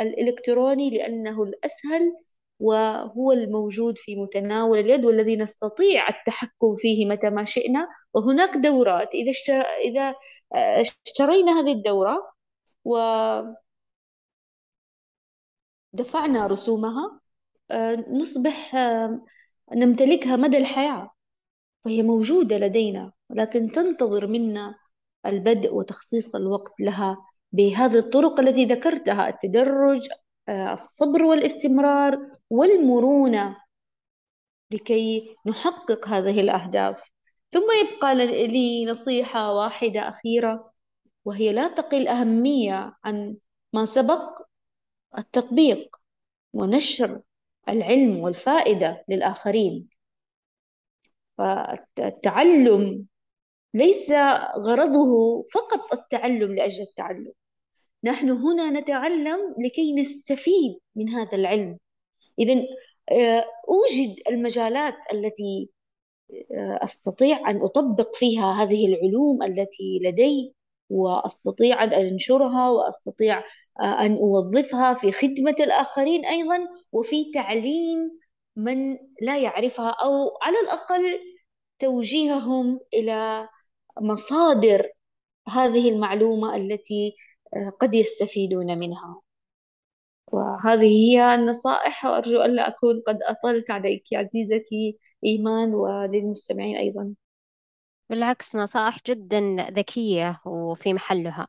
الإلكتروني 0.00 0.90
لأنه 0.90 1.42
الأسهل 1.42 2.12
وهو 2.60 3.32
الموجود 3.32 3.98
في 3.98 4.16
متناول 4.16 4.78
اليد 4.78 5.04
والذي 5.04 5.36
نستطيع 5.36 6.08
التحكم 6.08 6.74
فيه 6.76 7.06
متى 7.06 7.30
ما 7.30 7.44
شئنا. 7.44 7.88
وهناك 8.14 8.56
دورات. 8.56 9.14
إذا 9.14 9.32
إذا 9.84 10.14
اشترينا 10.52 11.60
هذه 11.60 11.72
الدورة 11.72 12.32
ودفعنا 15.94 16.46
رسومها 16.46 17.20
نصبح 18.10 18.74
نمتلكها 19.74 20.36
مدى 20.36 20.58
الحياة. 20.58 21.10
فهي 21.84 22.02
موجودة 22.02 22.58
لدينا 22.58 23.12
ولكن 23.30 23.72
تنتظر 23.72 24.26
منا 24.26 24.74
البدء 25.26 25.74
وتخصيص 25.74 26.34
الوقت 26.36 26.72
لها 26.80 27.18
بهذه 27.52 27.98
الطرق 27.98 28.40
التي 28.40 28.64
ذكرتها 28.64 29.28
التدرج 29.28 30.08
الصبر 30.48 31.22
والاستمرار 31.22 32.18
والمرونة 32.50 33.56
لكي 34.70 35.36
نحقق 35.46 36.08
هذه 36.08 36.40
الأهداف. 36.40 37.10
ثم 37.50 37.66
يبقى 37.84 38.14
لي 38.48 38.84
نصيحة 38.86 39.54
واحدة 39.54 40.08
أخيرة 40.08 40.72
وهي 41.24 41.52
لا 41.52 41.68
تقل 41.68 42.08
أهمية 42.08 42.96
عن 43.04 43.36
ما 43.72 43.86
سبق 43.86 44.42
التطبيق 45.18 45.96
ونشر 46.52 47.20
العلم 47.68 48.20
والفائدة 48.20 49.04
للآخرين. 49.08 49.88
فالتعلم 51.38 53.06
ليس 53.74 54.12
غرضه 54.58 55.42
فقط 55.54 55.92
التعلم 55.94 56.54
لأجل 56.54 56.82
التعلم. 56.82 57.32
نحن 58.04 58.30
هنا 58.30 58.70
نتعلم 58.70 59.54
لكي 59.66 59.94
نستفيد 59.94 60.78
من 60.96 61.08
هذا 61.08 61.36
العلم. 61.36 61.78
إذا 62.38 62.54
آه، 63.12 63.44
أوجد 63.68 64.16
المجالات 64.30 64.94
التي 65.12 65.70
آه، 66.52 66.80
أستطيع 66.84 67.50
أن 67.50 67.62
أطبق 67.62 68.14
فيها 68.16 68.52
هذه 68.62 68.86
العلوم 68.86 69.42
التي 69.42 70.00
لدي. 70.04 70.54
وأستطيع 70.90 71.84
أن 71.84 71.92
أنشرها 71.92 72.70
وأستطيع 72.70 73.38
آه، 73.80 73.84
أن 74.06 74.16
أوظفها 74.16 74.94
في 74.94 75.12
خدمة 75.12 75.56
الآخرين 75.60 76.24
أيضا 76.26 76.58
وفي 76.92 77.32
تعليم 77.32 77.98
من 78.56 78.98
لا 79.22 79.38
يعرفها 79.38 79.90
أو 79.90 80.38
على 80.42 80.56
الأقل 80.64 81.02
توجيههم 81.78 82.80
إلى 82.94 83.48
مصادر 84.00 84.88
هذه 85.48 85.90
المعلومة 85.90 86.56
التي 86.56 87.16
آه، 87.56 87.70
قد 87.70 87.94
يستفيدون 87.94 88.78
منها. 88.78 89.22
وهذه 90.32 90.86
هي 91.12 91.34
النصائح 91.34 92.04
وأرجو 92.04 92.42
ألا 92.42 92.68
أكون 92.68 93.00
قد 93.06 93.18
أطلت 93.22 93.70
عليك 93.70 94.02
عزيزتي 94.14 94.98
إيمان 95.26 95.74
وللمستمعين 95.74 96.76
أيضا. 96.76 97.14
بالعكس 98.10 98.56
نصائح 98.56 98.98
جدا 99.06 99.40
ذكية 99.70 100.40
وفي 100.44 100.94
محلها 100.94 101.48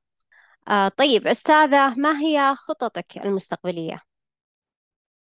آه 0.68 0.88
طيب 0.88 1.28
أستاذة 1.28 1.95
ما 1.95 2.20
هي 2.22 2.55
خططك 2.55 3.18
المستقبلية؟ 3.18 4.01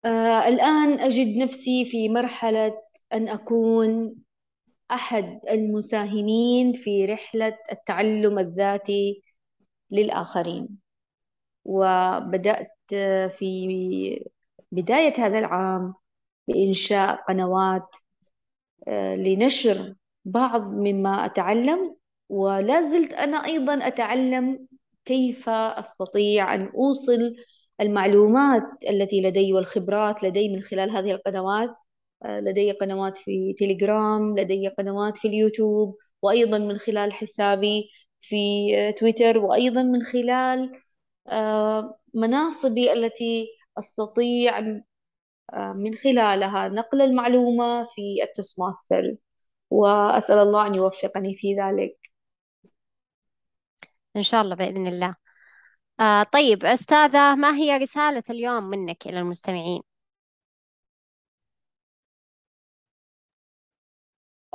آه 0.06 0.48
الآن 0.48 1.00
أجد 1.00 1.38
نفسي 1.38 1.86
في 1.86 2.10
مرحلة 2.10 2.82
أن 3.14 3.30
أكون 3.30 4.16
أحد 4.92 5.40
المساهمين 5.50 6.74
في 6.74 7.06
رحلة 7.06 7.58
التعلم 7.72 8.40
الذاتي 8.40 9.24
للآخرين 9.92 10.68
وبدأت 11.66 12.72
في 13.30 14.26
بداية 14.72 15.14
هذا 15.26 15.40
العام 15.40 15.94
بإنشاء 16.48 17.16
قنوات 17.16 17.96
آه، 18.88 19.16
لنشر 19.16 19.96
بعض 20.26 20.72
مما 20.72 21.26
أتعلم 21.26 21.96
ولا 22.30 22.82
زلت 22.82 23.14
أنا 23.14 23.38
أيضا 23.46 23.88
أتعلم 23.88 24.68
كيف 25.06 25.50
أستطيع 25.50 26.56
أن 26.56 26.68
أوصل 26.76 27.36
المعلومات 27.82 28.64
التي 28.90 29.22
لدي 29.22 29.54
والخبرات 29.54 30.24
لدي 30.24 30.50
من 30.50 30.60
خلال 30.62 30.92
هذه 30.92 31.12
القنوات. 31.12 31.70
آه، 32.24 32.40
لدي 32.40 32.72
قنوات 32.72 33.18
في 33.18 33.54
تليجرام 33.60 34.38
لدي 34.40 34.68
قنوات 34.68 35.18
في 35.18 35.28
اليوتيوب 35.28 35.98
وأيضا 36.22 36.58
من 36.58 36.78
خلال 36.78 37.14
حسابي 37.14 37.90
في 38.20 38.36
آه، 38.78 38.92
تويتر 38.92 39.38
وأيضا 39.38 39.84
من 39.84 40.02
خلال 40.02 40.72
مناصبي 42.14 42.94
التي 42.94 43.48
أستطيع 43.80 44.62
من 45.76 45.94
خلالها 45.96 46.68
نقل 46.70 47.02
المعلومة 47.02 47.84
في 47.84 48.24
ال 48.24 48.60
Toastmasters 48.60 49.16
وأسأل 49.70 50.38
الله 50.38 50.68
أن 50.68 50.76
يوفقني 50.76 51.36
في 51.36 51.56
ذلك. 51.56 51.98
إن 54.16 54.24
شاء 54.24 54.42
الله 54.42 54.56
بإذن 54.56 54.88
الله. 54.88 55.16
آه 56.00 56.24
طيب 56.24 56.66
أستاذة 56.66 57.36
ما 57.36 57.56
هي 57.56 57.78
رسالة 57.78 58.24
اليوم 58.30 58.64
منك 58.64 59.08
إلى 59.08 59.20
المستمعين؟ 59.20 59.82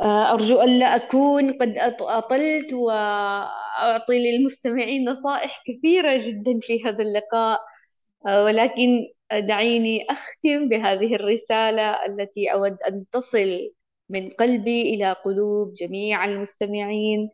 آه، 0.00 0.32
أرجو 0.34 0.60
ألا 0.62 0.96
أكون 0.96 1.52
قد 1.58 1.78
أطلت 2.00 2.72
وأعطي 2.72 4.18
للمستمعين 4.18 5.08
نصائح 5.10 5.62
كثيرة 5.66 6.18
جدا 6.18 6.60
في 6.62 6.84
هذا 6.84 7.02
اللقاء. 7.02 7.60
آه، 8.26 8.44
ولكن 8.44 8.88
دعيني 9.32 10.06
أختم 10.10 10.68
بهذه 10.68 11.14
الرسالة 11.16 12.06
التي 12.06 12.52
أود 12.52 12.76
أن 12.88 13.04
تصل 13.12 13.70
من 14.10 14.30
قلبي 14.30 14.82
إلى 14.94 15.12
قلوب 15.12 15.72
جميع 15.74 16.24
المستمعين. 16.24 17.30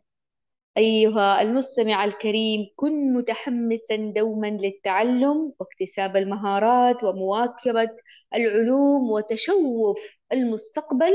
أيها 0.77 1.41
المستمع 1.41 2.05
الكريم 2.05 2.67
كن 2.75 3.13
متحمسا 3.13 3.95
دوما 3.95 4.47
للتعلم 4.47 5.53
واكتساب 5.59 6.17
المهارات 6.17 7.03
ومواكبة 7.03 7.89
العلوم 8.35 9.11
وتشوف 9.11 10.19
المستقبل. 10.33 11.13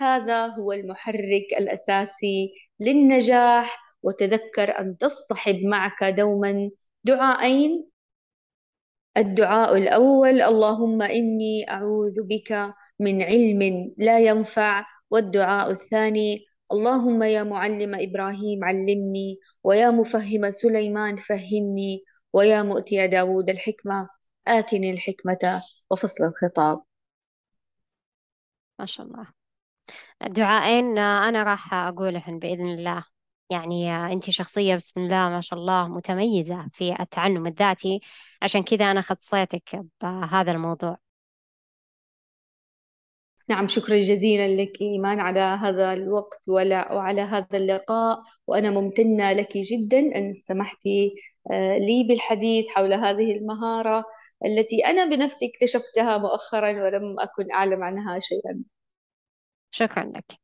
هذا 0.00 0.46
هو 0.46 0.72
المحرك 0.72 1.46
الأساسي 1.58 2.52
للنجاح 2.80 3.78
وتذكر 4.02 4.78
أن 4.80 4.98
تصطحب 4.98 5.56
معك 5.64 6.04
دوما 6.04 6.70
دعاءين 7.04 7.93
الدعاء 9.16 9.76
الأول 9.76 10.42
اللهم 10.42 11.02
إني 11.02 11.70
أعوذ 11.70 12.22
بك 12.22 12.74
من 13.00 13.22
علم 13.22 13.92
لا 13.98 14.18
ينفع. 14.20 14.84
والدعاء 15.10 15.70
الثاني 15.70 16.44
اللهم 16.72 17.22
يا 17.22 17.42
معلم 17.42 17.94
إبراهيم 17.94 18.64
علمني 18.64 19.38
ويا 19.64 19.90
مفهم 19.90 20.50
سليمان 20.50 21.16
فهمني 21.16 22.04
ويا 22.32 22.62
مؤتي 22.62 23.06
داود 23.06 23.50
الحكمة. 23.50 24.08
آتني 24.48 24.90
الحكمة 24.90 25.62
وفصل 25.90 26.24
الخطاب. 26.24 26.82
ما 28.78 28.86
شاء 28.86 29.06
الله. 29.06 29.26
الدعائين 30.22 30.98
أنا 30.98 31.42
راح 31.42 31.74
أقولهن 31.74 32.38
بإذن 32.38 32.68
الله. 32.68 33.13
يعني 33.50 33.96
أنت 34.12 34.30
شخصية 34.30 34.76
بسم 34.76 35.00
الله 35.00 35.28
ما 35.28 35.40
شاء 35.40 35.58
الله 35.58 35.88
متميزة 35.88 36.68
في 36.72 36.96
التعلم 37.00 37.46
الذاتي 37.46 38.00
عشان 38.42 38.62
كذا 38.62 38.90
أنا 38.90 39.00
خصيتك 39.00 39.84
بهذا 40.02 40.52
الموضوع. 40.52 40.98
نعم 43.48 43.68
شكرا 43.68 44.00
جزيلا 44.00 44.62
لك 44.62 44.80
إيمان 44.80 45.20
على 45.20 45.40
هذا 45.40 45.92
الوقت 45.92 46.48
وعلى 46.48 47.20
هذا 47.20 47.58
اللقاء 47.58 48.22
وأنا 48.46 48.70
ممتنة 48.70 49.32
لك 49.32 49.56
جدا 49.58 49.98
أن 50.18 50.32
سمحتي 50.32 51.14
آه، 51.52 51.78
لي 51.78 52.04
بالحديث 52.08 52.68
حول 52.68 52.92
هذه 52.92 53.36
المهارة 53.36 54.04
التي 54.46 54.86
أنا 54.86 55.04
بنفسي 55.04 55.46
اكتشفتها 55.54 56.18
مؤخرا 56.18 56.70
ولم 56.84 57.20
أكن 57.20 57.52
أعلم 57.52 57.82
عنها 57.84 58.18
شيئا. 58.18 58.62
شكرا 59.70 60.04
لك. 60.16 60.43